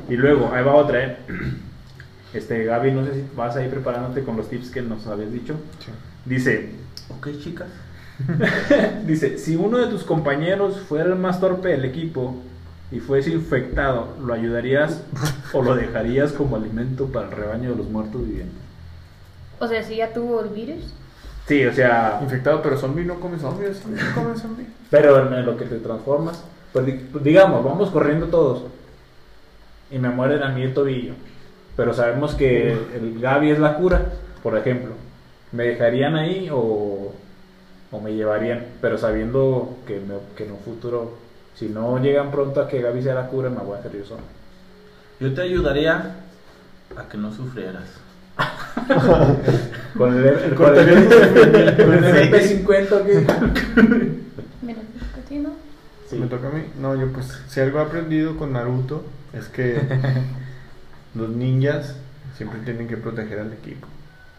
Y 0.10 0.16
luego, 0.16 0.50
ahí 0.54 0.64
va 0.64 0.76
otra, 0.76 1.04
¿eh? 1.04 1.18
Este, 2.34 2.64
Gaby, 2.66 2.92
no 2.92 3.06
sé 3.06 3.14
si 3.14 3.24
vas 3.36 3.56
ahí 3.56 3.70
preparándote 3.70 4.24
con 4.24 4.38
los 4.38 4.50
tips 4.50 4.70
que 4.70 4.82
nos 4.82 5.08
habías 5.08 5.32
dicho. 5.32 5.56
Sí. 5.80 5.92
Dice, 6.26 6.72
Ok, 7.10 7.30
chicas. 7.42 7.68
dice, 9.06 9.38
si 9.38 9.56
uno 9.56 9.78
de 9.78 9.88
tus 9.88 10.04
compañeros 10.04 10.80
fuera 10.82 11.06
el 11.06 11.16
más 11.16 11.40
torpe 11.40 11.70
del 11.70 11.86
equipo 11.86 12.36
y 12.92 13.00
fuese 13.00 13.32
infectado, 13.32 14.16
¿lo 14.24 14.34
ayudarías 14.34 15.04
o 15.54 15.62
lo 15.62 15.76
dejarías 15.76 16.32
como 16.32 16.56
alimento 16.56 17.08
para 17.08 17.28
el 17.28 17.32
rebaño 17.34 17.72
de 17.72 17.76
los 17.76 17.90
muertos 17.90 18.26
vivientes? 18.26 18.58
O 19.60 19.68
sea, 19.68 19.84
si 19.84 19.98
ya 19.98 20.14
tuvo 20.14 20.42
el 20.42 20.50
virus. 20.50 20.94
Sí, 21.48 21.66
o 21.66 21.74
sea, 21.74 22.20
Infectado, 22.22 22.62
pero 22.62 22.78
zombie 22.78 23.06
no 23.06 23.20
come 23.20 23.40
zombies. 23.40 23.86
No 23.86 23.98
come 24.22 24.38
zombie. 24.38 24.68
pero 24.90 25.34
en 25.34 25.46
lo 25.46 25.56
que 25.56 25.66
te 25.66 25.78
transformas, 25.78 26.44
pues 26.74 26.86
pues, 27.12 27.24
digamos, 27.24 27.64
vamos 27.64 27.90
corriendo 27.92 28.28
todos 28.28 28.64
y 29.92 29.98
me 30.00 30.10
mueren 30.10 30.44
a 30.44 30.50
mí 30.50 30.62
el 30.64 30.74
tobillo, 30.74 31.14
pero 31.76 31.94
sabemos 31.94 32.36
que 32.36 32.72
el 32.72 33.20
Gaby 33.20 33.52
es 33.52 33.60
la 33.60 33.76
cura, 33.76 34.06
por 34.44 34.58
ejemplo, 34.58 34.92
¿me 35.52 35.64
dejarían 35.64 36.16
ahí 36.16 36.50
o, 36.52 37.14
o 37.92 38.02
me 38.02 38.14
llevarían? 38.14 38.66
Pero 38.82 38.98
sabiendo 38.98 39.78
que, 39.88 40.00
me- 40.00 40.36
que 40.36 40.46
en 40.46 40.52
un 40.52 40.60
futuro, 40.60 41.18
si 41.56 41.70
no 41.70 41.98
llegan 42.02 42.32
pronto 42.32 42.62
a 42.62 42.68
que 42.68 42.82
Gaby 42.82 43.02
sea 43.02 43.16
la 43.16 43.28
cura, 43.28 43.50
me 43.50 43.58
voy 43.60 43.76
a 43.78 43.80
hacer 43.80 43.98
yo 43.98 44.06
solo. 44.06 44.22
Yo 45.20 45.34
te 45.34 45.42
ayudaría 45.42 46.16
a 46.96 47.10
que 47.10 47.18
no 47.18 47.34
sufrieras. 47.34 47.86
Con 49.98 50.16
el, 50.16 50.26
el, 50.28 50.54
Cortaría 50.56 50.94
el, 50.94 51.12
el- 51.56 51.76
con 51.86 52.04
el 52.04 52.32
MP50 52.32 53.04
que... 53.06 53.14
Mira, 54.62 54.80
¿a 54.80 55.28
ti 55.28 55.38
no? 55.40 55.50
Sí. 56.10 56.16
¿Me 56.18 56.28
toca 56.28 56.48
a 56.48 56.52
mí? 56.52 56.64
No, 56.80 56.96
yo 56.96 57.08
pues, 57.12 57.38
si 57.48 57.60
algo 57.60 57.80
he 57.80 57.82
aprendido 57.82 58.38
con 58.38 58.54
Naruto 58.54 59.04
es 59.34 59.48
que 59.50 59.80
los 61.16 61.30
ninjas 61.30 61.96
siempre 62.38 62.60
tienen 62.62 62.88
que 62.88 62.98
proteger 62.98 63.40
al 63.40 63.52
equipo. 63.54 63.88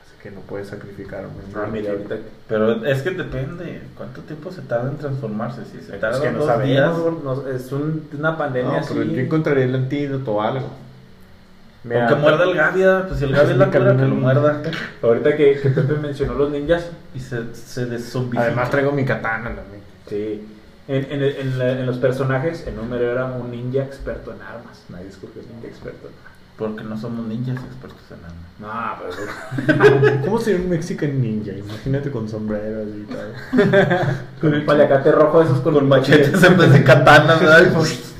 Así 0.06 0.14
que 0.22 0.30
no 0.30 0.40
puedes 0.40 0.68
sacrificar 0.68 1.24
a 1.24 1.28
un 1.28 1.36
miembro 1.36 1.62
Ah, 1.62 1.66
mira, 1.70 1.90
ahorita 1.92 2.16
Pero 2.48 2.84
es 2.86 3.02
que 3.02 3.10
depende, 3.10 3.82
¿cuánto 3.96 4.22
tiempo 4.22 4.50
se 4.50 4.62
tarda 4.62 4.90
en 4.90 4.96
transformarse? 4.98 5.64
Si 5.64 5.80
se 5.80 5.92
tarda 5.98 6.16
es 6.16 6.22
que 6.22 6.30
no 6.30 6.38
dos 6.44 6.62
días, 6.62 6.90
no- 7.24 7.48
es 7.48 7.70
un- 7.72 8.08
una 8.18 8.36
pandemia 8.38 8.72
No, 8.72 8.78
así. 8.78 8.94
pero 8.94 9.04
yo 9.04 9.20
encontraría 9.20 9.64
el 9.64 9.74
antídoto 9.74 10.32
o 10.34 10.40
algo. 10.42 10.70
Mira, 11.84 12.08
Aunque 12.08 12.20
muerda 12.22 12.44
el 12.44 12.54
Gavia, 12.54 13.04
pues 13.06 13.18
si 13.20 13.24
el 13.26 13.32
Gavia 13.32 13.52
es 13.52 13.56
la 13.58 13.66
cura, 13.70 13.96
que 13.96 14.02
lo 14.02 14.14
muerda. 14.16 14.62
Ahorita 15.02 15.36
que, 15.36 15.60
que 15.60 15.68
Pepe 15.70 15.94
mencionó 15.94 16.34
los 16.34 16.50
ninjas, 16.50 16.86
Y 17.14 17.20
se, 17.20 17.54
se. 17.54 17.82
Además 18.36 18.70
traigo 18.70 18.90
mi 18.92 19.04
katana 19.04 19.54
también. 19.54 19.82
sí. 20.08 20.54
En, 20.88 21.04
en, 21.12 21.22
el- 21.22 21.36
en 21.36 21.58
la- 21.58 21.72
en 21.72 21.86
los 21.86 21.98
personajes, 21.98 22.66
el 22.66 22.74
número 22.76 23.12
era 23.12 23.26
un 23.26 23.50
ninja 23.50 23.82
experto 23.82 24.32
en 24.32 24.40
armas. 24.42 24.82
Nadie 24.88 25.08
escogió 25.08 25.42
ninja 25.42 25.68
experto 25.68 26.08
en 26.08 26.14
armas. 26.14 26.28
Porque 26.56 26.82
no 26.82 26.98
somos 26.98 27.26
ninjas 27.26 27.56
expertos 27.64 28.00
en 28.10 28.24
armas. 28.24 28.48
No, 28.58 29.76
pero. 29.96 30.20
¿Cómo 30.24 30.38
sería 30.40 30.60
un 30.60 30.70
mexican 30.70 31.20
ninja? 31.20 31.52
Imagínate 31.52 32.10
con 32.10 32.28
sombreros 32.28 32.88
y 32.96 33.04
tal. 33.04 34.16
con 34.40 34.54
un 34.54 34.66
paliacate 34.66 35.12
rojo, 35.12 35.42
esos 35.42 35.60
con, 35.60 35.74
Con 35.74 35.88
machetes 35.88 36.42
en 36.42 36.56
vez 36.56 36.72
de 36.72 36.82
katanas, 36.82 37.38
¿verdad? 37.40 37.62
Y, 37.70 37.74
pues, 37.74 38.14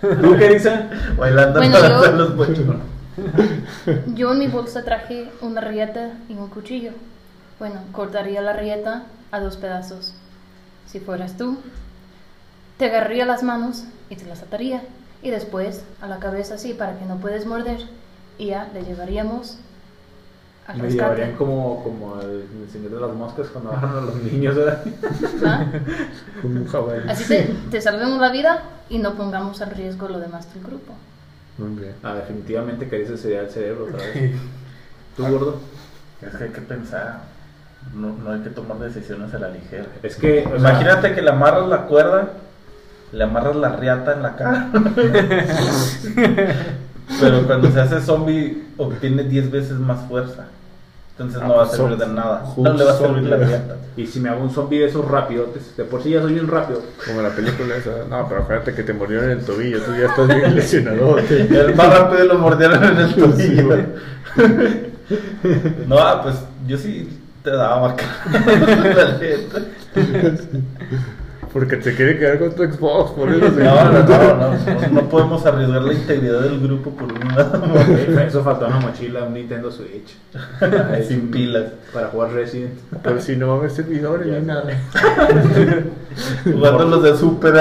¿Tú 0.22 0.36
qué 0.36 0.50
dices? 0.50 0.72
Bailando 1.16 1.58
Bueno, 1.58 1.74
para 1.78 1.88
yo- 1.88 1.96
hacer 2.00 2.14
los 2.14 2.36
bochos. 2.36 2.58
Yo 4.14 4.32
en 4.32 4.38
mi 4.38 4.48
bolsa 4.48 4.82
traje 4.84 5.30
una 5.40 5.60
rieta 5.60 6.10
y 6.28 6.34
un 6.34 6.48
cuchillo. 6.48 6.90
Bueno, 7.58 7.80
cortaría 7.92 8.40
la 8.42 8.52
rieta 8.52 9.04
a 9.30 9.40
dos 9.40 9.56
pedazos. 9.56 10.14
Si 10.86 11.00
fueras 11.00 11.36
tú, 11.36 11.58
te 12.78 12.86
agarraría 12.86 13.24
las 13.26 13.42
manos 13.42 13.84
y 14.10 14.16
te 14.16 14.24
las 14.26 14.42
ataría. 14.42 14.82
Y 15.22 15.30
después 15.30 15.84
a 16.02 16.06
la 16.06 16.18
cabeza 16.18 16.54
así 16.56 16.74
para 16.74 16.98
que 16.98 17.04
no 17.06 17.16
puedes 17.18 17.46
morder. 17.46 17.80
Y 18.38 18.46
ya 18.46 18.68
le 18.74 18.82
llevaríamos 18.84 19.58
al 20.66 20.78
Me 20.78 20.90
llevarían 20.90 21.16
rescate. 21.16 21.36
como, 21.38 21.82
como 21.84 22.20
el, 22.20 22.46
el 22.62 22.70
señor 22.70 22.90
de 22.92 23.00
las 23.00 23.14
moscas 23.14 23.48
cuando 23.48 23.70
agarran 23.72 23.98
a 23.98 24.00
los 24.00 24.16
niños, 24.16 24.54
¿verdad? 24.56 24.82
¿Ah? 25.46 25.66
Con 26.42 26.56
un 26.56 26.66
jabalí. 26.66 27.08
Así 27.08 27.24
te, 27.28 27.42
te 27.70 27.80
salvemos 27.80 28.18
la 28.18 28.30
vida 28.30 28.62
y 28.88 28.98
no 28.98 29.14
pongamos 29.14 29.60
en 29.60 29.70
riesgo 29.70 30.08
lo 30.08 30.18
demás 30.18 30.52
del 30.52 30.62
grupo. 30.64 30.92
Muy 31.58 31.80
bien. 31.80 31.94
Ah, 32.02 32.14
definitivamente 32.14 32.88
que 32.88 33.02
ese 33.02 33.16
sería 33.16 33.42
el 33.42 33.50
cerebro 33.50 33.84
otra 33.84 33.98
vez. 33.98 34.32
¿Tú, 35.16 35.26
gordo? 35.26 35.60
Es 36.20 36.34
que 36.34 36.44
hay 36.44 36.50
que 36.50 36.60
pensar. 36.62 37.20
No, 37.94 38.08
no 38.08 38.32
hay 38.32 38.40
que 38.40 38.50
tomar 38.50 38.78
decisiones 38.78 39.32
a 39.34 39.38
la 39.38 39.48
ligera. 39.50 39.86
Es 40.02 40.16
que. 40.16 40.40
o 40.46 40.48
sea, 40.48 40.58
Imagínate 40.58 41.14
que 41.14 41.22
le 41.22 41.30
amarras 41.30 41.68
la 41.68 41.82
cuerda, 41.86 42.30
le 43.14 43.24
amarras 43.24 43.56
la 43.56 43.68
riata 43.76 44.12
en 44.14 44.22
la 44.22 44.34
cara. 44.36 44.68
Pero 47.20 47.46
cuando 47.46 47.70
se 47.70 47.80
hace 47.80 48.00
zombie, 48.00 48.64
obtiene 48.76 49.22
10 49.24 49.50
veces 49.50 49.78
más 49.78 50.06
fuerza. 50.08 50.46
Entonces 51.12 51.40
Ah, 51.40 51.46
no 51.46 51.56
va 51.56 51.62
a 51.62 51.66
pues 51.66 51.76
servir 51.76 51.96
de 51.96 52.06
nada. 52.08 52.44
No 52.56 52.72
le 52.72 52.84
va 52.84 52.90
a 52.90 52.98
servir 52.98 53.22
la 53.22 53.36
riata. 53.36 53.76
Y 53.96 54.06
si 54.08 54.18
me 54.18 54.30
hago 54.30 54.42
un 54.42 54.50
zombie 54.50 54.80
de 54.80 54.86
esos 54.86 55.08
rapidotes, 55.08 55.76
de 55.76 55.84
por 55.84 56.02
sí 56.02 56.10
ya 56.10 56.22
soy 56.22 56.36
un 56.40 56.48
rápido. 56.48 56.82
Como 57.06 57.22
la 57.22 57.28
película 57.30 57.76
esa. 57.76 58.04
No, 58.10 58.28
pero 58.28 58.42
acuérdate 58.42 58.74
que 58.74 58.82
te 58.82 58.92
mordieron 58.92 59.26
en 59.26 59.38
el 59.38 59.44
tobillo. 59.44 59.80
Tú 59.82 59.92
ya 59.94 60.06
estás 60.06 60.26
bien 60.26 60.54
lesionado. 60.56 61.18
El 61.18 61.74
más 61.76 61.98
rápido 61.98 62.24
lo 62.24 62.38
mordieron 62.38 62.82
en 62.82 62.96
el 62.96 63.14
tobillo. 63.14 63.76
No, 65.86 65.98
ah, 65.98 66.20
pues 66.20 66.34
yo 66.66 66.76
sí 66.76 67.08
te 67.44 67.50
daba 67.50 67.90
acá. 67.90 68.06
Porque 71.54 71.76
te 71.76 71.94
quiere 71.94 72.18
quedar 72.18 72.40
con 72.40 72.52
tu 72.52 72.64
Xbox. 72.64 73.12
Por 73.12 73.30
eso 73.32 73.48
se- 73.54 73.62
No, 73.62 73.84
no, 73.84 73.92
no, 74.02 74.34
no, 74.34 74.50
no, 74.50 74.88
no 74.92 75.08
podemos 75.08 75.46
arriesgar 75.46 75.82
la 75.82 75.92
integridad 75.94 76.40
del 76.40 76.60
grupo 76.60 76.90
por 76.90 77.12
una 77.12 78.24
Eso 78.26 78.42
faltó 78.42 78.66
una 78.66 78.80
mochila, 78.80 79.22
un 79.22 79.34
Nintendo 79.34 79.70
Switch. 79.70 80.16
sin 81.08 81.30
pilas. 81.30 81.66
Para 81.92 82.08
jugar 82.08 82.32
Resident. 82.32 82.74
Pero 83.02 83.20
si 83.20 83.36
no 83.36 83.46
va 83.46 83.54
a 83.54 83.56
haber 83.58 83.70
servidores 83.70 84.26
ni 84.26 84.46
nada. 84.46 84.64
Jugando 86.44 86.84
los 86.86 87.02
de 87.04 87.16
Super. 87.16 87.54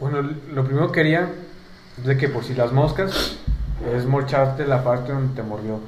Bueno, 0.00 0.30
lo 0.54 0.64
primero 0.64 0.86
que 0.90 1.00
quería 1.00 1.28
es 1.98 2.06
de 2.06 2.16
que 2.16 2.28
por 2.30 2.44
si 2.44 2.54
las 2.54 2.72
moscas 2.72 3.36
es 3.94 4.06
morcharte 4.06 4.66
la 4.66 4.82
parte 4.82 5.12
donde 5.12 5.34
te 5.34 5.42
mordió 5.42 5.80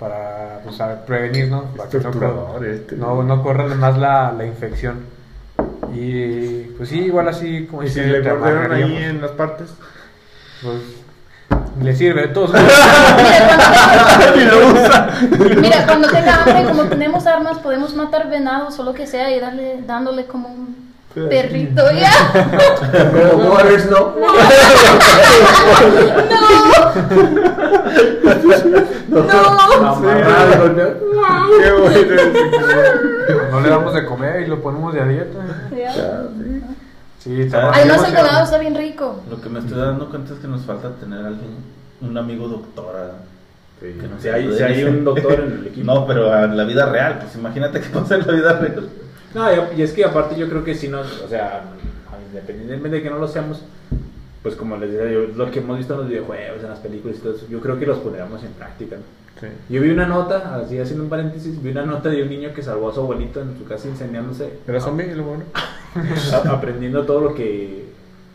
para 0.00 0.60
pues, 0.64 0.80
a 0.80 1.04
prevenir, 1.04 1.48
¿no? 1.48 1.64
Para 1.76 1.88
que 1.90 1.98
no, 1.98 2.10
corra- 2.10 2.66
este, 2.66 2.96
no, 2.96 3.22
no 3.22 3.42
corra 3.42 3.66
más 3.74 3.96
la, 3.98 4.32
la 4.32 4.46
infección. 4.46 5.04
Y 5.94 6.62
pues 6.76 6.88
sí, 6.88 7.00
igual 7.00 7.28
así 7.28 7.66
como 7.66 7.82
Y 7.82 7.88
si 7.90 8.00
le 8.00 8.22
mordieron 8.22 8.72
ahí 8.72 8.96
en 8.96 9.20
las 9.20 9.32
partes. 9.32 9.68
Pues 10.62 10.80
le 11.82 11.94
sirve 11.94 12.22
de 12.22 12.28
todos. 12.28 12.50
Mira, 15.60 15.86
cuando 15.86 16.08
tenga 16.08 16.42
hambre, 16.42 16.64
como 16.64 16.84
tenemos 16.84 17.26
armas, 17.26 17.58
podemos 17.58 17.94
matar 17.94 18.28
venados 18.28 18.78
o 18.78 18.82
lo 18.84 18.94
que 18.94 19.06
sea 19.06 19.30
y 19.30 19.38
darle, 19.40 19.82
dándole 19.86 20.26
como 20.26 20.48
un 20.48 20.79
perrito. 21.14 21.82
Ya. 21.92 22.10
Como 23.32 23.54
Waters, 23.54 23.90
¿no? 23.90 24.14
No. 29.08 29.18
Amarrado, 29.20 30.68
¿no? 30.68 30.84
Qué. 31.58 33.40
No 33.50 33.60
le 33.60 33.68
damos 33.68 33.94
de 33.94 34.04
comer 34.06 34.42
y 34.42 34.46
lo 34.46 34.60
ponemos 34.62 34.94
de 34.94 35.00
a 35.00 35.04
dieta. 35.06 35.38
Sí, 37.18 37.42
está- 37.42 37.70
Además, 37.72 38.08
el 38.08 38.14
colado 38.14 38.44
está 38.44 38.58
bien 38.58 38.74
rico. 38.74 39.20
Lo 39.28 39.40
que 39.40 39.48
me 39.50 39.58
estoy 39.60 39.78
dando 39.78 40.08
cuenta 40.08 40.32
es 40.34 40.38
que 40.40 40.46
nos 40.48 40.62
falta 40.62 40.90
tener 40.94 41.18
alguien, 41.26 41.56
un 42.00 42.16
amigo 42.16 42.48
doctora. 42.48 43.10
Sí. 43.80 43.96
Que 44.00 44.08
no 44.08 44.20
si, 44.20 44.28
hay, 44.28 44.52
si 44.56 44.62
hay 44.62 44.84
un 44.84 45.04
doctor 45.04 45.32
en 45.40 45.52
el 45.52 45.66
equipo. 45.68 45.86
No, 45.92 46.06
pero 46.06 46.34
en 46.44 46.56
la 46.56 46.64
vida 46.64 46.86
real, 46.86 47.18
pues 47.20 47.34
imagínate 47.34 47.80
qué 47.80 47.88
pasa 47.90 48.14
en 48.14 48.26
la 48.26 48.32
vida 48.32 48.52
real. 48.54 48.88
No, 49.34 49.46
y- 49.76 49.82
es 49.82 49.92
que 49.92 50.04
aparte 50.04 50.36
yo 50.36 50.48
creo 50.48 50.64
que 50.64 50.74
si 50.74 50.88
no, 50.88 51.00
o 51.00 51.28
sea, 51.28 51.64
independientemente 52.28 52.96
de 52.96 53.02
que 53.02 53.10
no 53.10 53.18
lo 53.18 53.28
seamos, 53.28 53.62
pues 54.42 54.56
como 54.56 54.76
les 54.76 54.90
decía 54.92 55.10
yo, 55.10 55.26
lo 55.36 55.50
que 55.50 55.58
hemos 55.60 55.78
visto 55.78 55.94
en 55.94 56.00
los 56.00 56.08
videojuegos, 56.08 56.62
en 56.62 56.70
las 56.70 56.78
películas 56.80 57.18
y 57.18 57.20
todo 57.20 57.34
eso, 57.36 57.46
yo 57.48 57.60
creo 57.60 57.78
que 57.78 57.86
los 57.86 57.98
pondríamos 57.98 58.42
en 58.42 58.52
práctica. 58.52 58.96
¿no? 58.96 59.02
Sí. 59.40 59.46
Yo 59.68 59.82
vi 59.82 59.90
una 59.90 60.06
nota, 60.06 60.56
así 60.56 60.78
haciendo 60.78 61.04
un 61.04 61.10
paréntesis, 61.10 61.62
vi 61.62 61.70
una 61.70 61.86
nota 61.86 62.08
de 62.08 62.22
un 62.22 62.28
niño 62.28 62.52
que 62.54 62.62
salvó 62.62 62.90
a 62.90 62.94
su 62.94 63.00
abuelito 63.00 63.40
en 63.40 63.56
su 63.58 63.64
casa 63.64 63.88
incendiándose, 63.88 64.50
¿Era 64.66 64.80
zombie 64.80 65.14
lo 65.14 65.24
bueno? 65.24 65.44
aprendiendo 66.50 67.04
todo 67.04 67.20
lo 67.20 67.34
que, 67.34 67.89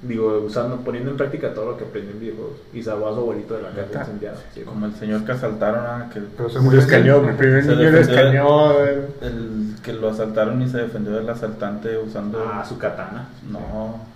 digo, 0.07 0.39
usando, 0.45 0.77
poniendo 0.77 1.11
en 1.11 1.17
práctica 1.17 1.53
todo 1.53 1.71
lo 1.71 1.77
que 1.77 1.83
aprendió 1.85 2.11
en 2.13 2.19
videojuegos 2.19 2.53
y 2.73 2.81
salvó 2.83 3.07
a 3.09 3.13
su 3.13 3.19
abuelito 3.19 3.55
de 3.55 3.63
la 3.63 3.69
casa 3.69 4.01
incendiada. 4.01 4.37
sí. 4.53 4.61
Como 4.61 4.85
el 4.85 4.93
señor 4.95 5.23
que 5.25 5.31
asaltaron, 5.33 5.85
ah, 5.85 6.09
que, 6.13 6.21
Pero 6.37 6.49
se 6.49 6.59
murió 6.59 6.79
el 6.79 7.35
primer 7.35 7.63
Se 7.63 7.75
niño 7.75 7.97
escañó. 7.97 8.71
eh. 8.85 9.07
el 9.21 9.75
que 9.83 9.93
lo 9.93 10.09
asaltaron 10.09 10.61
y 10.61 10.69
se 10.69 10.77
defendió 10.79 11.13
del 11.13 11.29
asaltante 11.29 11.97
usando 11.97 12.39
Ah, 12.51 12.65
su 12.67 12.77
katana. 12.77 13.27
no 13.49 14.14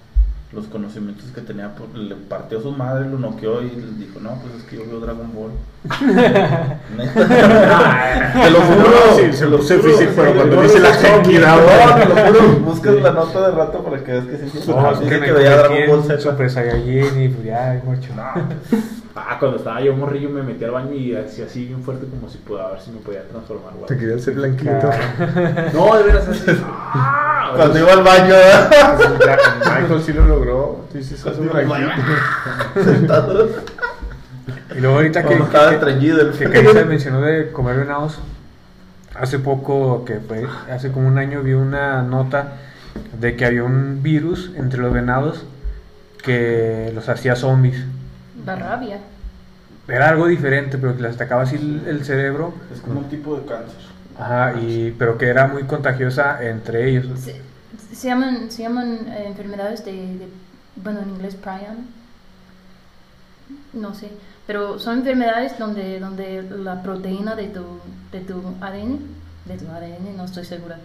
los 0.52 0.66
conocimientos 0.66 1.26
que 1.34 1.42
tenía, 1.42 1.76
por- 1.76 1.94
le 1.96 2.16
partió 2.16 2.58
a 2.58 2.62
su 2.64 2.72
madre, 2.72 3.08
lo 3.08 3.20
noqueó 3.20 3.62
y 3.62 3.70
le 3.70 4.06
dijo, 4.06 4.20
no, 4.20 4.32
pues 4.42 4.56
es 4.56 4.64
que 4.64 4.78
yo 4.78 4.84
veo 4.90 5.00
Dragon 5.00 5.30
Ball. 5.34 5.52
Te 7.00 8.50
lo 8.50 8.62
juro. 8.62 8.80
No, 8.82 9.16
sí, 9.16 9.32
se 9.34 9.46
lo 9.46 9.58
juro, 9.60 9.76
difícil, 9.76 10.10
pero 10.16 10.34
cuando 10.36 10.62
dice 10.64 10.80
la 10.80 10.92
te 10.98 11.04
lo 11.04 11.10
Genki 11.16 11.34
juro, 11.36 11.46
Dama. 11.46 11.96
te 11.96 12.06
lo 12.06 12.16
juro, 12.16 12.60
buscas 12.66 12.96
la 12.96 13.12
nota 13.12 13.50
de 13.50 13.56
rato 13.56 13.84
para 13.84 14.04
que 14.04 14.12
veas 14.12 14.26
que 14.26 14.38
sí. 14.60 14.60
No, 14.70 15.00
Dice 15.00 15.20
que 15.20 15.32
veía 15.32 15.58
Dragon 15.58 15.78
Ball 15.88 16.04
Z. 16.04 16.20
Super 16.20 16.50
Saiyajin 16.50 17.22
y 17.22 17.30
pues 17.30 17.46
ya, 17.46 17.82
mucho. 17.86 18.10
Ah, 19.16 19.38
cuando 19.40 19.58
estaba 19.58 19.82
yo 19.82 19.96
morrillo 19.96 20.30
me 20.30 20.44
metí 20.44 20.64
al 20.64 20.72
baño 20.72 20.94
y 20.94 21.16
hacía 21.16 21.46
así 21.46 21.66
bien 21.66 21.82
fuerte 21.84 22.06
como 22.08 22.30
si 22.30 22.38
pudiera, 22.38 22.68
a 22.68 22.72
ver 22.72 22.82
si 22.82 22.92
me 22.92 23.00
podía 23.00 23.28
transformar. 23.28 23.74
güey. 23.74 23.88
Te 23.88 23.98
quería 23.98 24.16
hacer 24.16 24.36
blanquito. 24.36 24.72
No, 25.74 25.98
de 25.98 26.04
veras 26.04 26.28
así. 26.28 26.52
Ah, 26.64 27.52
Cuando 27.56 27.80
iba 27.80 27.92
al 27.92 28.04
baño, 28.04 28.30
¿verdad? 28.30 29.40
Michael 29.82 30.02
sí 30.04 30.14
lo 30.14 30.26
logró. 30.26 30.86
Blanquito. 31.66 33.50
Y 34.76 34.82
luego 34.82 34.98
ahorita 34.98 35.24
que, 35.24 35.34
estaba 35.34 35.70
que, 35.70 35.76
estreñido 35.76 36.22
el 36.22 36.32
que 36.32 36.50
Carissa 36.50 36.86
mencionó 36.86 37.22
de 37.22 37.52
comer 37.52 37.78
venados, 37.78 38.20
hace 39.16 39.40
poco, 39.40 40.06
que 40.06 40.20
fue, 40.20 40.46
hace 40.72 40.92
como 40.92 41.08
un 41.08 41.18
año 41.18 41.42
vi 41.42 41.54
una 41.54 42.04
nota 42.04 42.54
de 43.20 43.36
que 43.36 43.46
había 43.46 43.64
un 43.64 44.04
virus 44.04 44.52
entre 44.56 44.80
los 44.80 44.94
venados 44.94 45.44
que 46.24 46.92
los 46.94 47.10
hacía 47.10 47.36
zombies. 47.36 47.84
La 48.46 48.56
rabia. 48.56 49.00
Era 49.88 50.10
algo 50.10 50.28
diferente, 50.28 50.78
pero 50.78 50.96
que 50.96 51.02
les 51.02 51.16
atacaba 51.16 51.44
así 51.44 51.56
el, 51.56 51.84
el 51.88 52.06
cerebro, 52.06 52.54
Es 52.74 52.82
como 52.82 53.00
un 53.00 53.10
tipo 53.10 53.36
de 53.38 53.46
cáncer. 53.46 53.78
ajá, 54.20 54.54
y, 54.62 54.92
pero 54.98 55.18
que 55.18 55.28
era 55.28 55.48
muy 55.48 55.64
contagiosa 55.64 56.44
entre 56.48 56.90
ellos. 56.90 57.08
Se, 57.20 57.42
se 57.94 58.08
llaman, 58.08 58.52
se 58.52 58.64
llaman 58.64 59.08
eh, 59.08 59.24
enfermedades 59.28 59.84
de, 59.86 59.92
de- 59.94 60.28
bueno, 60.76 61.00
en 61.02 61.10
inglés 61.10 61.36
prion. 61.36 61.88
No 63.74 63.94
sé, 63.96 64.12
pero 64.46 64.78
son 64.80 65.00
enfermedades 65.00 65.58
donde, 65.58 66.00
donde 66.00 66.44
la 66.44 66.84
proteína 66.84 67.36
de 67.36 67.48
tu, 67.48 67.64
de 68.12 68.20
tu 68.22 68.42
ADN, 68.62 69.00
de 69.46 69.58
tu 69.58 69.68
ADN, 69.72 70.16
no 70.18 70.26
estoy 70.26 70.46
segura, 70.46 70.78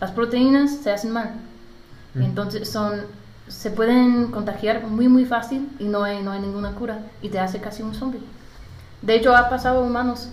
las 0.00 0.10
proteínas 0.10 0.70
se 0.82 0.90
hacen 0.90 1.12
mal. 1.12 1.30
Mm. 2.14 2.22
entonces 2.22 2.68
son, 2.68 3.02
se 3.50 3.70
pueden 3.70 4.30
contagiar 4.30 4.86
muy 4.86 5.08
muy 5.08 5.24
fácil 5.26 5.68
y 5.78 5.84
no 5.84 6.04
hay, 6.04 6.22
no 6.22 6.32
hay 6.32 6.40
ninguna 6.40 6.72
cura 6.74 7.00
y 7.22 7.28
te 7.30 7.38
hace 7.40 7.60
casi 7.60 7.82
un 7.82 7.94
zombie. 7.94 8.20
De 9.02 9.14
hecho 9.16 9.36
ha 9.36 9.48
pasado 9.50 9.80
a 9.80 9.82
humanos, 9.84 10.30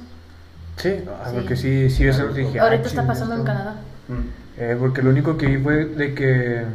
Sí, 0.77 1.03
ah, 1.09 1.31
Sí. 1.31 1.35
porque 1.35 1.55
sí, 1.55 1.89
sí, 1.89 2.07
eso 2.07 2.27
dije. 2.29 2.59
ah, 2.59 2.63
ahorita 2.65 2.87
está 2.87 3.01
chinga, 3.01 3.13
pasando 3.13 3.35
en. 3.35 3.43
Canadá. 3.43 3.75
Eh, 4.57 4.75
porque 4.79 5.01
lo 5.01 5.09
único 5.09 5.37
que 5.37 5.47
vi 5.47 5.57
fue 5.63 5.85
de 5.85 6.13
que 6.15 6.65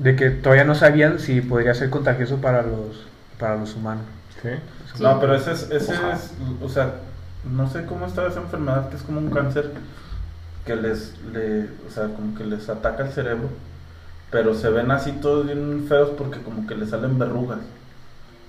de 0.00 0.16
que 0.16 0.30
todavía 0.30 0.64
no 0.64 0.74
sabían 0.74 1.18
si 1.20 1.40
podría 1.40 1.74
ser 1.74 1.90
contagioso 1.90 2.38
para 2.40 2.62
los 2.62 3.06
para 3.38 3.56
los 3.56 3.74
humanos. 3.76 4.04
Sí. 4.42 4.48
Sí. 4.94 5.02
No, 5.02 5.20
pero 5.20 5.34
ese 5.34 5.52
es, 5.52 5.70
ese 5.70 5.92
Ojalá. 5.92 6.14
es, 6.14 6.32
o 6.62 6.68
sea, 6.68 6.94
no 7.44 7.68
sé 7.68 7.84
cómo 7.86 8.06
está 8.06 8.26
esa 8.26 8.40
enfermedad 8.40 8.88
que 8.90 8.96
es 8.96 9.02
como 9.02 9.18
un 9.20 9.30
cáncer 9.30 9.72
que 10.64 10.76
les, 10.76 11.14
le, 11.32 11.64
o 11.86 11.90
sea, 11.92 12.04
como 12.08 12.34
que 12.36 12.44
les 12.44 12.68
ataca 12.68 13.04
el 13.04 13.12
cerebro, 13.12 13.50
pero 14.34 14.52
se 14.52 14.68
ven 14.68 14.90
así 14.90 15.12
todos 15.12 15.46
bien 15.46 15.84
feos 15.88 16.10
porque 16.18 16.40
como 16.40 16.66
que 16.66 16.74
les 16.74 16.90
salen 16.90 17.20
verrugas. 17.20 17.60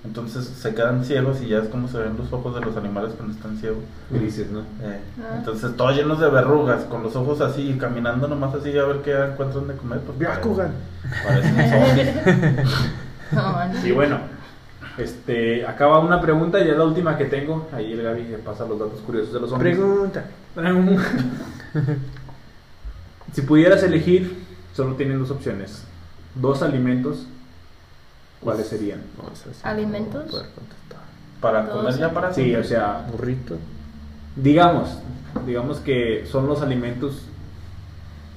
Entonces 0.04 0.44
se 0.46 0.74
quedan 0.74 1.06
ciegos 1.06 1.44
y 1.44 1.50
ya 1.50 1.60
es 1.60 1.68
como 1.68 1.88
se 1.88 2.00
ven 2.00 2.18
los 2.18 2.34
ojos 2.34 2.56
de 2.56 2.62
los 2.62 2.76
animales 2.76 3.14
cuando 3.16 3.36
están 3.36 3.56
ciegos. 3.58 3.84
Grises, 4.10 4.50
¿no? 4.50 4.62
Eh, 4.82 5.00
Ah. 5.22 5.36
Entonces 5.38 5.78
todos 5.78 5.96
llenos 5.96 6.20
de 6.20 6.28
verrugas, 6.28 6.86
con 6.86 7.04
los 7.04 7.16
ojos 7.16 7.40
así, 7.40 7.70
y 7.70 7.78
caminando 7.78 8.28
nomás 8.28 8.56
así 8.56 8.76
a 8.76 8.84
ver 8.84 9.04
qué 9.04 9.14
encuentran 9.14 9.68
de 9.68 9.76
comer. 9.76 10.00
Pues, 10.00 10.18
Byakugan. 10.18 10.72
parecen 11.24 11.70
zombies. 13.30 13.86
Y 13.86 13.92
bueno, 13.92 14.18
este, 14.98 15.68
acaba 15.68 16.00
una 16.00 16.20
pregunta 16.20 16.60
y 16.62 16.68
es 16.68 16.76
la 16.76 16.84
última 16.84 17.16
que 17.16 17.26
tengo. 17.26 17.68
Ahí 17.72 17.94
el 17.94 18.02
Gaby 18.02 18.24
que 18.24 18.38
pasa 18.40 18.66
los 18.66 18.80
datos 18.80 19.02
curiosos 19.02 19.32
de 19.34 19.40
los 19.40 19.52
hombres. 19.52 19.78
Pregunta. 19.78 20.26
si 23.34 23.42
pudieras 23.44 23.84
elegir, 23.84 24.45
solo 24.76 24.96
tienen 24.96 25.20
dos 25.20 25.32
opciones. 25.32 25.84
Dos 26.36 26.62
alimentos, 26.62 27.26
¿cuáles 28.42 28.68
serían? 28.68 29.00
No, 29.18 29.32
esa 29.32 29.46
sí 29.54 29.60
¿Alimentos? 29.64 30.32
no. 30.32 30.40
Para 31.42 31.70
comer 31.70 31.98
ya 31.98 32.12
para 32.12 32.34
Sí, 32.34 32.56
o 32.56 32.64
sea, 32.64 33.08
Burrito. 33.12 33.58
digamos, 34.36 34.98
digamos 35.46 35.80
que 35.80 36.26
son 36.30 36.48
los 36.48 36.62
alimentos 36.62 37.22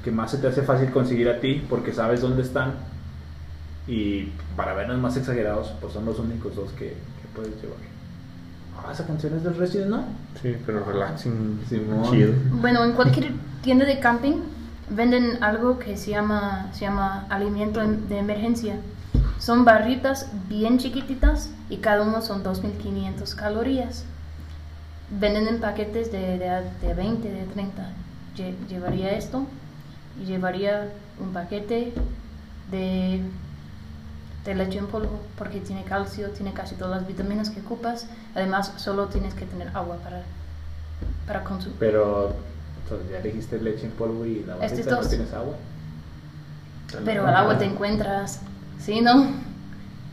que 0.05 0.11
más 0.11 0.31
se 0.31 0.39
te 0.39 0.47
hace 0.49 0.63
fácil 0.63 0.91
conseguir 0.91 1.29
a 1.29 1.41
ti 1.41 1.65
porque 1.69 1.93
sabes 1.93 2.21
dónde 2.21 2.43
están 2.43 2.75
y 3.87 4.33
para 4.57 4.75
vernos 4.75 4.99
más 4.99 5.17
exagerados, 5.17 5.73
pues 5.81 5.93
son 5.95 6.05
los 6.05 6.19
únicos 6.19 6.55
dos 6.55 6.71
que, 6.73 6.89
que 6.91 7.29
puedes 7.35 7.55
llevar. 7.63 7.79
Ah, 8.77 8.93
esa 8.93 9.07
canción 9.07 9.35
es 9.37 9.43
del 9.43 9.57
Resident, 9.57 9.91
¿no? 9.91 10.05
Sí, 10.41 10.55
pero 10.67 10.85
relaxing. 10.85 11.61
Simón. 11.69 12.11
Chido. 12.11 12.33
Bueno, 12.61 12.85
en 12.85 12.93
cualquier 12.93 13.33
tienda 13.63 13.85
de 13.87 13.99
camping 13.99 14.37
venden 14.91 15.43
algo 15.43 15.79
que 15.79 15.97
se 15.97 16.11
llama, 16.11 16.69
se 16.73 16.81
llama 16.81 17.27
alimento 17.31 17.81
de 17.81 18.19
emergencia. 18.19 18.77
Son 19.39 19.65
barritas 19.65 20.27
bien 20.49 20.79
chiquititas 20.79 21.51
y 21.71 21.77
cada 21.79 22.03
uno 22.03 22.23
son 22.23 22.43
2500 22.43 23.35
calorías. 23.35 24.05
Venden 25.11 25.49
en 25.49 25.61
paquetes 25.61 26.13
de, 26.13 26.39
de, 26.39 26.63
de 26.87 26.95
20, 26.95 27.31
de 27.31 27.45
30. 27.45 27.91
Lle- 28.37 28.55
llevaría 28.69 29.11
esto 29.13 29.47
y 30.21 30.27
llevaría 30.27 30.89
un 31.21 31.33
paquete 31.33 31.93
de, 32.71 33.23
de 34.45 34.55
leche 34.55 34.79
en 34.79 34.87
polvo 34.87 35.21
porque 35.37 35.61
tiene 35.61 35.85
calcio, 35.85 36.31
tiene 36.31 36.53
casi 36.53 36.75
todas 36.75 36.99
las 37.01 37.09
vitaminas 37.09 37.51
que 37.51 37.61
ocupas. 37.61 38.07
Además, 38.35 38.73
solo 38.77 39.07
tienes 39.07 39.35
que 39.35 39.47
tener 39.47 39.69
agua 39.77 39.97
para, 39.97 40.23
para 41.27 41.45
consumir. 41.45 41.77
Pero 41.79 42.35
entonces 42.91 43.11
ya 43.13 43.21
dijiste 43.21 43.59
leche 43.61 43.85
en 43.87 43.93
polvo 43.93 44.25
y 44.25 44.45
la 44.45 44.55
Este 44.65 44.83
barrita, 44.83 45.03
¿no 45.03 45.09
tienes 45.09 45.33
agua? 45.33 45.55
Pero 47.05 47.27
al 47.27 47.37
agua 47.37 47.59
te 47.59 47.65
encuentras. 47.67 48.41
¿Sí, 48.79 49.01
no? 49.01 49.27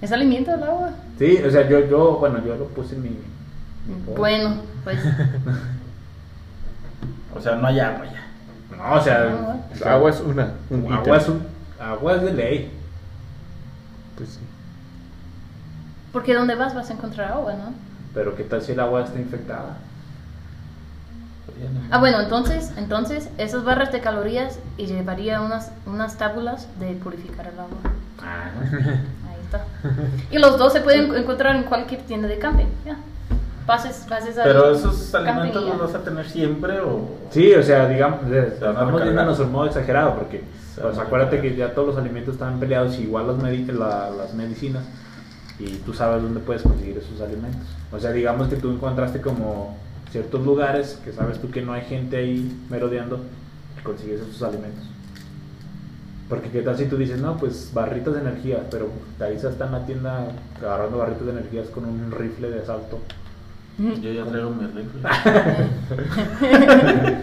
¿Es 0.02 0.12
alimento 0.12 0.54
el 0.54 0.64
agua? 0.64 0.92
Sí, 1.18 1.38
o 1.46 1.50
sea, 1.50 1.68
yo, 1.70 1.80
yo, 1.88 2.18
bueno, 2.20 2.44
yo 2.46 2.56
lo 2.56 2.66
puse 2.68 2.96
en 2.96 3.04
mi... 3.04 3.18
Bueno, 4.18 4.58
pues. 4.84 5.00
O 7.36 7.42
sea, 7.42 7.56
no 7.58 7.68
hay 7.68 7.80
agua 7.80 8.06
ya. 8.06 8.78
No, 8.78 8.94
o 8.96 9.02
sea, 9.02 9.58
sea, 9.74 9.94
Agua 9.94 10.10
es 10.10 10.22
una. 10.22 10.54
Un 10.70 10.92
agua 10.92 11.18
es, 11.18 11.28
un- 11.28 11.46
agua 11.80 12.16
es 12.16 12.22
de 12.22 12.34
ley. 12.34 12.72
Pues 14.16 14.30
sí. 14.30 14.40
Porque 16.14 16.34
donde 16.34 16.56
vas 16.56 16.74
vas 16.74 16.90
a 16.90 16.94
encontrar 16.94 17.34
agua, 17.34 17.54
¿no? 17.54 17.74
Pero 18.14 18.36
¿qué 18.36 18.44
tal 18.46 18.62
si 18.62 18.72
el 18.72 18.80
agua 18.80 19.04
está 19.04 19.20
infectada? 19.20 19.78
Ah, 21.92 22.00
bueno, 22.00 22.20
entonces, 22.22 22.72
entonces, 22.78 23.30
esas 23.38 23.64
barras 23.64 23.92
de 23.92 24.02
calorías 24.02 24.60
y 24.78 24.86
llevaría 24.88 25.42
unas, 25.42 25.72
unas 25.86 26.18
tábulas 26.18 26.68
de 26.80 26.92
purificar 26.96 27.48
el 27.48 27.60
agua. 27.60 27.78
Ah, 28.22 28.50
Ahí 28.62 29.40
está. 29.44 29.66
Y 30.32 30.38
los 30.40 30.58
dos 30.58 30.74
se 30.74 30.82
pueden 30.82 31.14
encontrar 31.16 31.56
en 31.56 31.64
cualquier 31.64 32.02
tienda 32.02 32.28
de 32.28 32.38
camping. 32.40 32.66
Ya. 32.86 32.98
Pases, 33.66 34.06
pases 34.08 34.38
al 34.38 34.44
Pero 34.44 34.72
esos 34.72 35.10
camping 35.12 35.30
alimentos 35.32 35.64
y 35.64 35.68
los 35.70 35.80
vas 35.82 35.96
a 35.96 36.04
tener 36.04 36.30
siempre 36.30 36.80
o... 36.82 37.10
Sí, 37.32 37.52
o 37.54 37.64
sea, 37.64 37.88
digamos, 37.88 38.30
estamos 38.32 39.02
viéndonos 39.02 39.40
en 39.40 39.52
modo 39.52 39.66
exagerado 39.66 40.16
porque 40.16 40.44
pues, 40.80 40.98
acuérdate 41.00 41.42
que 41.42 41.56
ya 41.56 41.74
todos 41.74 41.88
los 41.90 41.98
alimentos 41.98 42.36
están 42.36 42.60
peleados, 42.60 42.98
igual 43.00 43.26
las, 43.28 43.38
medi- 43.38 43.66
la- 43.72 44.12
las 44.12 44.34
medicinas, 44.36 44.84
y 45.58 45.78
tú 45.78 45.94
sabes 45.94 46.22
dónde 46.22 46.42
puedes 46.42 46.62
conseguir 46.62 46.98
esos 46.98 47.20
alimentos. 47.22 47.62
O 47.92 48.00
sea, 48.00 48.12
digamos 48.12 48.50
que 48.50 48.58
tú 48.58 48.70
encontraste 48.72 49.20
como 49.22 49.78
ciertos 50.12 50.46
lugares 50.46 51.00
que 51.04 51.12
sabes 51.12 51.40
tú 51.40 51.52
que 51.52 51.62
no 51.62 51.74
hay 51.74 51.82
gente 51.82 52.18
ahí 52.18 52.58
merodeando 52.70 53.20
y 53.80 53.84
consigues 53.84 54.22
esos 54.22 54.42
alimentos. 54.44 54.84
Porque 56.30 56.50
qué 56.50 56.62
tal 56.62 56.78
si 56.78 56.86
tú 56.86 56.98
dices, 56.98 57.20
no, 57.20 57.38
pues 57.38 57.72
barritas 57.74 58.14
de 58.16 58.22
energía, 58.22 58.64
pero 58.72 58.90
Tarisa 59.20 59.50
está 59.50 59.68
en 59.68 59.72
la 59.74 59.86
tienda 59.86 60.28
agarrando 60.60 60.98
barritas 60.98 61.26
de 61.26 61.32
energías 61.32 61.68
con 61.70 61.86
un 61.86 62.12
rifle 62.12 62.50
de 62.50 62.62
asalto. 62.62 63.00
Yo 63.78 64.12
ya 64.12 64.26
traigo 64.26 64.50
mi 64.52 64.66
rifle. 64.68 65.02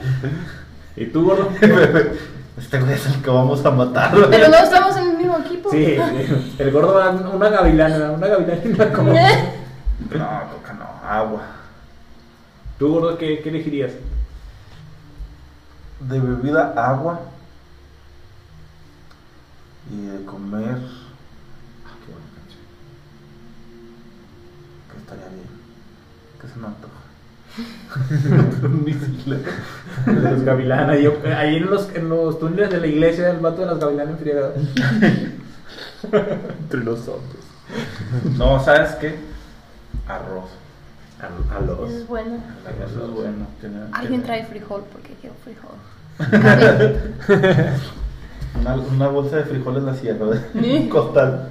¿Y 0.97 1.07
tú, 1.07 1.25
gordo? 1.25 1.49
Este 2.57 2.79
güey 2.79 2.93
es 2.93 3.07
el 3.07 3.23
que 3.23 3.31
vamos 3.31 3.65
a 3.65 3.71
matar. 3.71 4.13
Pero 4.31 4.49
no 4.49 4.57
estamos 4.57 4.97
en 4.99 5.11
el 5.11 5.17
mismo 5.17 5.39
equipo. 5.39 5.71
Sí, 5.71 5.97
el 6.59 6.71
gordo 6.71 6.99
da 6.99 7.11
una 7.11 7.49
gavilana, 7.49 8.13
una 8.13 8.27
gavilana 8.27 8.61
y 8.63 8.69
una 8.69 8.89
como... 8.93 9.13
No, 9.13 10.29
coca 10.53 10.75
no, 10.79 11.09
agua. 11.09 11.43
¿Tú, 12.83 12.89
gordo, 12.89 13.17
qué, 13.17 13.39
qué 13.39 13.49
elegirías? 13.49 13.93
De 16.01 16.19
bebida, 16.19 16.75
agua. 16.77 17.21
Y 19.89 20.07
de 20.07 20.25
comer. 20.25 20.79
Ah, 21.87 21.95
qué 22.01 22.07
buena 22.11 22.27
canción. 22.35 22.65
Que 24.91 24.99
estaría 24.99 25.29
bien. 25.29 25.47
Que 26.41 26.49
se 26.49 26.59
me 26.59 26.67
antoja. 26.67 27.03
Un 28.67 28.85
misil. 28.85 29.45
Los 30.07 30.43
gavilanas. 30.43 30.99
Yo, 30.99 31.19
ahí 31.37 31.59
en 31.59 31.71
los, 31.71 31.89
en 31.95 32.09
los 32.09 32.41
túneles 32.41 32.69
de 32.69 32.81
la 32.81 32.89
iglesia, 32.89 33.31
el 33.31 33.39
vato 33.39 33.61
de 33.61 33.67
las 33.67 33.79
gavilanas 33.79 34.15
enfriadas. 34.15 34.55
Entre 36.03 36.81
los 36.81 37.03
otros. 37.03 37.45
No, 38.37 38.59
¿sabes 38.65 38.97
qué? 38.97 39.21
Arroz. 40.09 40.62
A, 41.23 41.57
a 41.57 41.61
los. 41.61 41.89
Eso 41.91 41.99
es 42.01 42.07
bueno. 42.09 42.37
Eso 42.85 43.05
es 43.05 43.11
bueno. 43.11 43.47
Alguien 43.93 44.23
trae 44.23 44.45
frijol 44.45 44.85
porque 44.93 45.15
quiero 45.21 45.35
frijol. 45.45 45.77
Una, 48.61 48.75
una 48.75 49.09
bolsa 49.09 49.37
de 49.37 49.45
frijoles 49.45 49.83
la 49.83 49.95
cierro. 49.95 50.31
de- 50.31 50.41
¿Eh? 50.55 50.81
Un 50.81 50.89
costal. 50.91 51.49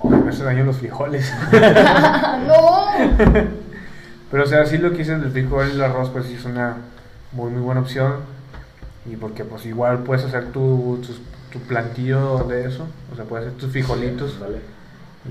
Oh, 0.00 0.08
me 0.08 0.30
hace 0.30 0.44
daño 0.44 0.64
los 0.64 0.76
frijoles. 0.78 1.32
¡No! 2.46 2.86
Pero 4.30 4.44
o 4.44 4.46
sea, 4.46 4.64
sí 4.66 4.78
lo 4.78 4.92
que 4.92 5.02
hice 5.02 5.16
del 5.18 5.30
frijol 5.30 5.68
y 5.68 5.72
el 5.72 5.82
arroz, 5.82 6.10
pues 6.10 6.26
sí 6.26 6.34
es 6.34 6.44
una 6.44 6.76
muy 7.32 7.50
muy 7.50 7.60
buena 7.60 7.80
opción. 7.80 8.14
Y 9.04 9.16
porque 9.16 9.44
pues 9.44 9.66
igual 9.66 9.98
puedes 10.04 10.24
hacer 10.24 10.52
tu, 10.52 11.00
tu, 11.04 11.12
tu 11.52 11.58
plantillo 11.66 12.44
de 12.44 12.66
eso. 12.66 12.86
O 13.12 13.16
sea, 13.16 13.24
puedes 13.24 13.46
hacer 13.48 13.58
tus 13.58 13.72
frijolitos. 13.72 14.38
Vale. 14.38 14.60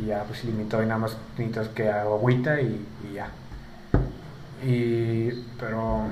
Y 0.01 0.07
ya 0.07 0.23
pues 0.27 0.43
limitado 0.43 0.83
y 0.83 0.87
nada 0.87 0.99
más 0.99 1.15
necesitas 1.37 1.69
que 1.69 1.89
agüita 1.89 2.59
y, 2.61 2.85
y 3.09 3.13
ya. 3.15 3.29
Y 4.63 5.29
pero 5.59 6.03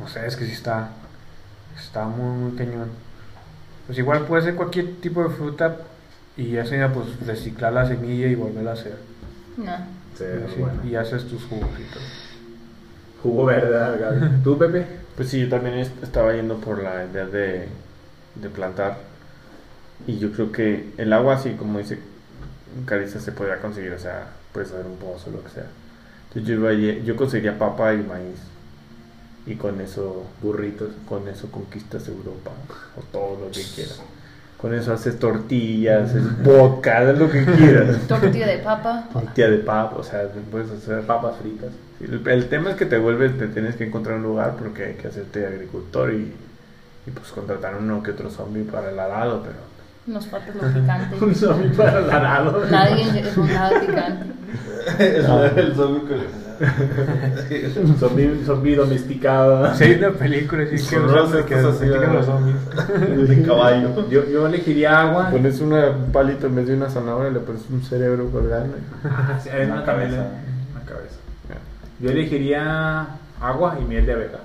no 0.00 0.08
sé, 0.08 0.26
es 0.26 0.36
que 0.36 0.46
sí 0.46 0.52
está 0.52 0.90
está 1.78 2.04
muy 2.06 2.36
muy 2.50 2.56
cañón. 2.56 2.88
Pues 3.86 3.98
igual 3.98 4.24
puede 4.26 4.42
ser 4.42 4.54
cualquier 4.54 4.96
tipo 5.00 5.22
de 5.22 5.30
fruta 5.34 5.76
y 6.36 6.52
ya 6.52 6.64
sea 6.66 6.92
pues 6.92 7.06
reciclar 7.26 7.72
la 7.72 7.86
semilla 7.86 8.26
y 8.28 8.34
volverla 8.34 8.70
a 8.70 8.74
hacer. 8.74 8.96
No. 9.56 9.72
Sí, 10.16 10.24
bueno. 10.60 10.80
Y 10.84 10.94
haces 10.96 11.28
tus 11.28 11.44
jugos 11.44 11.68
y 11.78 11.92
todo. 11.92 12.02
Jugo 13.22 13.44
verde. 13.46 14.30
¿Tú, 14.44 14.56
Pepe? 14.58 14.86
Pues 15.16 15.28
sí, 15.28 15.40
yo 15.40 15.48
también 15.48 15.76
est- 15.78 16.02
estaba 16.02 16.34
yendo 16.34 16.56
por 16.58 16.82
la 16.82 17.04
idea 17.04 17.26
de, 17.26 17.68
de 18.36 18.48
plantar. 18.50 18.98
Y 20.06 20.18
yo 20.18 20.32
creo 20.32 20.52
que 20.52 20.92
el 20.98 21.12
agua, 21.12 21.34
así 21.36 21.52
como 21.54 21.78
dice 21.78 21.98
Carissa, 22.84 23.20
se 23.20 23.32
podría 23.32 23.60
conseguir. 23.60 23.92
O 23.92 23.98
sea, 23.98 24.26
puedes 24.52 24.70
hacer 24.72 24.86
un 24.86 24.96
pozo, 24.96 25.30
lo 25.30 25.42
que 25.42 25.50
sea. 25.50 25.66
Entonces 26.34 26.44
yo, 26.48 26.54
iba- 26.70 26.72
yo 27.04 27.16
conseguiría 27.16 27.58
papa 27.58 27.94
y 27.94 27.98
maíz. 27.98 28.38
Y 29.46 29.56
con 29.56 29.80
eso, 29.80 30.24
Burritos. 30.42 30.90
con 31.08 31.28
eso 31.28 31.50
conquistas 31.50 32.08
Europa. 32.08 32.50
O 32.96 33.00
todo 33.12 33.38
lo 33.44 33.50
que 33.50 33.62
quieras. 33.74 34.00
Con 34.56 34.72
eso 34.72 34.94
haces 34.94 35.18
tortillas, 35.18 36.10
haces 36.10 36.22
haz 36.90 37.18
lo 37.18 37.30
que 37.30 37.44
quieras. 37.44 37.98
Tortilla 38.08 38.46
de 38.46 38.58
papa. 38.58 39.04
Tortilla 39.12 39.50
de 39.50 39.58
papa, 39.58 39.96
o 39.98 40.02
sea, 40.02 40.22
puedes 40.50 40.70
hacer 40.70 41.02
Papas 41.02 41.36
fritas. 41.36 41.70
El 42.26 42.48
tema 42.48 42.70
es 42.70 42.76
que 42.76 42.86
te 42.86 42.96
vuelves, 42.98 43.36
te 43.38 43.46
tienes 43.48 43.76
que 43.76 43.84
encontrar 43.84 44.16
un 44.16 44.22
lugar 44.22 44.56
porque 44.58 44.84
hay 44.84 44.94
que 44.94 45.08
hacerte 45.08 45.46
agricultor 45.46 46.12
y, 46.14 46.32
y 47.06 47.10
pues 47.10 47.28
contratar 47.30 47.76
uno 47.76 48.02
que 48.02 48.12
otro 48.12 48.30
zombie 48.30 48.62
para 48.64 48.90
el 48.90 48.98
arado, 48.98 49.42
pero 49.42 49.56
Nos 50.06 50.26
falta 50.26 50.52
lo 50.54 50.72
picante. 50.72 51.16
Un 51.24 51.34
zombie 51.34 51.68
para 51.70 51.98
el 51.98 52.10
arado. 52.10 52.64
Nadie 52.70 53.20
es 53.20 53.36
un 53.36 53.46
nada 53.46 53.78
picante. 53.80 54.33
El, 54.98 55.58
el 55.58 55.74
zombie 55.74 56.02
que- 56.08 56.44
Un 57.80 57.96
zombie, 57.98 58.42
zombie 58.44 58.76
domesticado. 58.76 59.74
Sí, 59.74 59.84
hay 59.84 59.94
una 59.96 60.10
película 60.12 60.62
así 60.62 60.86
que, 60.88 60.98
rosas, 60.98 61.44
que 61.44 61.56
los 61.56 62.26
zombies. 62.26 63.28
de 63.28 63.42
caballo. 63.42 64.08
Yo, 64.08 64.28
yo 64.28 64.46
elegiría 64.46 65.00
agua. 65.00 65.30
pones 65.30 65.60
una, 65.60 65.90
un 65.90 66.12
palito 66.12 66.46
en 66.46 66.54
vez 66.56 66.68
de 66.68 66.74
una 66.74 66.88
zanahoria 66.88 67.30
le 67.32 67.40
pones 67.40 67.62
un 67.70 67.82
cerebro 67.82 68.30
colgando. 68.30 68.76
Ah, 69.04 69.38
sí, 69.42 69.48
Una 69.52 69.74
una 69.74 69.84
cabeza. 69.84 70.26
Una 70.74 70.84
cabeza. 70.84 71.16
Yo 72.00 72.10
elegiría 72.10 73.06
agua 73.40 73.76
y 73.80 73.84
miel 73.84 74.06
de 74.06 74.12
abeja. 74.12 74.38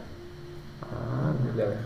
Ah, 0.84 1.32
Miel 1.44 1.56
de 1.58 1.64
abeja. 1.64 1.82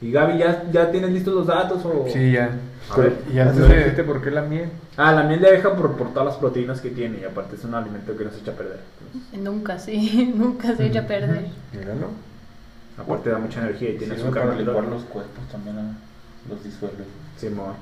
Y 0.00 0.12
Gaby, 0.12 0.38
¿ya, 0.38 0.64
ya 0.70 0.90
tienes 0.92 1.10
listos 1.10 1.34
los 1.34 1.46
datos? 1.46 1.84
O... 1.84 2.06
Sí, 2.12 2.32
ya. 2.32 2.50
A 2.90 2.94
Pero- 2.96 3.10
ver. 3.10 3.18
Y 3.32 3.38
antes 3.38 3.56
¿no 3.56 3.66
de- 3.66 3.76
dijiste 3.78 4.04
por 4.04 4.22
qué 4.22 4.30
la 4.30 4.42
miel? 4.42 4.70
Ah, 4.96 5.12
la 5.12 5.22
miel 5.24 5.40
de 5.40 5.48
abeja 5.48 5.74
por, 5.76 5.96
por 5.96 6.08
todas 6.12 6.26
las 6.26 6.36
proteínas 6.36 6.80
que 6.80 6.90
tiene 6.90 7.18
y 7.20 7.24
aparte 7.24 7.56
es 7.56 7.64
un 7.64 7.74
alimento 7.74 8.16
que 8.16 8.24
no 8.24 8.30
se 8.30 8.38
echa 8.40 8.52
a 8.52 8.54
perder. 8.54 8.80
Entonces, 9.14 9.40
Nunca, 9.40 9.78
sí. 9.78 10.32
Nunca 10.36 10.74
se 10.76 10.86
echa 10.86 11.00
a 11.00 11.06
perder. 11.06 11.46
Míralo. 11.72 12.08
aparte 12.98 13.30
da 13.30 13.38
mucha 13.38 13.60
energía 13.60 13.90
y 13.90 13.98
tiene 13.98 14.14
Sirve 14.14 14.28
azúcar. 14.28 14.44
para 14.48 14.58
licuar 14.58 14.84
los 14.84 15.02
cuerpos 15.04 15.44
también, 15.52 15.76
los 16.48 16.64
disuelve. 16.64 17.04
Simón. 17.36 17.74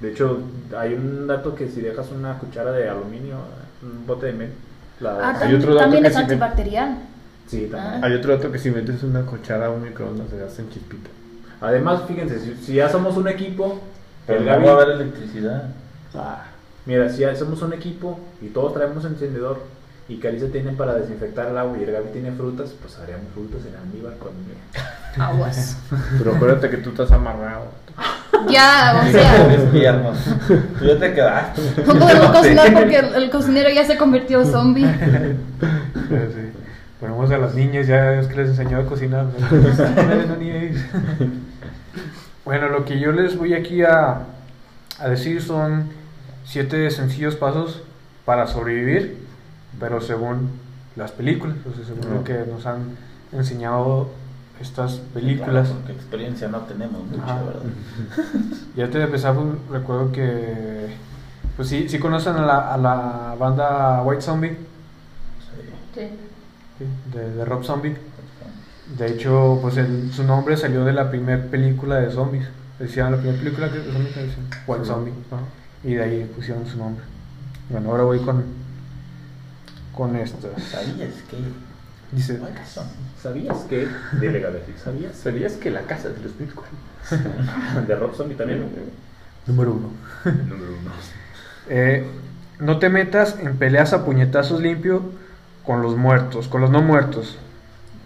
De 0.00 0.10
hecho, 0.10 0.40
hay 0.76 0.94
un 0.94 1.26
dato 1.26 1.54
que 1.54 1.68
si 1.68 1.80
dejas 1.80 2.10
una 2.10 2.38
cuchara 2.38 2.72
de 2.72 2.88
aluminio, 2.88 3.36
un 3.82 4.06
bote 4.06 4.26
de 4.26 4.32
miel, 4.32 4.52
la 5.00 5.18
Ah, 5.30 5.38
Hay 5.40 5.54
otro 5.54 5.70
dato 5.74 5.84
también 5.84 6.02
que 6.02 6.08
es 6.08 6.14
sí 6.14 6.20
antibacterial. 6.20 6.98
Sí, 7.46 7.68
también. 7.70 8.04
Ah. 8.04 8.06
Hay 8.06 8.12
otro 8.14 8.36
dato 8.36 8.52
que 8.52 8.58
si 8.58 8.70
metes 8.70 9.02
una 9.02 9.22
cuchara 9.22 9.66
a 9.66 9.70
un 9.70 9.82
microondas 9.82 10.28
se 10.30 10.42
hacen 10.42 10.68
chispita. 10.70 11.10
Además, 11.60 12.02
fíjense, 12.08 12.38
si, 12.40 12.54
si 12.56 12.74
ya 12.74 12.88
somos 12.88 13.16
un 13.16 13.28
equipo, 13.28 13.80
Pero 14.26 14.38
el 14.40 14.44
no 14.46 14.52
Gaby- 14.52 14.64
va 14.64 14.70
a 14.70 14.74
haber 14.74 14.90
electricidad. 15.00 15.64
Ah, 16.14 16.42
mira, 16.86 17.08
si 17.08 17.20
ya 17.22 17.34
somos 17.34 17.60
un 17.62 17.72
equipo 17.72 18.20
y 18.40 18.48
todos 18.48 18.74
traemos 18.74 19.04
encendedor 19.04 19.60
y 20.08 20.18
Carissa 20.18 20.46
tiene 20.48 20.72
para 20.72 20.94
desinfectar 20.94 21.48
el 21.48 21.56
agua 21.58 21.76
y 21.78 21.84
el 21.84 21.92
Gaby 21.92 22.10
tiene 22.12 22.32
frutas, 22.32 22.70
pues 22.80 22.98
haríamos 22.98 23.26
frutas 23.34 23.60
en 23.66 23.76
almíbar 23.76 24.14
con. 24.18 24.30
Aguas. 25.20 25.76
Pero 26.18 26.34
acuérdate 26.34 26.70
que 26.70 26.78
tú 26.78 26.90
estás 26.90 27.12
amarrado. 27.12 27.66
Ya, 28.48 29.02
o 29.06 29.10
sea. 29.12 29.46
Tú 30.78 30.84
ya 30.84 30.98
te 30.98 31.12
quedaste. 31.14 31.62
No 31.86 31.94
podemos 31.98 32.30
cocinar 32.30 32.72
porque 32.72 32.96
el, 32.98 33.14
el 33.14 33.30
cocinero 33.30 33.68
ya 33.70 33.84
se 33.84 33.96
convirtió 33.96 34.40
en 34.40 34.46
zombie. 34.50 34.86
Pero 36.08 36.26
sí. 36.32 36.50
Ponemos 36.98 37.30
a 37.30 37.38
las 37.38 37.54
niñas, 37.54 37.86
ya 37.86 38.14
es 38.14 38.26
que 38.28 38.36
les 38.36 38.48
enseñó 38.50 38.78
a 38.78 38.86
cocinar. 38.86 39.26
Bueno, 42.44 42.68
lo 42.68 42.84
que 42.84 42.98
yo 42.98 43.12
les 43.12 43.36
voy 43.38 43.54
aquí 43.54 43.82
a, 43.82 44.22
a 44.98 45.08
decir 45.08 45.42
son 45.42 45.90
siete 46.44 46.90
sencillos 46.90 47.36
pasos 47.36 47.82
para 48.24 48.46
sobrevivir, 48.46 49.18
pero 49.80 50.00
según 50.00 50.50
las 50.96 51.12
películas, 51.12 51.56
o 51.70 51.74
sea, 51.74 51.84
según 51.84 52.14
lo 52.14 52.24
que 52.24 52.34
nos 52.50 52.66
han 52.66 52.96
enseñado 53.32 54.10
estas 54.60 54.94
películas. 55.14 55.68
Claro, 55.68 55.80
porque 55.80 55.92
experiencia 55.92 56.48
no 56.48 56.58
tenemos 56.60 57.02
mucha, 57.04 57.22
Ajá. 57.24 57.42
¿verdad? 57.42 57.62
Y 58.76 58.80
antes 58.80 58.94
de 58.98 59.04
empezar, 59.04 59.34
pues, 59.34 59.46
recuerdo 59.70 60.12
que. 60.12 60.94
Pues 61.56 61.68
sí, 61.68 61.88
sí 61.88 61.98
conocen 61.98 62.36
a 62.36 62.46
la, 62.46 62.72
a 62.74 62.78
la 62.78 63.36
banda 63.38 64.02
White 64.02 64.22
Zombie, 64.22 64.50
Sí. 64.50 66.00
Sí. 66.00 66.08
sí, 66.78 66.84
de, 67.12 67.30
de 67.34 67.44
Rob 67.44 67.62
Zombie. 67.64 67.96
De 68.98 69.06
hecho, 69.08 69.58
pues 69.62 69.76
el- 69.76 70.12
su 70.12 70.22
nombre 70.24 70.56
salió 70.56 70.84
de 70.84 70.92
la 70.92 71.10
primera 71.10 71.42
película 71.44 71.96
de 71.96 72.10
zombies. 72.10 72.46
Decían 72.78 73.12
la 73.12 73.18
primera 73.18 73.38
película 73.38 73.70
que- 73.70 73.78
de 73.78 73.92
zombies 73.92 74.14
decían 74.14 74.46
White 74.66 74.84
Sí. 74.84 74.90
Zombie. 74.90 75.12
Y 75.84 75.94
de 75.94 76.02
ahí 76.02 76.30
pusieron 76.34 76.66
su 76.66 76.78
nombre. 76.78 77.04
Bueno, 77.70 77.90
ahora 77.90 78.04
voy 78.04 78.18
con. 78.20 78.44
Con 79.94 80.16
estas. 80.16 80.40
¿Sabías 80.70 81.14
que? 81.30 81.36
Dice. 82.12 82.40
¿Sabías 83.22 83.58
que? 83.68 83.88
Dile, 84.20 84.44
¿sabías? 84.82 85.16
¿Sabías 85.16 85.52
que 85.54 85.70
la 85.70 85.82
casa 85.82 86.08
de 86.08 86.20
los 86.22 86.36
bitcoins? 86.38 86.68
De 87.88 87.94
Rob 87.96 88.14
Zombie 88.14 88.34
también. 88.36 88.64
Número 89.46 89.72
uno. 89.72 89.88
Número 90.24 90.72
uno. 90.80 90.90
Eh, 91.68 92.06
no 92.58 92.78
te 92.78 92.88
metas 92.88 93.36
en 93.40 93.56
peleas 93.56 93.92
a 93.92 94.04
puñetazos 94.04 94.60
limpio 94.60 95.02
con 95.64 95.82
los 95.82 95.96
muertos, 95.96 96.48
con 96.48 96.60
los 96.60 96.70
no 96.70 96.82
muertos. 96.82 97.38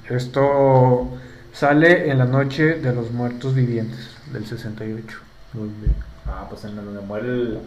Esto 0.09 1.09
sale 1.53 2.11
en 2.11 2.19
la 2.19 2.25
noche 2.27 2.75
de 2.75 2.95
los 2.95 3.11
muertos 3.11 3.55
vivientes 3.55 4.11
del 4.33 4.47
68. 4.47 5.19
Muy 5.55 5.69
bien. 5.81 5.95
Ah, 6.27 6.47
pues 6.49 6.65
en 6.65 6.77
donde 6.77 7.01
muere 7.01 7.29
el, 7.29 7.59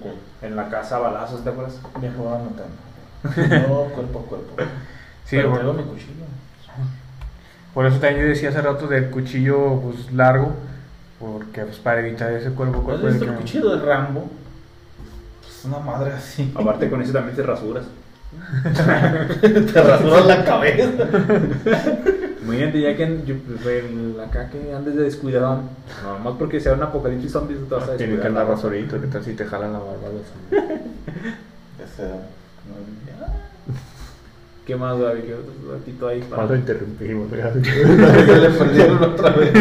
en 0.42 0.56
la 0.56 0.70
casa 0.70 0.98
a 0.98 1.00
balazos, 1.00 1.44
¿te 1.44 1.50
acuerdas? 1.50 1.80
Viejo, 2.00 2.34
anotando. 2.34 2.76
No, 3.68 3.84
cuerpo 3.94 4.20
a 4.20 4.30
cuerpo. 4.30 4.54
Sí, 5.26 5.36
Pero 5.36 5.50
bueno. 5.50 5.72
traigo 5.72 5.84
mi 5.86 5.90
cuchillo. 5.94 6.24
Por 7.74 7.86
eso 7.86 8.00
también 8.00 8.22
yo 8.24 8.28
decía 8.30 8.50
hace 8.50 8.62
rato 8.62 8.88
del 8.88 9.10
cuchillo 9.10 9.80
pues, 9.82 10.12
largo, 10.14 10.54
Porque 11.20 11.62
pues 11.64 11.78
para 11.78 12.00
evitar 12.00 12.32
ese 12.34 12.50
cuerpo 12.52 12.78
a 12.78 12.80
¿Has 12.80 12.86
cuerpo 12.86 13.08
visto 13.08 13.26
de 13.26 13.32
el 13.32 13.36
que- 13.38 13.42
cuchillo 13.42 13.76
de 13.78 13.86
Rambo? 13.86 14.30
Es 15.48 15.66
una 15.66 15.80
madre 15.80 16.14
así. 16.14 16.52
Aparte 16.56 16.90
con 16.90 17.02
ese 17.02 17.12
también 17.14 17.36
te 17.36 17.44
rasuras. 17.44 17.86
te 19.42 19.82
rasuras 19.82 20.26
la 20.28 20.46
cabeza. 20.46 20.92
Imagínate 22.44 22.82
ya 22.82 22.96
que 22.96 23.04
en, 23.04 23.26
yo, 23.26 23.36
en 23.70 24.16
acá 24.20 24.50
que 24.50 24.74
andes 24.74 24.96
de 24.96 25.04
descuidado, 25.04 25.62
no, 26.04 26.20
más 26.20 26.34
porque 26.38 26.60
sea 26.60 26.74
un 26.74 26.84
apocalipsis 26.84 27.32
zombies, 27.32 27.60
no 27.60 27.66
te 27.68 27.76
vas 27.76 27.90
a 27.90 27.98
Tiene 27.98 28.20
que 28.20 28.28
andar 28.28 28.46
¿no? 28.46 28.52
rasurito, 28.54 29.00
que 29.02 29.08
tal 29.08 29.24
si 29.24 29.34
te 29.34 29.46
jalan 29.46 29.74
la 29.74 29.80
barba 29.80 30.10
los 30.14 30.26
zombies? 30.28 30.82
¿Qué 34.66 34.76
más, 34.76 35.00
Gaby? 35.00 35.22
¿Qué 35.24 35.34
otro 35.34 35.52
ratito 35.74 36.08
ahí? 36.08 36.20
para- 36.22 36.36
¿Cuándo 36.36 36.56
interrumpimos? 36.56 37.28
Ya 37.32 38.38
le 38.38 38.50
perdieron 38.52 39.04
otra 39.04 39.32
vez. 39.32 39.52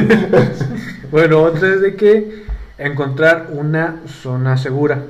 Bueno, 1.10 1.42
otra 1.42 1.68
es 1.68 1.80
de 1.80 1.96
que 1.96 2.44
encontrar 2.76 3.48
una 3.52 4.02
zona 4.22 4.58
segura. 4.58 5.02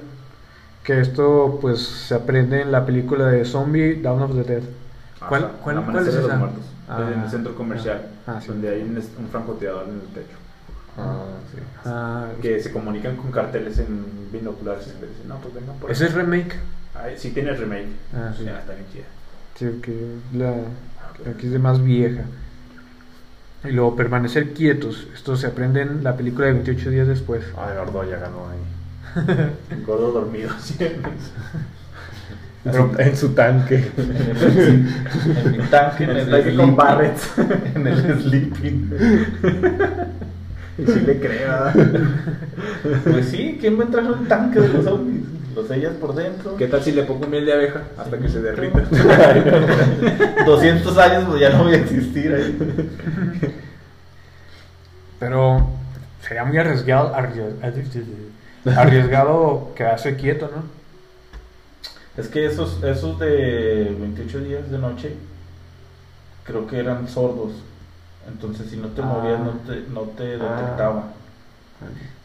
Que 0.88 1.02
esto 1.02 1.58
pues 1.60 1.80
se 1.82 2.14
aprende 2.14 2.62
en 2.62 2.72
la 2.72 2.86
película 2.86 3.26
de 3.26 3.44
Zombie 3.44 4.00
Dawn 4.00 4.22
of 4.22 4.32
the 4.34 4.42
Dead. 4.42 4.62
¿Cuál, 5.28 5.44
Ajá, 5.44 5.52
cuál, 5.62 5.98
es 6.08 6.14
de 6.14 6.20
esa? 6.24 6.36
muertos. 6.36 6.64
Ah, 6.88 7.10
en 7.14 7.20
el 7.20 7.28
centro 7.28 7.54
comercial. 7.54 8.06
Ah, 8.26 8.40
sí. 8.40 8.48
Donde 8.48 8.70
hay 8.70 8.80
un, 8.80 8.96
un 8.96 9.28
francotirador 9.30 9.84
en 9.86 9.96
el 9.96 10.06
techo. 10.14 10.38
Ah, 10.96 11.24
sí. 11.52 11.58
Ah, 11.84 12.28
Que 12.40 12.58
se 12.58 12.72
comunican 12.72 13.16
con 13.16 13.30
carteles 13.30 13.78
en 13.80 14.30
binoculares 14.32 14.86
y 14.86 14.92
dicen, 14.92 15.28
no, 15.28 15.36
pues 15.36 15.52
vengan 15.52 15.76
por 15.76 15.90
ese 15.90 16.06
es 16.06 16.10
aquí". 16.12 16.20
remake. 16.20 16.54
Ay, 16.94 17.14
sí 17.18 17.32
tiene 17.32 17.52
remake. 17.52 17.88
Ah, 18.14 18.32
sí. 18.34 18.44
Ya, 18.46 18.58
está 18.60 18.72
bien 18.72 18.86
chida. 18.90 19.04
Sí, 19.56 19.80
que 19.82 20.14
la, 20.38 20.52
la 21.26 21.36
que 21.36 21.46
es 21.48 21.52
de 21.52 21.58
más 21.58 21.84
vieja. 21.84 22.22
Y 23.62 23.72
luego 23.72 23.94
permanecer 23.94 24.54
quietos. 24.54 25.06
Esto 25.12 25.36
se 25.36 25.48
aprende 25.48 25.82
en 25.82 26.02
la 26.02 26.16
película 26.16 26.46
de 26.46 26.54
28 26.54 26.88
días 26.90 27.08
después. 27.08 27.44
Ah, 27.58 27.74
Gordo 27.76 28.08
ya 28.08 28.16
ganó 28.16 28.48
ahí. 28.48 28.58
Gordo 29.86 30.12
dormido 30.12 30.50
siempre. 30.60 31.12
En 32.64 32.72
su, 32.74 32.90
en 33.00 33.16
su 33.16 33.28
tanque. 33.30 33.90
En 33.96 35.52
mi 35.52 35.58
tanque, 35.70 36.04
en 36.04 36.10
el 36.10 36.34
aquí 36.34 36.44
con 36.56 36.66
sleeping. 36.66 36.76
Barrett. 36.76 37.18
En 37.74 37.86
el 37.86 38.22
sleeping. 38.22 38.90
y 40.78 40.86
sí 40.86 41.00
le 41.06 41.18
creo. 41.20 41.72
Pues 43.04 43.26
sí, 43.28 43.56
¿quién 43.60 43.78
va 43.78 43.82
a 43.82 43.86
entrar 43.86 44.04
en 44.04 44.10
un 44.12 44.26
tanque 44.28 44.60
de 44.60 44.68
los 44.68 44.84
zombies? 44.84 45.22
Los 45.54 45.66
sellas 45.68 45.94
por 45.94 46.14
dentro. 46.14 46.56
¿Qué 46.56 46.66
tal 46.68 46.82
si 46.82 46.92
le 46.92 47.04
pongo 47.04 47.26
miel 47.26 47.46
de 47.46 47.52
abeja 47.52 47.82
hasta 47.96 48.18
que 48.18 48.28
se 48.28 48.40
derrita? 48.42 48.80
200 50.46 50.98
años 50.98 51.24
pues 51.28 51.40
ya 51.40 51.50
no 51.50 51.64
voy 51.64 51.74
a 51.74 51.78
existir 51.78 52.32
ahí. 52.34 52.56
Pero 55.18 55.68
sería 56.26 56.44
muy 56.44 56.58
arriesgado, 56.58 57.12
arries- 57.14 57.54
arriesgado 58.76 59.72
quedarse 59.74 60.16
quieto, 60.16 60.50
¿no? 60.54 60.62
Es 62.20 62.28
que 62.28 62.46
esos, 62.46 62.82
esos 62.82 63.18
de 63.18 63.96
28 64.00 64.40
días 64.40 64.70
de 64.70 64.78
noche 64.78 65.14
creo 66.44 66.66
que 66.66 66.78
eran 66.78 67.06
sordos. 67.08 67.52
Entonces 68.26 68.68
si 68.70 68.76
no 68.76 68.88
te 68.88 69.02
Ah. 69.02 69.06
movías 69.06 69.40
no 69.40 69.52
te, 69.66 69.82
no 69.92 70.00
te 70.02 70.24
detectaba. 70.24 71.04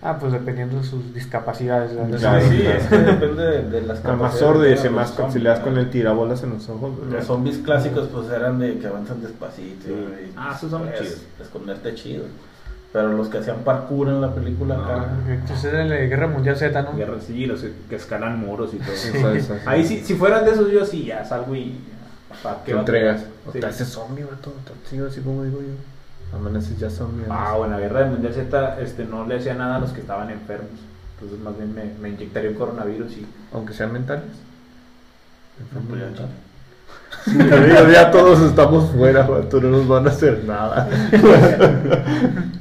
Ah, 0.02 0.18
pues 0.20 0.34
dependiendo 0.34 0.78
de 0.80 0.84
sus 0.84 1.14
discapacidades. 1.14 1.92
Sí, 1.92 2.18
Claro, 2.18 2.42
sí, 2.50 2.58
claro. 2.58 2.78
es 2.80 2.88
que 2.88 2.98
depende 2.98 3.44
de, 3.44 3.70
de 3.70 3.82
las 3.84 4.04
Nada 4.04 4.16
más 4.16 4.32
capacidades 4.34 4.40
sordo 4.40 4.66
y 4.68 4.74
tengan 4.76 4.94
más 4.96 5.08
los 5.10 5.16
zombies, 5.18 5.34
si 5.34 5.40
le 5.40 5.50
das 5.50 5.60
¿no? 5.60 5.66
con 5.66 5.78
el 5.78 5.90
tirabolas 5.92 6.44
en 6.44 6.50
los 6.50 6.70
ojos. 6.70 6.92
Los 7.12 7.26
zombies 7.26 7.58
clásicos 7.60 8.08
pues 8.12 8.30
eran 8.32 8.58
de 8.60 8.80
que 8.80 8.88
avanzan 8.88 9.22
despacito. 9.22 9.86
Sí. 9.86 9.92
y, 9.94 10.34
Ah, 10.36 10.54
esos 10.58 10.72
son 10.72 10.90
chidos. 10.92 11.22
Esconderte 11.40 11.94
chido. 11.94 12.24
Pero 12.94 13.12
los 13.14 13.28
que 13.28 13.40
hacían 13.40 13.58
parkour 13.66 14.08
en 14.08 14.22
la 14.22 14.34
película 14.36 14.76
No. 14.78 14.84
acá. 14.86 15.06
Entonces 15.28 15.74
era 15.74 15.84
la 15.84 15.96
Guerra 15.96 16.28
Mundial 16.28 16.56
Z, 16.56 16.80
¿no? 16.84 16.94
Guerra 16.96 17.16
sí, 17.26 17.46
los 17.48 17.66
que 17.90 17.96
escalan 17.96 18.40
muros 18.40 18.72
y 18.74 18.78
todo. 18.78 18.94
Eso 18.94 19.32
es 19.34 19.50
así. 19.50 19.64
Ahí 19.66 19.84
sí, 19.86 20.04
si 20.06 20.14
fueran 20.14 20.46
de 20.46 20.52
esos 20.52 20.72
yo 20.72 20.86
sí 20.86 21.06
ya 21.06 21.26
salgo 21.26 21.56
y 21.56 21.76
¿para 22.44 22.58
Te 22.64 22.74
va 22.74 22.80
a 22.80 22.82
entregas. 22.82 23.26
O 23.48 23.52
Sí. 23.52 23.60
te 23.60 23.66
haces 23.66 23.88
zombie, 23.90 24.24
vato. 24.24 24.54
Sí, 24.90 25.00
así 25.00 25.22
como 25.22 25.44
digo 25.44 25.60
yo. 25.60 26.38
Amaneces 26.38 26.78
ya 26.80 26.90
zombie. 26.90 27.26
Ah, 27.30 27.56
bueno, 27.58 27.74
la 27.76 27.80
guerra 27.82 28.02
del 28.02 28.12
Mundial 28.12 28.34
Z 28.34 28.80
este, 28.80 29.06
no 29.06 29.26
le 29.26 29.38
hacía 29.38 29.56
nada 29.56 29.78
a 29.78 29.80
los 29.80 29.92
que 29.92 30.02
estaban 30.02 30.30
enfermos. 30.30 30.70
Entonces 31.16 31.40
más 31.44 31.58
bien 31.58 31.74
me, 31.74 31.86
me 32.00 32.10
inyectaría 32.16 32.52
un 32.52 32.56
coronavirus 32.58 33.12
y 33.18 33.26
Aunque 33.54 33.74
sean 33.74 33.92
mentales. 33.92 34.26
pues, 35.90 36.00
ya, 36.00 36.06
mental. 36.06 36.30
Te 37.26 37.66
digo, 37.68 37.90
ya 37.92 38.12
todos 38.12 38.40
estamos 38.42 38.92
fuera, 38.92 39.24
vato. 39.26 39.60
No 39.62 39.70
nos 39.70 39.88
van 39.88 40.06
a 40.08 40.10
hacer 40.12 40.44
nada. 40.46 40.88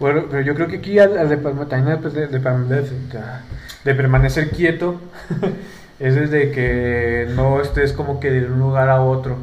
Bueno, 0.00 0.24
pero 0.30 0.42
yo 0.42 0.54
creo 0.54 0.66
que 0.66 0.78
aquí 0.78 0.98
al, 0.98 1.16
al 1.18 1.28
de, 1.28 1.38
perma- 1.40 1.68
también 1.68 2.00
de, 2.00 2.10
de- 2.10 2.28
de 3.84 3.94
permanecer, 3.94 4.50
quieto 4.50 5.00
es 6.00 6.14
desde 6.14 6.50
que 6.52 7.28
no 7.36 7.60
estés 7.60 7.92
como 7.92 8.18
que 8.18 8.30
de 8.30 8.46
un 8.46 8.58
lugar 8.58 8.88
a 8.88 9.02
otro. 9.02 9.36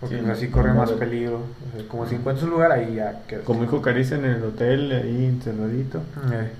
Porque 0.00 0.16
Sí, 0.16 0.22
pues, 0.22 0.36
así 0.36 0.48
corre 0.48 0.74
más 0.74 0.90
peligro. 0.92 1.36
O 1.38 1.76
sea, 1.76 1.88
como 1.88 2.06
si 2.06 2.14
encuentras 2.16 2.44
un 2.44 2.50
lugar 2.50 2.70
ahí 2.72 2.96
ya 2.96 3.22
quedas. 3.26 3.44
Como 3.44 3.62
dijo 3.62 3.80
Caricia 3.80 4.16
en 4.18 4.26
el 4.26 4.44
hotel, 4.44 4.92
ahí 4.92 5.24
encerradito. 5.26 5.98
Eh, 6.32 6.50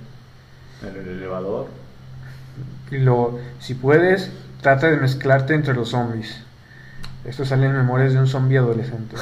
en 0.89 0.97
el 1.03 1.09
elevador. 1.19 1.67
Y 2.91 2.99
luego, 2.99 3.39
si 3.61 3.75
puedes, 3.75 4.31
trata 4.63 4.87
de 4.91 4.97
mezclarte 4.97 5.55
entre 5.55 5.75
los 5.75 5.91
zombies. 5.91 6.43
Esto 7.27 7.45
sale 7.45 7.67
en 7.67 7.73
memorias 7.73 8.13
de 8.13 8.21
un 8.21 8.27
zombie 8.27 8.59
adolescente. 8.59 9.17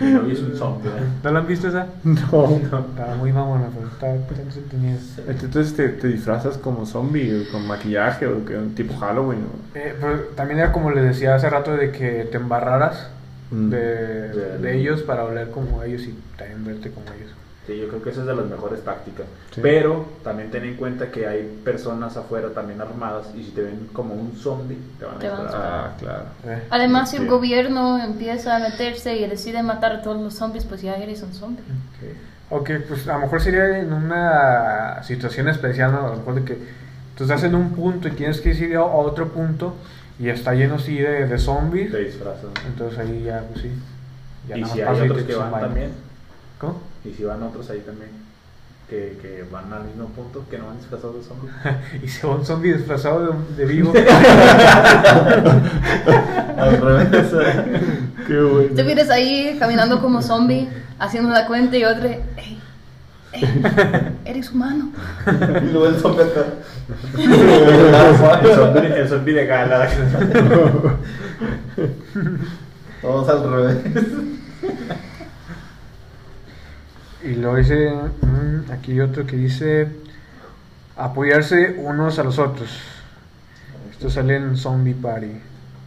No 0.00 0.30
es 0.30 0.40
un 0.40 0.56
zombie. 0.56 0.90
¿verdad? 0.90 1.06
¿No 1.22 1.30
lo 1.30 1.38
han 1.38 1.46
visto 1.46 1.68
esa? 1.68 1.86
No. 2.04 2.50
Estaba 2.56 3.14
muy 3.18 3.32
mamona, 3.32 3.68
pero 3.74 3.88
está 3.88 4.14
entretenida. 4.14 4.98
Entonces 5.28 5.74
te, 5.74 5.88
te 5.88 6.08
disfrazas 6.08 6.58
como 6.58 6.84
zombie, 6.84 7.46
o 7.48 7.52
con 7.52 7.66
maquillaje 7.66 8.26
o 8.26 8.44
que, 8.44 8.54
tipo 8.74 8.96
Halloween. 8.98 9.40
¿no? 9.40 9.80
Eh, 9.80 9.94
pero 10.00 10.18
también 10.34 10.60
era 10.60 10.72
como 10.72 10.90
les 10.90 11.04
decía 11.04 11.34
hace 11.34 11.48
rato 11.48 11.74
de 11.76 11.90
que 11.90 12.28
te 12.30 12.36
embarraras 12.36 13.08
Mm. 13.50 13.70
de, 13.70 14.76
ellos 14.76 15.02
para 15.02 15.24
oler 15.24 15.50
como 15.50 15.82
ellos 15.82 16.02
y 16.02 16.14
también 16.36 16.64
verte 16.64 16.90
como 16.90 17.06
ellos. 17.16 17.30
Sí, 17.66 17.76
yo 17.76 17.88
creo 17.88 18.02
que 18.02 18.10
esa 18.10 18.20
es 18.20 18.26
de 18.26 18.36
las 18.36 18.46
mejores 18.46 18.84
tácticas. 18.84 19.26
Sí. 19.52 19.60
Pero 19.60 20.06
también 20.22 20.50
ten 20.52 20.64
en 20.64 20.76
cuenta 20.76 21.10
que 21.10 21.26
hay 21.26 21.60
personas 21.64 22.16
afuera 22.16 22.50
también 22.50 22.80
armadas 22.80 23.26
y 23.34 23.42
si 23.42 23.50
te 23.50 23.62
ven 23.62 23.88
como 23.92 24.14
un 24.14 24.36
zombie, 24.36 24.78
te 25.00 25.04
van 25.04 25.16
a 25.16 25.18
Te 25.18 25.28
van 25.28 25.40
a 25.40 25.42
disparar. 25.42 25.72
Ah, 25.72 25.92
claro. 25.98 26.24
Eh, 26.44 26.62
Además, 26.70 27.10
si 27.10 27.16
el 27.16 27.26
gobierno 27.26 27.98
empieza 27.98 28.54
a 28.54 28.58
meterse 28.60 29.16
y 29.16 29.26
decide 29.26 29.64
matar 29.64 29.92
a 29.92 30.02
todos 30.02 30.22
los 30.22 30.34
zombies, 30.34 30.64
pues 30.64 30.82
ya 30.82 30.94
eres 30.94 31.22
un 31.22 31.32
zombie. 31.32 31.64
Sí. 32.00 32.06
Ok, 32.50 32.70
pues 32.86 33.08
a 33.08 33.14
lo 33.14 33.20
mejor 33.20 33.42
sería 33.42 33.80
en 33.80 33.92
una 33.92 35.02
situación 35.02 35.48
especial, 35.48 35.90
¿no? 35.90 36.06
A 36.06 36.10
lo 36.10 36.16
mejor 36.18 36.34
de 36.36 36.44
que 36.44 36.58
tú 37.16 37.24
estás 37.24 37.42
en 37.42 37.56
un 37.56 37.70
punto 37.70 38.06
y 38.06 38.12
tienes 38.12 38.40
que 38.40 38.50
ir 38.50 38.76
a 38.76 38.84
otro 38.84 39.28
punto 39.28 39.74
y 40.20 40.28
está 40.28 40.54
lleno 40.54 40.76
así 40.76 40.96
de, 40.96 41.26
de 41.26 41.38
zombies. 41.38 41.90
Te 41.90 42.04
disfrazas. 42.04 42.50
Entonces 42.64 42.98
ahí 43.00 43.24
ya, 43.24 43.42
pues 43.50 43.62
sí. 43.62 43.72
Ya 44.48 44.58
Y 44.58 44.64
si 44.64 44.80
hay 44.80 45.00
otros 45.00 45.24
que 45.24 45.34
van 45.34 45.50
también, 45.50 45.90
¿Cómo? 46.58 46.80
Y 47.08 47.14
si 47.14 47.24
van 47.24 47.42
otros 47.42 47.68
ahí 47.70 47.80
también, 47.80 48.10
que, 48.88 49.18
que 49.20 49.44
van 49.50 49.72
al 49.72 49.84
mismo 49.84 50.06
punto, 50.08 50.44
que 50.50 50.58
no 50.58 50.66
van 50.66 50.78
disfrazados 50.78 51.16
de 51.16 51.22
zombies. 51.24 51.52
y 52.02 52.08
se 52.08 52.26
va 52.26 52.34
un 52.36 52.44
zombie 52.46 52.74
disfrazado 52.74 53.32
de, 53.56 53.56
de 53.56 53.64
vivo. 53.72 53.92
Al 56.56 56.80
revés. 56.80 57.26
Qué 58.26 58.40
bueno. 58.40 58.74
Te 58.74 58.82
vienes 58.82 59.10
ahí 59.10 59.56
caminando 59.58 60.00
como 60.00 60.22
zombie, 60.22 60.68
haciendo 60.98 61.30
la 61.30 61.46
cuenta 61.46 61.76
y 61.76 61.84
otra, 61.84 62.08
"Ey, 62.08 62.60
ey, 63.32 63.62
eres 64.24 64.50
humano. 64.50 64.90
Y 65.26 65.72
luego 65.72 65.86
el 65.88 65.96
zombie 66.00 66.22
acá. 66.24 66.44
el, 68.42 68.54
zombie, 68.54 68.86
el 69.00 69.08
zombie 69.08 69.34
de 69.34 69.46
gala. 69.46 69.88
Todos 73.02 73.28
al 73.28 73.50
revés. 73.50 73.76
Y 77.26 77.34
luego 77.34 77.56
dice, 77.56 77.90
mm, 78.22 78.70
aquí 78.70 78.92
hay 78.92 79.00
otro 79.00 79.26
que 79.26 79.36
dice 79.36 79.88
apoyarse 80.96 81.76
unos 81.78 82.18
a 82.18 82.24
los 82.24 82.38
otros. 82.38 82.70
Esto 83.90 84.08
sale 84.10 84.36
en 84.36 84.56
Zombie 84.56 84.94
Party. 84.94 85.40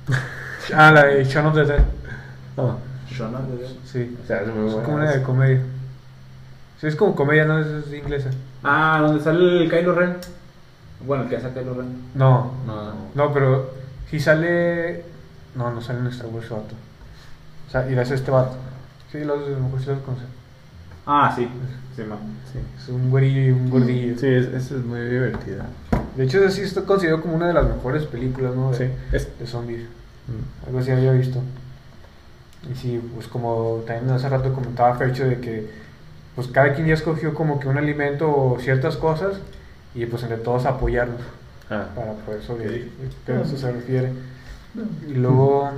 ah, 0.76 0.92
la 0.92 1.06
de 1.06 1.24
Shaun 1.24 1.46
of 1.48 1.54
the 1.56 1.66
Dead. 1.66 1.84
Ah, 2.58 2.76
Shaun 3.10 3.36
of 3.36 3.42
the 3.48 3.58
Dead. 3.58 3.72
Sí. 3.86 4.18
o 4.22 4.28
sea, 4.28 4.42
es 4.42 4.48
muy 4.48 4.68
Es 4.68 4.74
buena 4.74 4.86
como 4.86 4.98
una 4.98 5.12
de 5.12 5.24
comedia. 5.24 5.62
Sí, 6.82 6.88
es 6.88 6.96
como 6.96 7.16
comedia, 7.16 7.46
no 7.46 7.60
es, 7.60 7.68
es 7.68 7.94
inglesa. 7.94 8.32
Ah, 8.64 9.00
donde 9.02 9.24
sale 9.24 9.64
el 9.64 9.70
Kylo 9.70 9.94
Ren. 9.96 10.18
Bueno, 11.06 11.24
el 11.24 11.30
que 11.30 11.38
hace 11.38 11.52
Kylo 11.52 11.74
Ren. 11.76 12.04
No, 12.16 12.54
No. 12.66 12.94
no, 13.16 13.34
pero 13.34 13.74
si 14.10 14.20
sale. 14.20 15.06
No, 15.56 15.72
no 15.72 15.82
sale 15.82 16.00
en 16.00 16.08
Star 16.08 16.28
Wars 16.28 16.50
vato. 16.50 16.76
O 17.68 17.72
sea, 17.72 17.90
y 17.90 17.98
es 17.98 18.12
este 18.12 18.30
vato. 18.32 18.56
Sí, 19.12 19.24
los, 19.24 19.40
a 19.48 19.50
lo 19.52 19.60
mejor 19.60 19.80
sí 19.80 19.86
los 19.88 20.00
conoce. 20.00 20.24
Ah, 21.12 21.34
sí. 21.36 21.47
Sí. 21.95 22.03
Sí. 22.53 22.60
Es 22.78 22.89
un 22.89 23.10
güerillo 23.10 23.41
y 23.41 23.51
un 23.51 23.70
gordillo. 23.70 24.18
Sí, 24.18 24.28
es, 24.28 24.45
esa 24.47 24.76
es 24.76 24.84
muy 24.86 25.01
divertida. 25.01 25.66
De 26.16 26.24
hecho, 26.24 26.47
sí 26.49 26.62
está 26.62 26.84
considerado 26.84 27.22
como 27.22 27.36
una 27.36 27.47
de 27.47 27.53
las 27.53 27.66
mejores 27.68 28.03
películas, 28.05 28.55
¿no? 28.55 28.72
De, 28.72 28.78
Sí, 28.78 28.93
es- 29.12 29.39
de 29.39 29.47
zombies. 29.47 29.82
Mm. 30.28 30.68
Algo 30.68 30.80
así 30.80 30.91
había 30.91 31.12
visto. 31.14 31.41
Y 32.72 32.76
sí, 32.76 33.01
pues 33.16 33.28
como 33.28 33.84
también 33.88 34.12
hace 34.12 34.30
rato 34.30 34.53
comentaba 34.53 34.95
Fercho 34.97 35.26
de 35.26 35.39
que 35.39 35.70
pues 36.36 36.47
cada 36.47 36.74
quien 36.74 36.88
ya 36.88 36.93
escogió 36.93 37.34
como 37.34 37.60
que 37.60 37.68
un 37.68 37.78
alimento 37.78 38.30
o 38.30 38.60
ciertas 38.60 38.95
cosas 38.97 39.39
y 39.95 40.05
pues 40.05 40.22
entre 40.24 40.38
todos 40.38 40.66
apoyarnos 40.66 41.22
Ah. 41.72 41.88
para 41.95 42.14
poder 42.14 42.41
sobrevivir. 42.43 42.91
Que 43.26 43.32
a 43.34 43.41
eso 43.41 43.57
se 43.57 43.72
refiere. 43.72 44.12
Y 45.07 45.14
luego, 45.14 45.72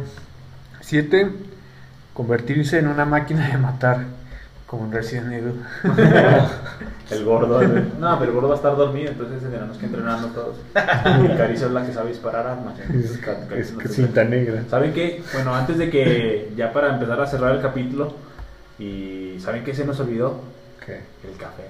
siete, 0.82 1.32
convertirse 2.14 2.80
en 2.80 2.88
una 2.88 3.06
máquina 3.06 3.48
de 3.50 3.58
matar, 3.58 4.06
como 4.72 4.86
en 4.86 4.92
Resident 4.94 5.34
Evil. 5.34 5.62
El 7.12 7.26
gordo. 7.26 7.62
el- 7.62 8.00
No, 8.00 8.18
pero 8.18 8.32
el 8.32 8.36
gordo 8.36 8.48
va 8.48 8.54
a 8.54 8.58
estar 8.58 8.76
dormido, 8.78 9.12
entonces 9.12 9.42
tendremos 9.42 9.78
que 9.78 9.86
entrenarnos 9.86 10.34
todos. 10.34 10.56
Y 10.74 11.28
Carissa 11.38 11.66
es 11.66 11.72
la 11.74 11.86
que 11.86 11.92
sabe 11.94 12.10
disparar 12.10 12.48
armas. 12.48 12.80
Es 12.80 13.18
Carissa 13.18 13.78
que 13.78 13.90
cinta 13.90 14.24
negra. 14.24 14.64
¿Saben 14.70 14.94
qué? 14.94 15.22
Bueno, 15.34 15.54
antes 15.54 15.78
de 15.78 15.90
que, 15.90 16.54
ya 16.56 16.72
para 16.72 16.94
empezar 16.94 17.20
a 17.20 17.28
cerrar 17.28 17.54
el 17.54 17.62
capítulo, 17.62 18.14
y 18.80 19.36
¿saben 19.42 19.66
qué 19.66 19.76
se 19.76 19.84
nos 19.86 20.00
olvidó? 20.00 20.40
¿Qué? 20.86 21.02
El 21.30 21.36
café. 21.38 21.64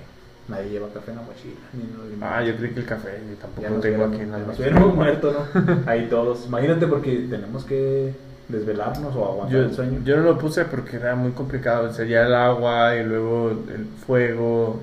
Nadie 0.47 0.69
lleva 0.69 0.87
café 0.93 1.09
en 1.11 1.17
la 1.17 1.23
mochila. 1.23 1.55
Ni 1.73 2.13
en. 2.13 2.23
Ah, 2.23 2.43
yo 2.43 2.55
creí 2.55 2.71
que 2.71 2.81
el 2.81 2.85
café, 2.85 3.19
yo 3.27 3.35
tampoco 3.37 3.67
lo 3.67 3.79
tengo 3.79 4.05
aquí 4.05 4.19
en 4.21 4.31
la 4.31 4.37
hubiéramos 4.37 4.95
muerto, 4.95 5.47
¿no? 5.55 5.77
Ahí 5.87 6.07
todos. 6.07 6.45
Imagínate 6.45 6.85
porque 6.85 7.25
tenemos 7.29 7.63
que 7.63 8.13
desvelarnos 8.47 9.15
o 9.15 9.25
aguantar 9.25 9.49
Yo, 9.59 9.63
el 9.65 9.73
sueño. 9.73 9.99
yo 10.03 10.17
no 10.17 10.23
lo 10.23 10.37
puse 10.37 10.65
porque 10.65 10.97
era 10.97 11.15
muy 11.15 11.31
complicado. 11.31 11.91
Sería 11.93 12.25
el 12.25 12.33
agua 12.35 12.95
y 12.95 13.03
luego 13.03 13.51
el 13.51 13.85
fuego. 14.05 14.81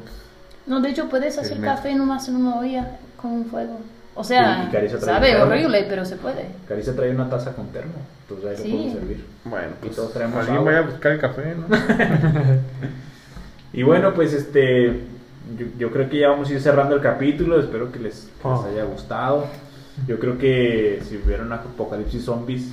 No, 0.67 0.81
de 0.81 0.91
hecho 0.91 1.09
puedes 1.09 1.37
hacer 1.39 1.59
metro. 1.59 1.77
café 1.77 1.95
nomás 1.95 2.29
en 2.29 2.37
una 2.37 2.57
olla 2.59 2.99
con 3.17 3.33
un 3.33 3.47
fuego. 3.47 3.79
O 4.15 4.25
sea, 4.25 4.69
sabe 5.01 5.41
horrible, 5.41 5.87
pero 5.89 6.05
se 6.05 6.17
puede. 6.17 6.47
Carissa 6.67 6.95
trae 6.97 7.11
una 7.11 7.31
taza 7.31 7.53
con 7.53 7.69
termo. 7.69 7.93
Entonces 8.29 8.59
ahí 8.61 8.65
Sí. 8.65 8.71
lo 8.73 8.77
podemos 8.79 8.99
servir. 8.99 9.25
Bueno, 9.45 9.67
Y 9.81 9.85
pues 9.85 9.97
todos 9.97 10.13
traemos 10.13 10.37
alguien 10.39 10.57
agua. 10.57 10.73
vaya 10.73 10.85
a 10.85 10.91
buscar 10.91 11.13
el 11.13 11.21
café, 11.21 11.55
¿no? 11.55 11.67
Y 13.73 13.83
bueno, 13.83 14.15
pues 14.15 14.33
este. 14.33 15.03
Yo, 15.59 15.67
yo 15.79 15.91
creo 15.91 16.09
que 16.11 16.19
ya 16.19 16.29
vamos 16.31 16.49
a 16.51 16.53
ir 16.53 16.61
cerrando 16.61 16.95
el 16.97 17.01
capítulo. 17.03 17.61
Espero 17.61 17.91
que 17.93 17.99
les, 17.99 18.25
les 18.25 18.33
Oh. 18.43 18.67
haya 18.71 18.85
gustado. 18.85 19.47
Yo 20.07 20.19
creo 20.19 20.39
que 20.39 21.01
si 21.09 21.17
hubiera 21.17 21.43
un 21.43 21.53
apocalipsis 21.53 22.25
zombies 22.25 22.73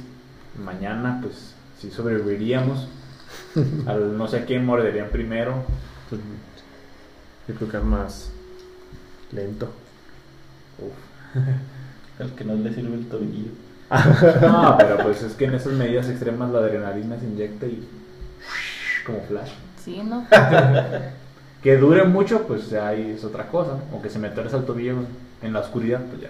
mañana, 0.63 1.19
pues 1.21 1.53
sí 1.79 1.91
sobreviviríamos. 1.91 2.87
Al 3.85 4.17
no 4.17 4.27
sé 4.27 4.37
a 4.37 4.45
quién 4.45 4.65
morderían 4.65 5.09
primero. 5.09 5.63
Pues, 6.09 6.21
yo 7.47 7.55
creo 7.55 7.69
que 7.69 7.77
es 7.77 7.83
más 7.83 8.31
lento. 9.31 9.69
El 12.19 12.31
que 12.35 12.43
no 12.43 12.55
le 12.55 12.73
sirve 12.73 12.95
el 12.95 13.07
tobillo. 13.07 13.51
No, 14.41 14.75
pero 14.79 14.97
pues 15.03 15.21
es 15.21 15.33
que 15.33 15.45
en 15.45 15.53
esas 15.53 15.73
medidas 15.73 16.09
extremas 16.09 16.51
la 16.51 16.59
adrenalina 16.59 17.19
se 17.19 17.25
inyecta 17.25 17.67
y. 17.67 17.87
como 19.05 19.21
flash. 19.21 19.51
Sí, 19.83 20.01
¿no? 20.03 20.25
Que 21.61 21.77
dure 21.77 22.03
mucho, 22.03 22.45
pues 22.45 22.69
ya 22.69 22.89
ahí 22.89 23.15
es 23.17 23.23
otra 23.23 23.47
cosa. 23.47 23.79
O 23.91 23.99
que 23.99 24.09
se 24.09 24.19
me 24.19 24.27
atorce 24.27 24.55
el 24.55 24.65
tobillo 24.65 24.97
en 25.41 25.51
la 25.51 25.61
oscuridad, 25.61 25.99
pues 26.01 26.21
ya. 26.21 26.29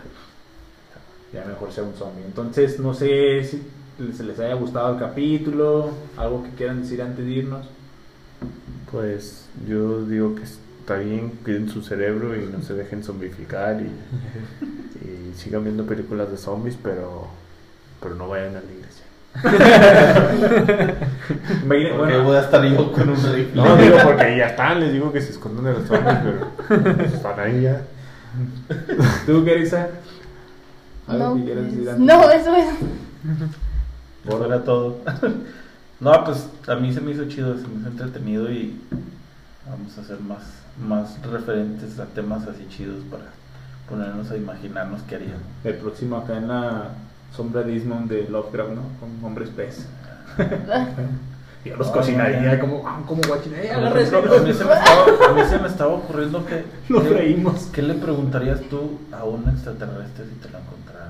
Ya 1.34 1.46
mejor 1.46 1.74
sea 1.74 1.84
un 1.84 1.94
zombie. 1.94 2.24
Entonces, 2.24 2.80
no 2.80 2.94
sé 2.94 3.44
si 3.44 3.62
se 4.16 4.24
les 4.24 4.40
haya 4.40 4.54
gustado 4.56 4.94
el 4.94 5.00
capítulo. 5.00 5.92
Algo 6.18 6.44
que 6.44 6.50
quieran 6.52 6.82
decir 6.82 7.02
antes 7.02 7.26
de 7.26 7.32
irnos. 7.32 7.66
Pues 8.92 9.46
yo 9.68 10.04
digo 10.06 10.36
que 10.36 10.44
está 10.44 10.96
bien, 10.98 11.32
cuiden 11.44 11.70
su 11.70 11.82
cerebro 11.82 12.36
y 12.36 12.46
no 12.46 12.62
se 12.62 12.74
dejen 12.74 13.04
zombificar 13.04 13.82
y, 13.82 13.86
y 15.06 15.34
sigan 15.36 15.64
viendo 15.64 15.86
películas 15.86 16.30
de 16.32 16.38
zombies, 16.38 16.78
pero, 16.82 17.28
pero 18.02 18.16
no 18.16 18.28
vayan 18.30 18.56
a 18.56 18.62
la 18.62 18.72
iglesia. 18.72 19.06
Imagina- 21.64 21.90
Porque 21.98 21.98
bueno, 21.98 22.24
voy 22.24 22.38
a 22.38 22.42
estar 22.42 22.64
yo 22.64 22.92
con 22.92 23.10
un 23.10 23.16
rifle. 23.16 23.52
No, 23.56 23.76
digo 23.78 23.98
porque 24.04 24.22
ahí 24.24 24.38
ya 24.38 24.48
están, 24.48 24.80
les 24.80 24.94
digo 24.94 25.12
que 25.12 25.22
se 25.22 25.32
esconden 25.32 25.66
de 25.66 25.74
los 25.74 25.88
zombies, 25.88 26.16
pero 26.70 27.02
están 27.04 27.40
ahí 27.40 27.62
ya. 27.64 27.82
¿tú, 29.26 29.44
Carissa? 29.46 29.90
¿Algo 31.08 31.30
No, 31.30 31.36
que 31.36 31.44
quieras 31.46 31.66
decir 31.66 31.80
pues, 31.84 31.96
antes? 31.96 32.06
no, 32.08 32.32
eso 32.32 32.56
es. 32.56 32.66
Era 34.28 34.64
todo. 34.64 34.98
no, 36.00 36.24
pues 36.24 36.48
a 36.68 36.76
mí 36.76 36.94
se 36.94 37.02
me 37.02 37.12
hizo 37.12 37.26
chido, 37.26 37.56
se 37.58 37.68
me 37.68 37.80
hizo 37.80 37.90
entretenido 37.90 38.52
y 38.52 38.80
vamos 39.70 39.98
a 39.98 40.02
hacer 40.02 40.20
más, 40.20 40.42
más 40.88 41.22
referentes 41.24 42.00
a 42.00 42.06
temas 42.06 42.48
así 42.48 42.68
chidos 42.70 43.04
para 43.10 43.26
ponernos 43.90 44.30
a 44.32 44.38
imaginarnos 44.38 45.02
qué 45.04 45.16
harían. 45.16 45.40
El 45.64 45.76
próximo 45.76 46.18
acá 46.18 46.38
en 46.38 46.48
la 46.48 46.90
sombra 47.36 47.64
de 47.64 47.74
Ismond 47.74 48.10
de 48.10 48.28
Lovecraft, 48.30 48.72
¿no? 48.72 48.82
Con 49.00 49.24
hombres 49.24 49.50
pez. 49.50 49.86
Yo 51.66 51.76
los 51.78 51.88
No, 51.88 51.94
cocinaría 51.94 52.60
como, 52.60 52.88
ah, 52.88 53.02
como 53.08 53.22
eso. 53.24 54.20
a, 54.20 54.40
mí 54.40 54.54
se 54.54 54.66
me 54.66 54.74
estaba, 54.74 55.06
a 55.30 55.34
mí 55.34 55.42
se 55.50 55.58
me 55.58 55.68
estaba 55.68 55.94
ocurriendo 55.96 56.46
que... 56.46 56.64
Lo 56.90 57.02
que- 57.02 57.10
freímos. 57.10 57.70
¿Qué 57.74 57.82
le 57.82 57.96
preguntarías 57.96 58.62
tú 58.70 59.00
a 59.12 59.24
un 59.24 59.50
extraterrestre 59.50 60.26
si 60.26 60.36
te 60.36 60.50
lo 60.50 60.60
encontraras? 60.60 61.05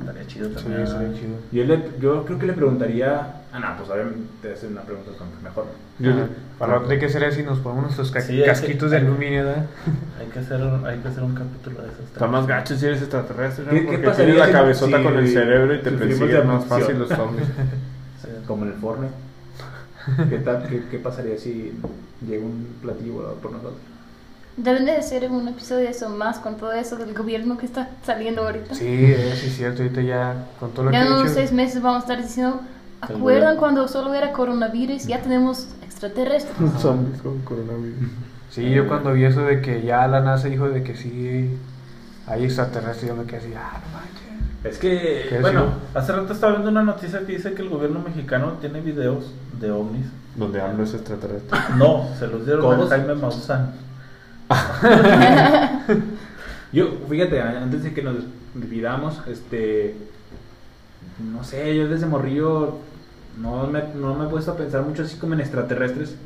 Estaría 0.00 0.26
chido 0.26 0.48
también. 0.50 0.80
eso 0.82 1.00
es 1.00 1.14
chido. 1.18 1.36
Yo, 1.52 1.64
le, 1.64 1.82
yo 2.00 2.24
creo 2.24 2.38
que 2.38 2.46
le 2.46 2.52
preguntaría. 2.52 3.36
Ah, 3.52 3.58
no, 3.60 3.76
pues 3.76 3.90
obviamente 3.90 4.20
te 4.40 4.52
hacer 4.54 4.70
una 4.70 4.82
pregunta 4.82 5.10
mejor. 5.42 5.66
Yo- 5.98 6.12
Ah, 6.12 6.26
para 6.58 6.78
lo 6.78 6.86
que 6.88 6.94
hay 6.94 7.00
que 7.00 7.06
hacer 7.06 7.22
es 7.24 7.34
si 7.34 7.42
nos 7.42 7.58
ponemos 7.58 7.84
nuestros 7.84 8.10
ca- 8.10 8.20
Sí, 8.20 8.32
hay 8.34 8.40
que- 8.40 8.44
casquitos 8.46 8.90
de 8.92 8.96
aluminio, 8.98 9.44
¿verdad? 9.44 9.66
Hay 10.20 10.26
que 10.28 10.38
hacer, 10.38 10.60
un- 10.62 10.86
hay 10.86 10.98
que 10.98 11.08
hacer 11.08 11.22
un 11.22 11.34
capítulo 11.34 11.82
de 11.82 11.88
esos. 11.88 12.00
Está 12.00 12.26
más 12.28 12.46
gacho 12.46 12.76
si 12.76 12.86
eres 12.86 13.00
extraterrestre, 13.02 13.64
¿no? 13.64 13.70
¿Qué- 13.72 13.80
qué 13.80 13.86
Porque 13.86 13.98
pasaría 14.06 14.24
tienes 14.34 14.38
la 14.40 14.46
si- 14.46 14.52
cabezota 14.52 14.96
si 14.98 15.02
con 15.04 15.16
el 15.18 15.28
cerebro 15.28 15.74
y 15.74 15.78
te 15.80 15.90
persiguen 15.90 16.28
de 16.30 16.44
más 16.44 16.64
fácil 16.64 16.98
los 16.98 17.08
zombies. 17.08 17.46
Sí. 18.22 18.28
Como 18.46 18.64
en 18.64 18.72
el 18.72 18.78
Fortnite. 18.78 19.14
¿Qué, 20.30 20.38
tal, 20.38 20.66
qué, 20.68 20.82
qué 20.90 20.98
pasaría 20.98 21.36
si 21.38 21.72
llega 22.26 22.44
un 22.44 22.66
platillo 22.82 23.14
volador 23.14 23.36
por 23.38 23.52
nosotros? 23.52 23.74
Deben 24.56 24.84
de 24.84 25.02
ser 25.02 25.30
un 25.30 25.48
episodio 25.48 25.84
de 25.84 25.90
eso 25.90 26.10
más 26.10 26.38
con 26.38 26.56
todo 26.56 26.72
eso 26.72 26.96
del 26.96 27.14
gobierno 27.14 27.56
que 27.56 27.64
está 27.66 27.88
saliendo 28.04 28.42
ahorita. 28.42 28.74
Sí, 28.74 28.84
eh, 28.86 29.34
sí 29.40 29.46
es 29.46 29.56
cierto, 29.56 29.82
ahorita 29.82 30.02
ya 30.02 30.46
con 30.60 30.72
todo 30.72 30.84
lo 30.84 30.90
que 30.90 30.96
Ya 30.96 31.02
he 31.04 31.06
en 31.06 31.12
unos 31.12 31.22
dicho. 31.24 31.34
seis 31.36 31.52
meses 31.52 31.80
vamos 31.80 32.00
a 32.02 32.06
estar 32.12 32.22
diciendo, 32.22 32.60
¿acuerdan 33.00 33.56
cuando 33.56 33.88
solo 33.88 34.12
era 34.12 34.32
coronavirus? 34.32 35.06
Ya 35.06 35.22
tenemos 35.22 35.68
extraterrestres. 35.82 36.54
zombies 36.80 37.22
con 37.22 37.38
coronavirus. 37.40 38.10
Sí, 38.50 38.70
yo 38.70 38.86
cuando 38.86 39.14
vi 39.14 39.24
eso 39.24 39.40
de 39.42 39.62
que 39.62 39.82
ya 39.82 40.06
la 40.06 40.20
NASA 40.20 40.48
dijo 40.48 40.68
de 40.68 40.82
que 40.82 40.94
sí 40.94 41.56
hay 42.26 42.44
extraterrestres, 42.44 43.08
yo 43.08 43.16
me 43.16 43.24
quedé 43.24 43.38
así, 43.38 43.54
ah, 43.56 43.80
no 43.86 43.98
manches. 43.98 44.22
Es 44.64 44.78
que, 44.78 45.26
¿Qué 45.28 45.38
bueno, 45.40 45.64
Hace 45.94 46.12
rato 46.12 46.32
estaba 46.34 46.52
viendo 46.52 46.70
una 46.70 46.82
noticia 46.84 47.20
que 47.20 47.32
dice 47.32 47.54
que 47.54 47.62
el 47.62 47.68
gobierno 47.70 48.00
mexicano 48.00 48.52
tiene 48.60 48.80
videos 48.80 49.32
de 49.58 49.70
ovnis. 49.70 50.06
Donde 50.36 50.60
hablo 50.60 50.84
es 50.84 50.94
extraterrestre. 50.94 51.58
No, 51.78 52.06
se 52.18 52.26
los 52.26 52.44
dieron 52.46 52.80
a. 52.80 52.86
Jaime 52.86 53.14
Maussan. 53.14 53.72
yo, 56.72 56.98
fíjate, 57.08 57.40
antes 57.40 57.84
de 57.84 57.92
que 57.94 58.02
nos 58.02 58.16
despidamos, 58.54 59.22
este. 59.26 59.96
No 61.32 61.44
sé, 61.44 61.76
yo 61.76 61.88
desde 61.88 62.06
morrillo 62.06 62.78
no 63.40 63.66
me, 63.66 63.82
no 63.94 64.14
me 64.14 64.26
he 64.26 64.28
puesto 64.28 64.52
a 64.52 64.56
pensar 64.56 64.82
mucho 64.82 65.02
así 65.02 65.16
como 65.16 65.34
en 65.34 65.40
extraterrestres. 65.40 66.16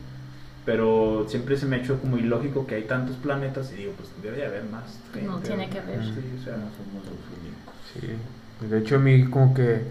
Pero 0.65 1.27
siempre 1.29 1.57
se 1.57 1.65
me 1.65 1.77
ha 1.77 1.79
hecho 1.79 2.01
como 2.01 2.19
ilógico 2.19 2.67
que 2.67 2.75
hay 2.75 2.83
tantos 2.83 3.17
planetas 3.17 3.73
y 3.73 3.77
digo, 3.77 3.93
pues 3.97 4.11
debe 4.21 4.39
de 4.39 4.47
haber 4.47 4.65
más. 4.65 4.99
No 5.25 5.39
tiene 5.39 5.71
que 5.71 5.79
haber. 5.79 6.03
Sí, 6.03 6.11
o 6.41 6.45
sea, 6.45 6.57
No 6.57 6.65
somos 6.77 7.05
los 7.05 7.21
únicos. 7.39 7.75
Sí, 7.95 8.67
de 8.69 8.79
hecho 8.79 8.97
a 8.97 8.99
mí 8.99 9.27
como 9.27 9.55
que, 9.55 9.83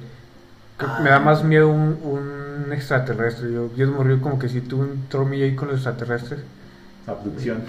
me 1.02 1.10
da 1.10 1.22
más 1.22 1.46
miedo 1.46 1.70
un, 1.70 1.98
un 2.04 2.74
extraterrestre. 2.74 3.54
Yo, 3.54 3.74
yo 3.74 3.90
morí 3.90 4.20
como 4.20 4.38
que 4.38 4.50
si 4.50 4.60
tuve 4.60 4.84
un 4.84 5.08
tromillo 5.08 5.46
ahí 5.46 5.56
con 5.56 5.70
los 5.70 5.78
extraterrestres. 5.78 6.42
Abducción. 7.08 7.64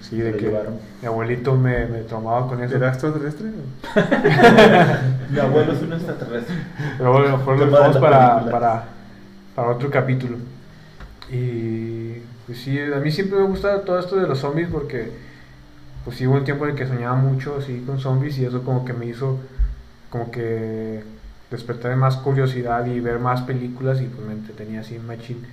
Sí, 0.00 0.16
de 0.18 0.32
que 0.32 0.46
llevaron. 0.46 0.78
mi 1.00 1.06
abuelito 1.06 1.54
me, 1.54 1.86
me 1.86 1.98
traumaba 2.02 2.48
con 2.48 2.62
eso. 2.62 2.76
¿Era 2.76 2.88
extraterrestre? 2.88 3.50
Mi 5.30 5.38
abuelo 5.38 5.72
es 5.72 5.82
un 5.82 5.92
extraterrestre. 5.92 6.54
Pero 6.98 7.12
bueno, 7.12 7.36
mejor 7.36 7.58
lo 7.58 7.66
dejamos 7.66 7.94
la 7.94 8.00
para, 8.00 8.50
para, 8.50 8.84
para 9.54 9.68
otro 9.68 9.90
capítulo. 9.90 10.38
Y 11.30 12.14
pues 12.46 12.58
sí, 12.58 12.78
a 12.80 12.96
mí 12.96 13.10
siempre 13.12 13.38
me 13.38 13.44
gusta 13.44 13.82
todo 13.82 13.98
esto 13.98 14.16
de 14.16 14.26
los 14.26 14.38
zombies 14.38 14.68
porque 14.68 15.12
pues 16.04 16.16
sí 16.16 16.26
hubo 16.26 16.36
un 16.36 16.44
tiempo 16.44 16.64
en 16.64 16.72
el 16.72 16.76
que 16.76 16.86
soñaba 16.86 17.14
mucho 17.14 17.56
así 17.58 17.84
con 17.86 18.00
zombies 18.00 18.38
y 18.38 18.44
eso 18.46 18.64
como 18.64 18.84
que 18.84 18.92
me 18.92 19.06
hizo 19.06 19.38
como 20.08 20.30
que 20.30 21.04
despertar 21.50 21.94
más 21.96 22.16
curiosidad 22.16 22.86
y 22.86 22.98
ver 23.00 23.18
más 23.18 23.42
películas 23.42 24.00
y 24.00 24.06
pues 24.06 24.26
me 24.26 24.32
entretenía 24.32 24.80
así 24.80 24.98
machín 24.98 25.46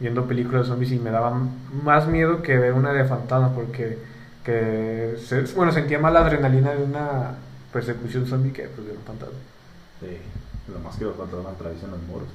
viendo 0.00 0.26
películas 0.26 0.62
de 0.62 0.68
zombies 0.68 0.92
y 0.92 0.98
me 0.98 1.10
daba 1.10 1.38
más 1.84 2.06
miedo 2.06 2.42
que 2.42 2.58
ver 2.58 2.72
una 2.74 2.92
de 2.92 3.04
fantasmas 3.04 3.52
porque 3.54 3.98
que 4.44 5.16
se- 5.24 5.42
bueno 5.54 5.72
sentía 5.72 5.98
más 5.98 6.12
la 6.12 6.20
adrenalina 6.20 6.72
de 6.72 6.84
una 6.84 7.30
persecución 7.72 8.26
zombie 8.26 8.52
que 8.52 8.64
pues 8.64 8.86
de 8.86 8.92
un 8.94 9.02
fantasma. 9.02 9.34
Sí, 10.00 10.18
lo 10.72 10.78
más 10.80 10.96
que 10.96 11.04
los 11.04 11.16
fantasmas 11.16 11.54
atraviesan 11.54 11.90
los 11.90 12.00
muros. 12.02 12.28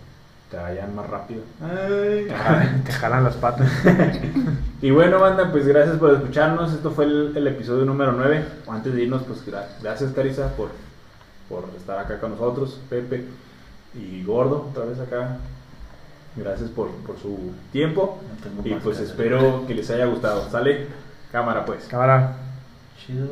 Te 0.50 0.58
vayan 0.58 0.94
más 0.96 1.10
rápido. 1.10 1.44
Te 2.86 2.92
jalan 2.92 3.24
las 3.24 3.36
patas. 3.36 3.70
Y 4.84 4.90
bueno, 4.90 5.20
banda, 5.20 5.52
pues 5.52 5.68
gracias 5.68 5.98
por 5.98 6.12
escucharnos. 6.12 6.74
Esto 6.74 6.90
fue 6.90 7.06
el, 7.06 7.34
el 7.38 7.46
episodio 7.48 7.86
número 7.86 8.14
9. 8.14 8.44
Antes 8.68 8.92
de 8.96 9.04
irnos, 9.04 9.22
pues 9.22 9.46
gra- 9.46 9.68
gracias, 9.80 10.12
Carisa, 10.12 10.56
por, 10.58 10.70
por 11.48 11.66
estar 11.78 12.00
acá 12.00 12.20
con 12.20 12.32
nosotros. 12.32 12.80
Pepe 12.90 13.26
y 13.94 14.24
Gordo, 14.24 14.70
otra 14.72 14.86
vez 14.86 15.00
acá. 15.00 15.38
Gracias 16.36 16.70
por, 16.70 16.90
por 17.06 17.20
su 17.20 17.38
tiempo. 17.72 18.20
No 18.56 18.62
Y 18.66 18.74
pues 18.76 18.98
que 18.98 19.04
hacer. 19.04 19.08
espero 19.08 19.66
que 19.68 19.76
les 19.76 19.90
haya 19.90 20.06
gustado. 20.06 20.50
¿Sale? 20.50 20.88
Cámara 21.32 21.66
pues. 21.66 21.86
Cámara. 21.86 22.38
Chido. 23.06 23.28